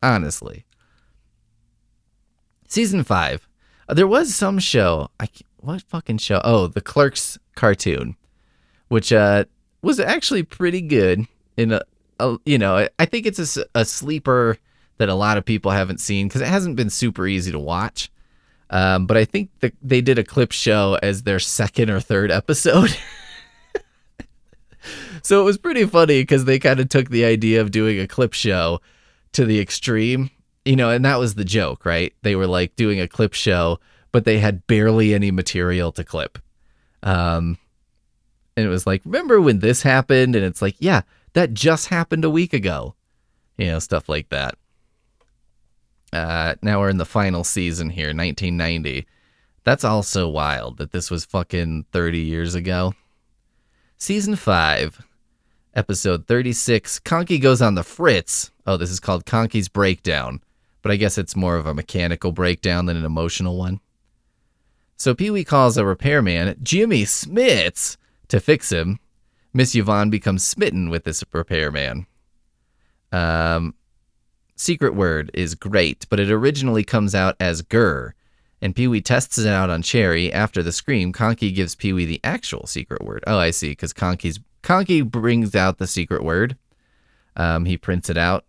Honestly. 0.01 0.65
Season 2.67 3.03
five. 3.03 3.47
Uh, 3.87 3.93
there 3.93 4.07
was 4.07 4.33
some 4.33 4.59
show. 4.59 5.09
I 5.19 5.27
what 5.57 5.81
fucking 5.81 6.17
show? 6.19 6.41
Oh, 6.43 6.67
the 6.67 6.81
Clerks 6.81 7.37
cartoon, 7.55 8.15
which 8.87 9.11
uh 9.13 9.45
was 9.81 9.99
actually 9.99 10.43
pretty 10.43 10.81
good. 10.81 11.27
In 11.57 11.71
a, 11.71 11.81
a 12.19 12.37
you 12.45 12.57
know, 12.57 12.87
I 12.99 13.05
think 13.05 13.25
it's 13.25 13.57
a, 13.57 13.65
a 13.75 13.85
sleeper 13.85 14.57
that 14.97 15.09
a 15.09 15.13
lot 15.13 15.37
of 15.37 15.45
people 15.45 15.71
haven't 15.71 15.99
seen 15.99 16.27
because 16.27 16.41
it 16.41 16.47
hasn't 16.47 16.75
been 16.75 16.89
super 16.89 17.27
easy 17.27 17.51
to 17.51 17.59
watch. 17.59 18.11
Um, 18.69 19.05
but 19.05 19.17
I 19.17 19.25
think 19.25 19.49
the, 19.59 19.71
they 19.81 20.01
did 20.01 20.17
a 20.17 20.23
clip 20.23 20.51
show 20.51 20.97
as 21.03 21.23
their 21.23 21.39
second 21.39 21.89
or 21.89 21.99
third 21.99 22.31
episode. 22.31 22.95
so 25.23 25.41
it 25.41 25.43
was 25.43 25.57
pretty 25.57 25.85
funny 25.85 26.21
because 26.21 26.45
they 26.45 26.59
kind 26.59 26.79
of 26.79 26.89
took 26.89 27.09
the 27.09 27.25
idea 27.25 27.61
of 27.61 27.71
doing 27.71 27.99
a 27.99 28.07
clip 28.07 28.33
show 28.33 28.81
to 29.33 29.45
the 29.45 29.59
extreme, 29.59 30.29
you 30.63 30.75
know, 30.75 30.89
and 30.89 31.05
that 31.05 31.19
was 31.19 31.35
the 31.35 31.45
joke, 31.45 31.85
right? 31.85 32.13
They 32.23 32.35
were 32.35 32.47
like 32.47 32.75
doing 32.75 32.99
a 32.99 33.07
clip 33.07 33.33
show, 33.33 33.79
but 34.11 34.25
they 34.25 34.39
had 34.39 34.65
barely 34.65 35.13
any 35.13 35.29
material 35.29 35.91
to 35.93 36.03
clip. 36.03 36.39
Um, 37.03 37.57
and 38.57 38.65
it 38.65 38.69
was 38.69 38.87
like, 38.87 39.01
remember 39.05 39.39
when 39.41 39.59
this 39.59 39.81
happened? 39.81 40.35
And 40.35 40.45
it's 40.45 40.61
like, 40.61 40.75
yeah, 40.79 41.01
that 41.33 41.53
just 41.53 41.89
happened 41.89 42.25
a 42.25 42.29
week 42.29 42.53
ago, 42.53 42.95
you 43.57 43.67
know, 43.67 43.79
stuff 43.79 44.09
like 44.09 44.29
that. 44.29 44.57
Uh, 46.15 46.55
now 46.61 46.79
we're 46.79 46.89
in 46.89 46.95
the 46.95 47.03
final 47.03 47.43
season 47.43 47.89
here, 47.89 48.07
1990. 48.07 49.05
That's 49.65 49.83
also 49.83 50.29
wild 50.29 50.77
that 50.77 50.93
this 50.93 51.11
was 51.11 51.25
fucking 51.25 51.87
30 51.91 52.19
years 52.19 52.55
ago. 52.55 52.93
Season 53.97 54.37
5, 54.37 55.05
episode 55.73 56.25
36. 56.25 56.99
Conky 56.99 57.37
goes 57.37 57.61
on 57.61 57.75
the 57.75 57.83
fritz. 57.83 58.51
Oh, 58.65 58.77
this 58.77 58.91
is 58.91 59.01
called 59.01 59.25
Conky's 59.25 59.67
Breakdown, 59.67 60.39
but 60.81 60.89
I 60.89 60.95
guess 60.95 61.17
it's 61.17 61.35
more 61.35 61.57
of 61.57 61.65
a 61.65 61.73
mechanical 61.73 62.31
breakdown 62.31 62.85
than 62.85 62.95
an 62.95 63.03
emotional 63.03 63.57
one. 63.57 63.81
So 64.95 65.13
Pee 65.15 65.31
Wee 65.31 65.43
calls 65.43 65.75
a 65.75 65.85
repairman, 65.85 66.55
Jimmy 66.63 67.03
Smits, 67.03 67.97
to 68.29 68.39
fix 68.39 68.71
him. 68.71 68.99
Miss 69.53 69.75
Yvonne 69.75 70.09
becomes 70.09 70.45
smitten 70.45 70.89
with 70.89 71.03
this 71.03 71.25
repairman. 71.33 72.07
Um, 73.11 73.73
secret 74.55 74.95
word 74.95 75.31
is 75.33 75.55
great, 75.55 76.05
but 76.09 76.19
it 76.19 76.31
originally 76.31 76.83
comes 76.83 77.13
out 77.13 77.35
as 77.39 77.61
Gur. 77.61 78.13
And 78.61 78.75
Pee 78.75 78.87
Wee 78.87 79.01
tests 79.01 79.37
it 79.37 79.47
out 79.47 79.69
on 79.69 79.81
Chairry. 79.81 80.31
After 80.31 80.63
the 80.63 80.71
scream, 80.71 81.11
Conky 81.11 81.51
gives 81.51 81.75
Pee 81.75 81.93
Wee 81.93 82.05
the 82.05 82.21
actual 82.23 82.65
secret 82.65 83.03
word. 83.03 83.23
Oh, 83.27 83.37
I 83.37 83.51
see, 83.51 83.69
because 83.69 83.93
Conky's 83.93 84.39
Conky 84.63 85.01
brings 85.01 85.53
out 85.53 85.77
the 85.77 85.87
secret 85.87 86.23
word. 86.23 86.57
Um, 87.35 87.65
he 87.65 87.77
prints 87.77 88.09
it 88.09 88.17
out, 88.17 88.45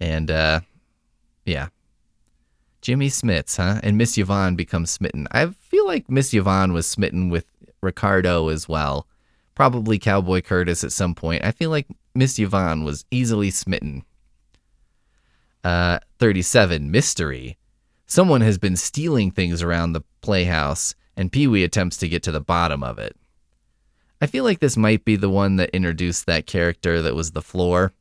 and 0.00 0.30
uh, 0.30 0.60
yeah, 1.46 1.68
Jimmy 2.82 3.08
Smits, 3.08 3.56
huh? 3.56 3.80
And 3.82 3.96
Miss 3.96 4.18
Yvonne 4.18 4.56
becomes 4.56 4.90
smitten. 4.90 5.28
I 5.30 5.46
feel 5.46 5.86
like 5.86 6.10
Miss 6.10 6.34
Yvonne 6.34 6.72
was 6.72 6.86
smitten 6.86 7.30
with 7.30 7.46
Ricardo 7.80 8.48
as 8.48 8.68
well. 8.68 9.06
Probably 9.54 9.98
Cowboy 9.98 10.40
Curtis 10.40 10.82
at 10.82 10.92
some 10.92 11.14
point. 11.14 11.44
I 11.44 11.52
feel 11.52 11.70
like 11.70 11.86
Miss 12.14 12.38
Yvonne 12.38 12.84
was 12.84 13.04
easily 13.10 13.50
smitten 13.50 14.04
uh, 15.64 15.98
37, 16.18 16.90
Mystery. 16.90 17.56
Someone 18.06 18.40
has 18.40 18.58
been 18.58 18.76
stealing 18.76 19.30
things 19.30 19.62
around 19.62 19.92
the 19.92 20.02
playhouse, 20.20 20.94
and 21.16 21.30
Pee 21.30 21.46
Wee 21.46 21.64
attempts 21.64 21.96
to 21.98 22.08
get 22.08 22.22
to 22.24 22.32
the 22.32 22.40
bottom 22.40 22.82
of 22.82 22.98
it. 22.98 23.16
I 24.20 24.26
feel 24.26 24.44
like 24.44 24.60
this 24.60 24.76
might 24.76 25.04
be 25.04 25.16
the 25.16 25.30
one 25.30 25.56
that 25.56 25.70
introduced 25.70 26.26
that 26.26 26.46
character 26.46 27.00
that 27.02 27.14
was 27.14 27.30
the 27.30 27.42
floor, 27.42 27.92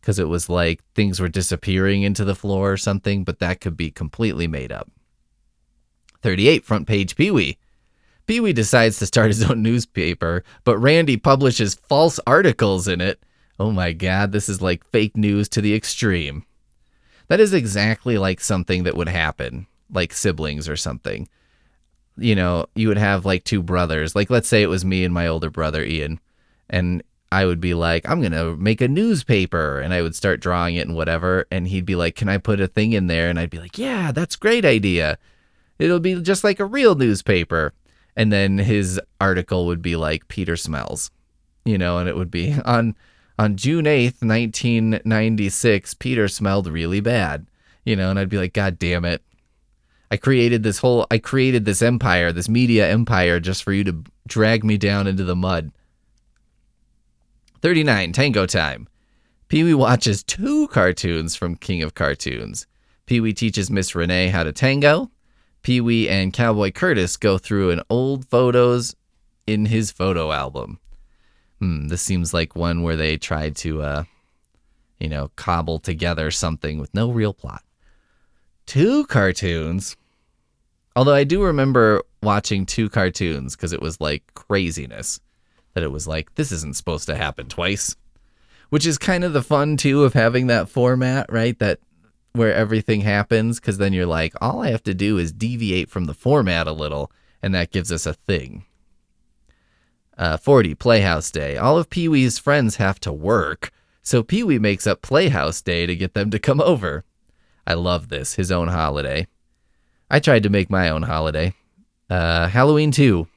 because 0.00 0.18
it 0.18 0.28
was 0.28 0.48
like 0.48 0.82
things 0.94 1.20
were 1.20 1.28
disappearing 1.28 2.02
into 2.02 2.24
the 2.24 2.34
floor 2.34 2.72
or 2.72 2.76
something, 2.76 3.24
but 3.24 3.40
that 3.40 3.60
could 3.60 3.76
be 3.76 3.90
completely 3.90 4.46
made 4.46 4.72
up. 4.72 4.90
38, 6.22 6.64
front 6.64 6.86
page 6.86 7.16
Pee 7.16 7.30
Wee. 7.30 7.58
Pee 8.26 8.40
Wee 8.40 8.52
decides 8.52 8.98
to 8.98 9.06
start 9.06 9.28
his 9.28 9.48
own 9.48 9.62
newspaper, 9.64 10.44
but 10.64 10.78
Randy 10.78 11.16
publishes 11.16 11.74
false 11.74 12.20
articles 12.26 12.86
in 12.86 13.00
it. 13.00 13.22
Oh 13.58 13.72
my 13.72 13.92
god, 13.92 14.32
this 14.32 14.48
is 14.48 14.62
like 14.62 14.86
fake 14.90 15.16
news 15.16 15.48
to 15.50 15.60
the 15.60 15.74
extreme. 15.74 16.44
That 17.28 17.40
is 17.40 17.54
exactly 17.54 18.18
like 18.18 18.40
something 18.40 18.84
that 18.84 18.96
would 18.96 19.08
happen, 19.08 19.66
like 19.92 20.12
siblings 20.12 20.68
or 20.68 20.76
something. 20.76 21.28
You 22.16 22.34
know, 22.34 22.66
you 22.74 22.88
would 22.88 22.98
have 22.98 23.24
like 23.24 23.44
two 23.44 23.62
brothers. 23.62 24.16
Like, 24.16 24.30
let's 24.30 24.48
say 24.48 24.62
it 24.62 24.68
was 24.68 24.84
me 24.84 25.04
and 25.04 25.14
my 25.14 25.26
older 25.26 25.50
brother, 25.50 25.84
Ian, 25.84 26.20
and 26.68 27.02
I 27.30 27.44
would 27.44 27.60
be 27.60 27.74
like, 27.74 28.08
I'm 28.08 28.20
going 28.20 28.32
to 28.32 28.56
make 28.56 28.80
a 28.80 28.88
newspaper. 28.88 29.80
And 29.80 29.92
I 29.92 30.02
would 30.02 30.14
start 30.14 30.40
drawing 30.40 30.76
it 30.76 30.86
and 30.86 30.96
whatever. 30.96 31.46
And 31.50 31.68
he'd 31.68 31.84
be 31.84 31.94
like, 31.94 32.16
Can 32.16 32.28
I 32.28 32.38
put 32.38 32.60
a 32.60 32.66
thing 32.66 32.92
in 32.92 33.06
there? 33.06 33.28
And 33.28 33.38
I'd 33.38 33.50
be 33.50 33.58
like, 33.58 33.78
Yeah, 33.78 34.12
that's 34.12 34.36
great 34.36 34.64
idea. 34.64 35.18
It'll 35.78 36.00
be 36.00 36.20
just 36.20 36.44
like 36.44 36.58
a 36.58 36.64
real 36.64 36.94
newspaper. 36.94 37.72
And 38.16 38.32
then 38.32 38.58
his 38.58 39.00
article 39.20 39.66
would 39.66 39.80
be 39.80 39.94
like, 39.94 40.26
Peter 40.26 40.56
smells, 40.56 41.10
you 41.64 41.78
know, 41.78 41.98
and 41.98 42.08
it 42.08 42.16
would 42.16 42.30
be 42.30 42.54
on 42.64 42.96
on 43.38 43.56
June 43.56 43.84
8th, 43.84 44.20
1996, 44.20 45.94
Peter 45.94 46.26
smelled 46.26 46.66
really 46.66 47.00
bad. 47.00 47.46
You 47.84 47.96
know, 47.96 48.10
and 48.10 48.18
I'd 48.18 48.28
be 48.28 48.36
like, 48.36 48.52
God 48.52 48.78
damn 48.78 49.04
it. 49.04 49.22
I 50.10 50.16
created 50.16 50.62
this 50.62 50.78
whole, 50.78 51.06
I 51.10 51.18
created 51.18 51.64
this 51.64 51.82
empire, 51.82 52.32
this 52.32 52.48
media 52.48 52.90
empire 52.90 53.40
just 53.40 53.62
for 53.62 53.72
you 53.72 53.84
to 53.84 54.02
drag 54.26 54.64
me 54.64 54.76
down 54.76 55.06
into 55.06 55.24
the 55.24 55.36
mud. 55.36 55.70
39, 57.62 58.12
Tango 58.12 58.46
Time. 58.46 58.88
Pee 59.48 59.64
Wee 59.64 59.74
watches 59.74 60.22
two 60.22 60.68
cartoons 60.68 61.36
from 61.36 61.56
King 61.56 61.82
of 61.82 61.94
Cartoons. 61.94 62.66
Pee 63.06 63.20
Wee 63.20 63.32
teaches 63.32 63.70
Miss 63.70 63.94
Renee 63.94 64.28
how 64.28 64.42
to 64.42 64.52
tango. 64.52 65.10
Pee 65.62 65.80
Wee 65.80 66.08
and 66.08 66.32
Cowboy 66.32 66.70
Curtis 66.70 67.16
go 67.16 67.38
through 67.38 67.70
an 67.70 67.82
old 67.88 68.26
photos 68.26 68.94
in 69.46 69.66
his 69.66 69.90
photo 69.90 70.32
album 70.32 70.78
hmm, 71.60 71.88
this 71.88 72.02
seems 72.02 72.34
like 72.34 72.56
one 72.56 72.82
where 72.82 72.96
they 72.96 73.16
tried 73.16 73.56
to, 73.56 73.82
uh, 73.82 74.04
you 74.98 75.08
know, 75.08 75.30
cobble 75.36 75.78
together 75.78 76.30
something 76.30 76.78
with 76.78 76.92
no 76.94 77.10
real 77.10 77.32
plot. 77.32 77.62
Two 78.66 79.06
cartoons. 79.06 79.96
Although 80.96 81.14
I 81.14 81.24
do 81.24 81.42
remember 81.42 82.02
watching 82.22 82.66
two 82.66 82.88
cartoons 82.88 83.56
because 83.56 83.72
it 83.72 83.82
was 83.82 84.00
like 84.00 84.22
craziness. 84.34 85.20
That 85.74 85.84
it 85.84 85.92
was 85.92 86.06
like, 86.06 86.34
this 86.34 86.50
isn't 86.50 86.76
supposed 86.76 87.06
to 87.06 87.14
happen 87.14 87.46
twice. 87.46 87.94
Which 88.70 88.84
is 88.84 88.98
kind 88.98 89.24
of 89.24 89.32
the 89.32 89.42
fun 89.42 89.76
too 89.76 90.04
of 90.04 90.12
having 90.12 90.48
that 90.48 90.68
format, 90.68 91.30
right? 91.32 91.58
That 91.58 91.78
where 92.32 92.52
everything 92.52 93.00
happens 93.00 93.58
because 93.58 93.78
then 93.78 93.92
you're 93.92 94.06
like, 94.06 94.34
all 94.40 94.62
I 94.62 94.70
have 94.70 94.82
to 94.84 94.94
do 94.94 95.18
is 95.18 95.32
deviate 95.32 95.90
from 95.90 96.04
the 96.04 96.14
format 96.14 96.66
a 96.66 96.72
little, 96.72 97.10
and 97.42 97.54
that 97.54 97.70
gives 97.70 97.90
us 97.90 98.06
a 98.06 98.14
thing. 98.14 98.64
Uh, 100.18 100.36
40, 100.36 100.74
Playhouse 100.74 101.30
Day. 101.30 101.56
All 101.56 101.78
of 101.78 101.88
Pee 101.88 102.08
Wee's 102.08 102.38
friends 102.38 102.76
have 102.76 102.98
to 103.00 103.12
work, 103.12 103.70
so 104.02 104.22
Pee 104.24 104.42
Wee 104.42 104.58
makes 104.58 104.86
up 104.86 105.00
Playhouse 105.00 105.62
Day 105.62 105.86
to 105.86 105.94
get 105.94 106.14
them 106.14 106.30
to 106.32 106.40
come 106.40 106.60
over. 106.60 107.04
I 107.66 107.74
love 107.74 108.08
this, 108.08 108.34
his 108.34 108.50
own 108.50 108.68
holiday. 108.68 109.28
I 110.10 110.18
tried 110.18 110.42
to 110.42 110.48
make 110.48 110.70
my 110.70 110.88
own 110.88 111.02
holiday. 111.02 111.54
Uh, 112.10 112.48
Halloween 112.48 112.90
2. 112.90 113.28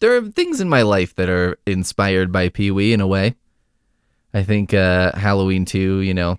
There 0.00 0.16
are 0.16 0.28
things 0.28 0.60
in 0.60 0.68
my 0.68 0.82
life 0.82 1.14
that 1.16 1.28
are 1.28 1.58
inspired 1.66 2.30
by 2.30 2.50
Pee 2.50 2.70
Wee 2.70 2.92
in 2.92 3.00
a 3.00 3.06
way. 3.06 3.34
I 4.32 4.44
think 4.44 4.72
uh, 4.72 5.16
Halloween 5.16 5.64
2, 5.64 6.00
you 6.00 6.14
know, 6.14 6.38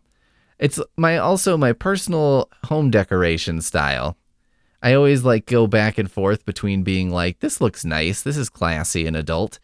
it's 0.59 0.79
my 0.95 1.17
also 1.17 1.57
my 1.57 1.73
personal 1.73 2.49
home 2.65 2.91
decoration 2.91 3.61
style. 3.61 4.15
I 4.81 4.93
always 4.93 5.23
like 5.23 5.45
go 5.45 5.67
back 5.67 5.97
and 5.97 6.09
forth 6.09 6.45
between 6.45 6.83
being 6.83 7.09
like, 7.09 7.39
this 7.39 7.59
looks 7.59 7.83
nice, 7.83 8.21
this 8.21 8.37
is 8.37 8.49
classy 8.49 9.05
and 9.05 9.15
adult, 9.15 9.59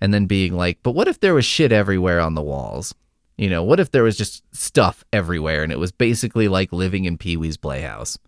and 0.00 0.14
then 0.14 0.26
being 0.26 0.54
like, 0.54 0.78
but 0.82 0.92
what 0.92 1.08
if 1.08 1.20
there 1.20 1.34
was 1.34 1.44
shit 1.44 1.72
everywhere 1.72 2.20
on 2.20 2.34
the 2.34 2.42
walls? 2.42 2.94
You 3.36 3.48
know, 3.48 3.64
what 3.64 3.80
if 3.80 3.90
there 3.90 4.02
was 4.02 4.16
just 4.16 4.44
stuff 4.54 5.04
everywhere 5.12 5.62
and 5.62 5.72
it 5.72 5.78
was 5.78 5.92
basically 5.92 6.46
like 6.46 6.72
living 6.72 7.04
in 7.04 7.18
Pee 7.18 7.36
Wee's 7.36 7.56
Playhouse? 7.56 8.18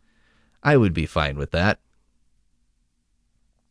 I 0.62 0.76
would 0.76 0.94
be 0.94 1.06
fine 1.06 1.36
with 1.36 1.50
that. 1.50 1.78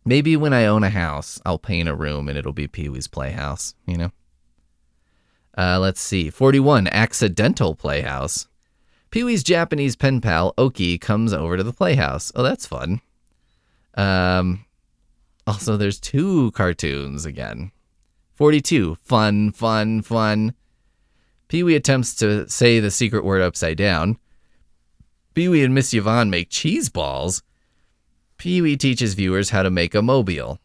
Maybe 0.05 0.35
when 0.35 0.53
I 0.53 0.65
own 0.65 0.83
a 0.83 0.89
house, 0.89 1.39
I'll 1.45 1.59
paint 1.59 1.89
a 1.89 1.95
room 1.95 2.27
and 2.27 2.37
it'll 2.37 2.53
be 2.53 2.67
Pee 2.67 2.89
Wee's 2.89 3.07
Playhouse, 3.07 3.75
you 3.85 3.97
know? 3.97 4.11
Uh, 5.57 5.79
let's 5.79 6.01
see. 6.01 6.29
41, 6.29 6.87
Accidental 6.87 7.75
Playhouse. 7.75 8.47
Pee 9.11 9.25
Wee's 9.25 9.43
Japanese 9.43 9.97
pen 9.97 10.21
pal, 10.21 10.53
Oki, 10.57 10.97
comes 10.97 11.33
over 11.33 11.57
to 11.57 11.63
the 11.63 11.73
playhouse. 11.73 12.31
Oh, 12.33 12.43
that's 12.43 12.65
fun. 12.65 13.01
Um, 13.95 14.65
also, 15.45 15.75
there's 15.75 15.99
two 15.99 16.51
cartoons 16.51 17.25
again. 17.25 17.71
42, 18.35 18.97
fun, 19.03 19.51
fun, 19.51 20.01
fun. 20.01 20.53
Pee 21.49 21.63
Wee 21.63 21.75
attempts 21.75 22.15
to 22.15 22.49
say 22.49 22.79
the 22.79 22.89
secret 22.89 23.25
word 23.25 23.41
upside 23.41 23.77
down. 23.77 24.17
Pee 25.33 25.49
Wee 25.49 25.63
and 25.63 25.75
Miss 25.75 25.93
Yvonne 25.93 26.29
make 26.29 26.49
cheese 26.49 26.87
balls. 26.87 27.43
Pee 28.37 28.61
Wee 28.61 28.77
teaches 28.77 29.13
viewers 29.13 29.49
how 29.49 29.61
to 29.61 29.69
make 29.69 29.93
a 29.93 30.01
mobile. 30.01 30.59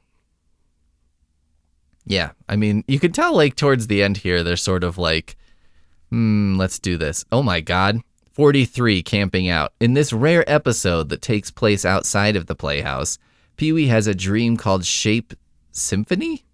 Yeah, 2.05 2.31
I 2.49 2.55
mean, 2.55 2.85
you 2.87 3.01
can 3.01 3.11
tell 3.11 3.35
like 3.35 3.57
towards 3.57 3.89
the 3.89 4.05
end 4.05 4.19
here, 4.19 4.45
they're 4.45 4.57
sort 4.57 4.85
of 4.85 4.97
like, 4.97 5.37
hmm, 6.11 6.57
let's 6.57 6.79
do 6.79 6.97
this. 6.97 7.25
Oh 7.33 7.43
my 7.43 7.61
God. 7.61 8.01
43 8.37 9.03
camping 9.03 9.49
out. 9.49 9.73
In 9.81 9.95
this 9.95 10.13
rare 10.13 10.45
episode 10.47 11.09
that 11.09 11.23
takes 11.23 11.51
place 11.51 11.87
outside 11.87 12.37
of 12.37 12.45
the 12.45 12.55
playhouse, 12.55 13.17
Pee 13.57 13.73
Wee 13.73 13.87
has 13.87 14.07
a 14.07 14.15
dream 14.15 14.59
called 14.59 14.85
Shape 14.85 15.33
Symphony? 15.73 16.45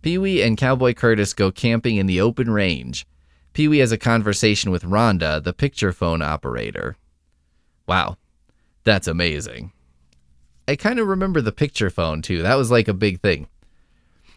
Pee 0.00 0.16
Wee 0.16 0.40
and 0.40 0.56
Cowboy 0.56 0.94
Curtis 0.94 1.34
go 1.34 1.52
camping 1.52 1.96
in 1.96 2.06
the 2.06 2.22
open 2.22 2.48
range. 2.48 3.06
Pee 3.52 3.68
Wee 3.68 3.80
has 3.80 3.92
a 3.92 3.98
conversation 3.98 4.70
with 4.70 4.82
Rhonda, 4.82 5.44
the 5.44 5.52
picture 5.52 5.92
phone 5.92 6.22
operator. 6.22 6.96
Wow, 7.86 8.16
that's 8.82 9.06
amazing. 9.06 9.72
I 10.66 10.76
kind 10.76 10.98
of 10.98 11.06
remember 11.06 11.42
the 11.42 11.52
picture 11.52 11.90
phone 11.90 12.22
too. 12.22 12.40
That 12.40 12.56
was 12.56 12.70
like 12.70 12.88
a 12.88 12.94
big 12.94 13.20
thing. 13.20 13.46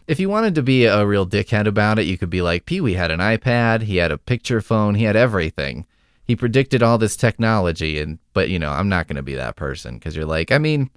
If 0.06 0.20
you 0.20 0.28
wanted 0.28 0.54
to 0.56 0.62
be 0.62 0.84
a 0.84 1.06
real 1.06 1.26
dickhead 1.26 1.66
about 1.66 1.98
it, 1.98 2.04
you 2.04 2.18
could 2.18 2.28
be 2.28 2.42
like, 2.42 2.66
Pee 2.66 2.82
Wee 2.82 2.92
had 2.92 3.10
an 3.10 3.20
iPad, 3.20 3.84
he 3.84 3.96
had 3.96 4.12
a 4.12 4.18
picture 4.18 4.60
phone, 4.60 4.96
he 4.96 5.04
had 5.04 5.16
everything. 5.16 5.86
He 6.30 6.36
predicted 6.36 6.80
all 6.80 6.96
this 6.96 7.16
technology, 7.16 7.98
and 7.98 8.20
but 8.34 8.50
you 8.50 8.60
know, 8.60 8.70
I'm 8.70 8.88
not 8.88 9.08
going 9.08 9.16
to 9.16 9.22
be 9.22 9.34
that 9.34 9.56
person 9.56 9.94
because 9.94 10.14
you're 10.14 10.24
like, 10.24 10.52
I 10.52 10.58
mean, 10.58 10.88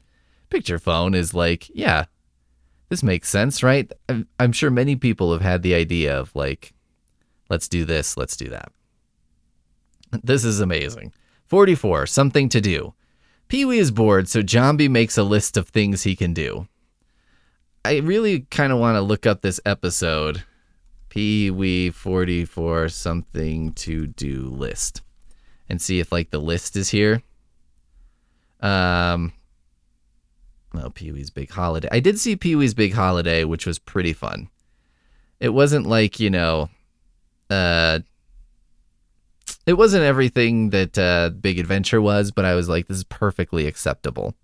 picture 0.52 0.78
phone 0.78 1.16
is 1.16 1.34
like, 1.34 1.72
yeah, 1.74 2.06
this 2.90 3.02
makes 3.02 3.30
sense, 3.30 3.64
right? 3.64 3.92
I'm, 4.08 4.28
I'm 4.40 4.52
sure 4.52 4.70
many 4.70 4.96
people 4.96 5.34
have 5.34 5.42
had 5.42 5.64
the 5.64 5.74
idea 5.74 6.16
of 6.16 6.36
like, 6.36 6.76
let's 7.50 7.68
do 7.68 7.84
this, 7.84 8.16
let's 8.16 8.38
do 8.38 8.48
that. 8.50 8.72
This 10.24 10.46
is 10.46 10.60
amazing. 10.60 11.14
44, 11.48 12.06
something 12.06 12.48
to 12.50 12.62
do. 12.62 12.94
Pee 13.48 13.66
Wee 13.66 13.80
is 13.80 13.90
bored, 13.90 14.30
so 14.30 14.44
Jambi 14.44 14.88
makes 14.88 15.18
a 15.18 15.24
list 15.24 15.58
of 15.58 15.68
things 15.68 16.04
he 16.04 16.16
can 16.16 16.36
do. 16.36 16.68
I 17.84 17.98
really 17.98 18.42
kind 18.52 18.72
of 18.72 18.78
want 18.78 18.98
to 18.98 19.02
look 19.02 19.26
up 19.26 19.42
this 19.42 19.60
episode. 19.66 20.44
Pee 21.10 21.50
Wee 21.50 21.90
44, 21.90 22.90
something 22.90 23.74
to 23.74 24.06
do 24.06 24.48
list. 24.50 25.02
And 25.70 25.82
see 25.82 26.00
if 26.00 26.12
like 26.12 26.30
the 26.30 26.40
list 26.40 26.76
is 26.76 26.90
here. 26.90 27.22
Um, 28.60 29.34
well, 30.74 30.90
Pee 30.90 31.12
Wee's 31.12 31.30
Big 31.30 31.50
Holiday. 31.50 31.88
I 31.92 32.00
did 32.00 32.20
see 32.20 32.36
Pee 32.36 32.56
Wee's 32.56 32.74
Big 32.74 32.94
Holiday, 32.94 33.44
which 33.44 33.66
was 33.66 33.80
pretty 33.80 34.14
fun. 34.14 34.50
It 35.40 35.50
wasn't 35.50 35.86
like, 35.86 36.20
you 36.20 36.30
know, 36.30 36.70
uh, 37.50 38.00
it 39.66 39.74
wasn't 39.74 40.04
everything 40.04 40.72
that 40.72 40.98
uh, 40.98 41.30
Big 41.30 41.60
Adventure 41.60 42.02
was, 42.02 42.32
but 42.32 42.46
I 42.46 42.56
was 42.56 42.70
like, 42.70 42.88
this 42.88 42.98
is 42.98 43.04
perfectly 43.04 43.68
acceptable. 43.68 44.36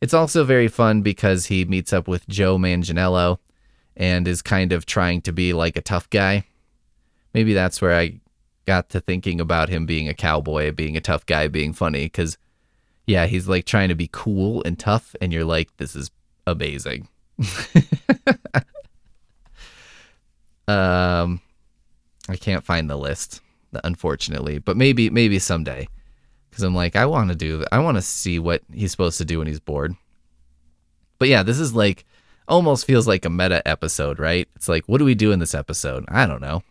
It's 0.00 0.14
also 0.14 0.44
very 0.44 0.68
fun 0.68 1.02
because 1.02 1.46
he 1.46 1.64
meets 1.64 1.92
up 1.92 2.06
with 2.06 2.28
Joe 2.28 2.58
Manganiello 2.58 3.38
and 3.96 4.28
is 4.28 4.42
kind 4.42 4.72
of 4.72 4.86
trying 4.86 5.22
to 5.22 5.32
be 5.32 5.52
like 5.52 5.76
a 5.76 5.82
tough 5.82 6.10
guy. 6.10 6.44
Maybe 7.32 7.54
that's 7.54 7.80
where 7.80 7.94
I 7.94 8.20
got 8.66 8.88
to 8.90 9.00
thinking 9.00 9.40
about 9.40 9.68
him 9.68 9.86
being 9.86 10.08
a 10.08 10.14
cowboy, 10.14 10.72
being 10.72 10.96
a 10.96 11.00
tough 11.00 11.26
guy, 11.26 11.48
being 11.48 11.72
funny. 11.72 12.04
Because, 12.04 12.38
yeah, 13.06 13.26
he's 13.26 13.48
like 13.48 13.64
trying 13.64 13.88
to 13.88 13.94
be 13.94 14.08
cool 14.12 14.62
and 14.64 14.78
tough, 14.78 15.14
and 15.20 15.32
you're 15.32 15.44
like, 15.44 15.76
this 15.76 15.94
is 15.94 16.10
amazing. 16.46 17.08
um, 20.68 21.40
I 22.28 22.36
can't 22.38 22.64
find 22.64 22.88
the 22.88 22.96
list, 22.96 23.40
unfortunately, 23.82 24.58
but 24.58 24.76
maybe 24.76 25.10
maybe 25.10 25.38
someday, 25.38 25.88
because 26.50 26.62
I'm 26.62 26.74
like, 26.74 26.96
I 26.96 27.06
want 27.06 27.30
to 27.30 27.36
do, 27.36 27.64
I 27.72 27.78
want 27.80 27.96
to 27.96 28.02
see 28.02 28.38
what 28.38 28.62
he's 28.72 28.90
supposed 28.90 29.18
to 29.18 29.24
do 29.24 29.38
when 29.38 29.46
he's 29.46 29.60
bored. 29.60 29.94
But 31.18 31.28
yeah, 31.28 31.42
this 31.42 31.58
is 31.58 31.74
like 31.74 32.04
almost 32.48 32.86
feels 32.86 33.08
like 33.08 33.24
a 33.24 33.30
meta 33.30 33.66
episode, 33.66 34.18
right? 34.18 34.48
It's 34.54 34.68
like, 34.68 34.84
what 34.86 34.98
do 34.98 35.04
we 35.04 35.14
do 35.14 35.32
in 35.32 35.38
this 35.38 35.54
episode? 35.54 36.04
I 36.08 36.26
don't 36.26 36.40
know. 36.40 36.62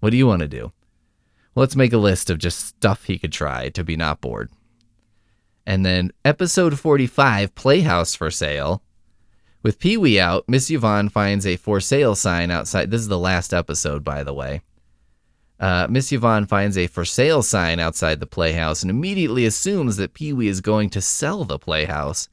What 0.00 0.10
do 0.10 0.16
you 0.16 0.26
want 0.26 0.40
to 0.40 0.48
do? 0.48 0.72
Let's 1.58 1.74
make 1.74 1.92
a 1.92 1.98
list 1.98 2.30
of 2.30 2.38
just 2.38 2.64
stuff 2.64 3.06
he 3.06 3.18
could 3.18 3.32
try 3.32 3.70
to 3.70 3.82
be 3.82 3.96
not 3.96 4.20
bored. 4.20 4.48
And 5.66 5.84
then 5.84 6.12
episode 6.24 6.78
45, 6.78 7.56
Playhouse 7.56 8.14
for 8.14 8.30
Sale. 8.30 8.80
With 9.64 9.80
Pee 9.80 9.96
Wee 9.96 10.20
out, 10.20 10.44
Miss 10.46 10.70
Yvonne 10.70 11.08
finds 11.08 11.44
a 11.44 11.56
for 11.56 11.80
sale 11.80 12.14
sign 12.14 12.52
outside. 12.52 12.92
This 12.92 13.00
is 13.00 13.08
the 13.08 13.18
last 13.18 13.52
episode, 13.52 14.04
by 14.04 14.22
the 14.22 14.32
way. 14.32 14.62
Uh, 15.58 15.88
Miss 15.90 16.12
Yvonne 16.12 16.46
finds 16.46 16.78
a 16.78 16.86
for 16.86 17.04
sale 17.04 17.42
sign 17.42 17.80
outside 17.80 18.20
the 18.20 18.26
playhouse 18.26 18.82
and 18.82 18.90
immediately 18.90 19.44
assumes 19.44 19.96
that 19.96 20.14
Pee 20.14 20.32
Wee 20.32 20.46
is 20.46 20.60
going 20.60 20.90
to 20.90 21.00
sell 21.00 21.42
the 21.42 21.58
playhouse. 21.58 22.28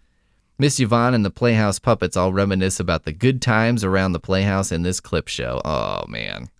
Miss 0.59 0.79
Yvonne 0.79 1.15
and 1.15 1.25
the 1.25 1.31
playhouse 1.31 1.79
puppets 1.79 2.15
all 2.15 2.31
reminisce 2.31 2.79
about 2.79 3.05
the 3.05 3.11
good 3.11 3.41
times 3.41 3.83
around 3.83 4.11
the 4.11 4.19
playhouse 4.19 4.71
in 4.71 4.83
this 4.83 4.99
clip 4.99 5.27
show. 5.27 5.63
Oh, 5.65 6.05
man. 6.07 6.51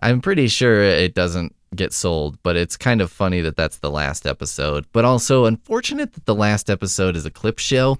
I'm 0.00 0.20
pretty 0.20 0.48
sure 0.48 0.82
it 0.82 1.14
doesn't 1.14 1.54
get 1.74 1.92
sold, 1.92 2.38
but 2.42 2.56
it's 2.56 2.76
kind 2.76 3.00
of 3.00 3.10
funny 3.10 3.40
that 3.40 3.56
that's 3.56 3.78
the 3.78 3.90
last 3.90 4.26
episode. 4.26 4.86
But 4.92 5.04
also 5.04 5.44
unfortunate 5.44 6.12
that 6.12 6.26
the 6.26 6.34
last 6.34 6.70
episode 6.70 7.16
is 7.16 7.26
a 7.26 7.30
clip 7.30 7.58
show. 7.58 7.98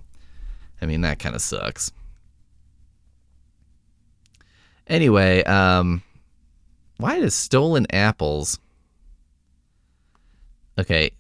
I 0.81 0.87
mean, 0.87 1.01
that 1.03 1.19
kind 1.19 1.35
of 1.35 1.43
sucks. 1.43 1.93
Anyway, 4.87 5.43
um, 5.45 6.03
why 6.99 7.21
does 7.21 7.35
stolen 7.35 7.87
apples? 7.91 8.59
Okay, 10.79 11.13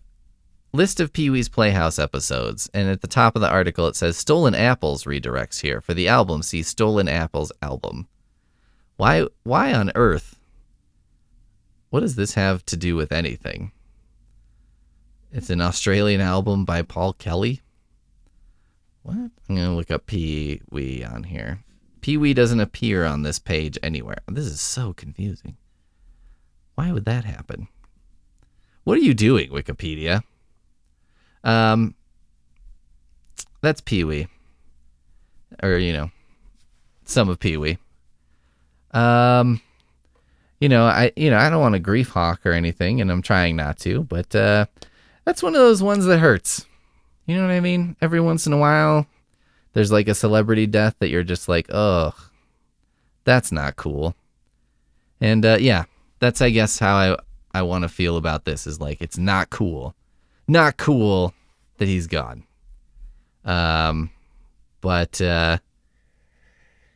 list 0.72 1.00
of 1.00 1.12
Pee 1.12 1.30
Wee's 1.30 1.48
Playhouse 1.48 1.98
episodes, 1.98 2.68
and 2.74 2.88
at 2.88 3.00
the 3.00 3.06
top 3.06 3.36
of 3.36 3.42
the 3.42 3.48
article 3.48 3.86
it 3.86 3.96
says 3.96 4.16
Stolen 4.16 4.54
Apples 4.54 5.04
redirects 5.04 5.60
here 5.60 5.80
for 5.80 5.94
the 5.94 6.08
album. 6.08 6.42
See 6.42 6.62
Stolen 6.62 7.08
Apples 7.08 7.52
album. 7.62 8.08
Why? 8.96 9.26
Why 9.44 9.72
on 9.72 9.92
earth? 9.94 10.34
What 11.95 12.01
does 12.01 12.16
this 12.16 12.34
have 12.34 12.66
to 12.66 12.76
do 12.76 12.97
with 12.97 13.12
anything? 13.12 13.70
It's 15.30 15.49
an 15.49 15.61
Australian 15.61 16.20
album 16.20 16.64
by 16.64 16.82
Paul 16.82 17.12
Kelly. 17.12 17.61
What? 19.05 19.14
I'm 19.14 19.30
gonna 19.55 19.76
look 19.76 19.92
up 19.92 20.07
Pee 20.07 20.61
Wee 20.72 21.05
on 21.05 21.22
here. 21.22 21.61
Pee 22.01 22.16
Wee 22.16 22.34
doesn't 22.34 22.59
appear 22.59 23.05
on 23.05 23.22
this 23.22 23.38
page 23.38 23.78
anywhere. 23.80 24.18
This 24.26 24.47
is 24.47 24.61
so 24.61 24.92
confusing. 24.92 25.57
Why 26.74 26.90
would 26.90 27.05
that 27.05 27.24
happen? 27.24 27.68
What 28.82 28.99
are 28.99 29.03
you 29.03 29.14
doing, 29.14 29.51
Wikipedia? 29.51 30.24
Um, 31.45 31.95
that's 33.61 33.80
Pee 33.80 34.03
Wee, 34.03 34.26
or 35.62 35.78
you 35.78 35.92
know, 35.92 36.11
some 37.05 37.28
of 37.28 37.38
Pee 37.38 37.57
Wee. 37.57 37.78
Um, 38.90 39.61
you 40.64 40.68
know, 40.70 40.86
I 40.86 41.12
you 41.14 41.28
know 41.28 41.36
I 41.36 41.50
don't 41.50 41.60
want 41.60 41.74
to 41.74 41.78
grief 41.78 42.08
hawk 42.08 42.46
or 42.46 42.52
anything, 42.52 43.02
and 43.02 43.10
I'm 43.12 43.20
trying 43.20 43.54
not 43.54 43.78
to, 43.80 44.02
but 44.04 44.34
uh, 44.34 44.64
that's 45.26 45.42
one 45.42 45.54
of 45.54 45.60
those 45.60 45.82
ones 45.82 46.06
that 46.06 46.20
hurts. 46.20 46.64
You 47.26 47.36
know 47.36 47.42
what 47.42 47.52
I 47.52 47.60
mean? 47.60 47.96
Every 48.00 48.18
once 48.18 48.46
in 48.46 48.54
a 48.54 48.56
while, 48.56 49.06
there's 49.74 49.92
like 49.92 50.08
a 50.08 50.14
celebrity 50.14 50.66
death 50.66 50.94
that 51.00 51.10
you're 51.10 51.22
just 51.22 51.50
like, 51.50 51.66
ugh, 51.68 52.14
that's 53.24 53.52
not 53.52 53.76
cool. 53.76 54.14
And 55.20 55.44
uh, 55.44 55.58
yeah, 55.60 55.84
that's 56.18 56.40
I 56.40 56.48
guess 56.48 56.78
how 56.78 56.96
I 56.96 57.18
I 57.52 57.60
want 57.60 57.82
to 57.82 57.88
feel 57.90 58.16
about 58.16 58.46
this 58.46 58.66
is 58.66 58.80
like 58.80 59.02
it's 59.02 59.18
not 59.18 59.50
cool, 59.50 59.94
not 60.48 60.78
cool 60.78 61.34
that 61.76 61.88
he's 61.88 62.06
gone. 62.06 62.42
Um, 63.44 64.12
but 64.80 65.20
uh, 65.20 65.58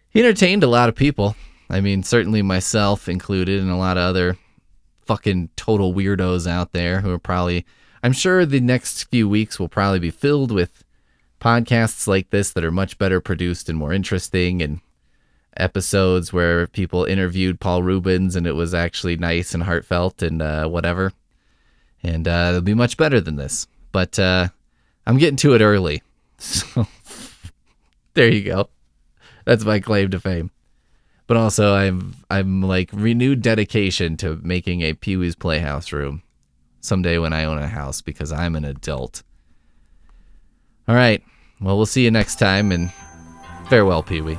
he 0.08 0.20
entertained 0.20 0.64
a 0.64 0.68
lot 0.68 0.88
of 0.88 0.94
people. 0.94 1.36
I 1.70 1.80
mean, 1.80 2.02
certainly 2.02 2.42
myself 2.42 3.08
included, 3.08 3.60
and 3.60 3.70
a 3.70 3.76
lot 3.76 3.98
of 3.98 4.04
other 4.04 4.38
fucking 5.04 5.50
total 5.56 5.94
weirdos 5.94 6.46
out 6.46 6.72
there 6.72 7.00
who 7.00 7.12
are 7.12 7.18
probably. 7.18 7.66
I'm 8.02 8.12
sure 8.12 8.46
the 8.46 8.60
next 8.60 9.04
few 9.04 9.28
weeks 9.28 9.58
will 9.58 9.68
probably 9.68 9.98
be 9.98 10.10
filled 10.10 10.52
with 10.52 10.84
podcasts 11.40 12.06
like 12.06 12.30
this 12.30 12.52
that 12.52 12.64
are 12.64 12.70
much 12.70 12.98
better 12.98 13.20
produced 13.20 13.68
and 13.68 13.76
more 13.78 13.92
interesting 13.92 14.62
and 14.62 14.80
episodes 15.56 16.32
where 16.32 16.68
people 16.68 17.04
interviewed 17.04 17.60
Paul 17.60 17.82
Reubens 17.82 18.36
and 18.36 18.46
it 18.46 18.52
was 18.52 18.74
actually 18.74 19.16
nice 19.16 19.54
and 19.54 19.64
heartfelt 19.64 20.22
and 20.22 20.40
uh, 20.40 20.68
whatever. 20.68 21.12
And 22.02 22.28
uh, 22.28 22.46
it'll 22.50 22.60
be 22.60 22.74
much 22.74 22.96
better 22.96 23.20
than 23.20 23.36
this. 23.36 23.66
But 23.90 24.18
uh, 24.18 24.48
I'm 25.06 25.18
getting 25.18 25.36
to 25.38 25.54
it 25.54 25.62
early. 25.62 26.02
So 26.40 26.86
there 28.14 28.32
you 28.32 28.44
go. 28.44 28.68
That's 29.44 29.64
my 29.64 29.80
claim 29.80 30.12
to 30.12 30.20
fame. 30.20 30.52
But 31.28 31.36
also, 31.36 31.74
I'm 31.74 32.16
I'm 32.30 32.62
like 32.62 32.90
renewed 32.92 33.42
dedication 33.42 34.16
to 34.16 34.40
making 34.42 34.80
a 34.80 34.94
Pee 34.94 35.16
Wee's 35.16 35.36
Playhouse 35.36 35.92
room 35.92 36.22
someday 36.80 37.18
when 37.18 37.34
I 37.34 37.44
own 37.44 37.58
a 37.58 37.68
house 37.68 38.00
because 38.00 38.32
I'm 38.32 38.56
an 38.56 38.64
adult. 38.64 39.22
All 40.88 40.94
right. 40.94 41.22
Well, 41.60 41.76
we'll 41.76 41.86
see 41.86 42.02
you 42.02 42.10
next 42.10 42.38
time 42.38 42.72
and 42.72 42.90
farewell, 43.68 44.02
Pee 44.02 44.22
Wee. 44.22 44.38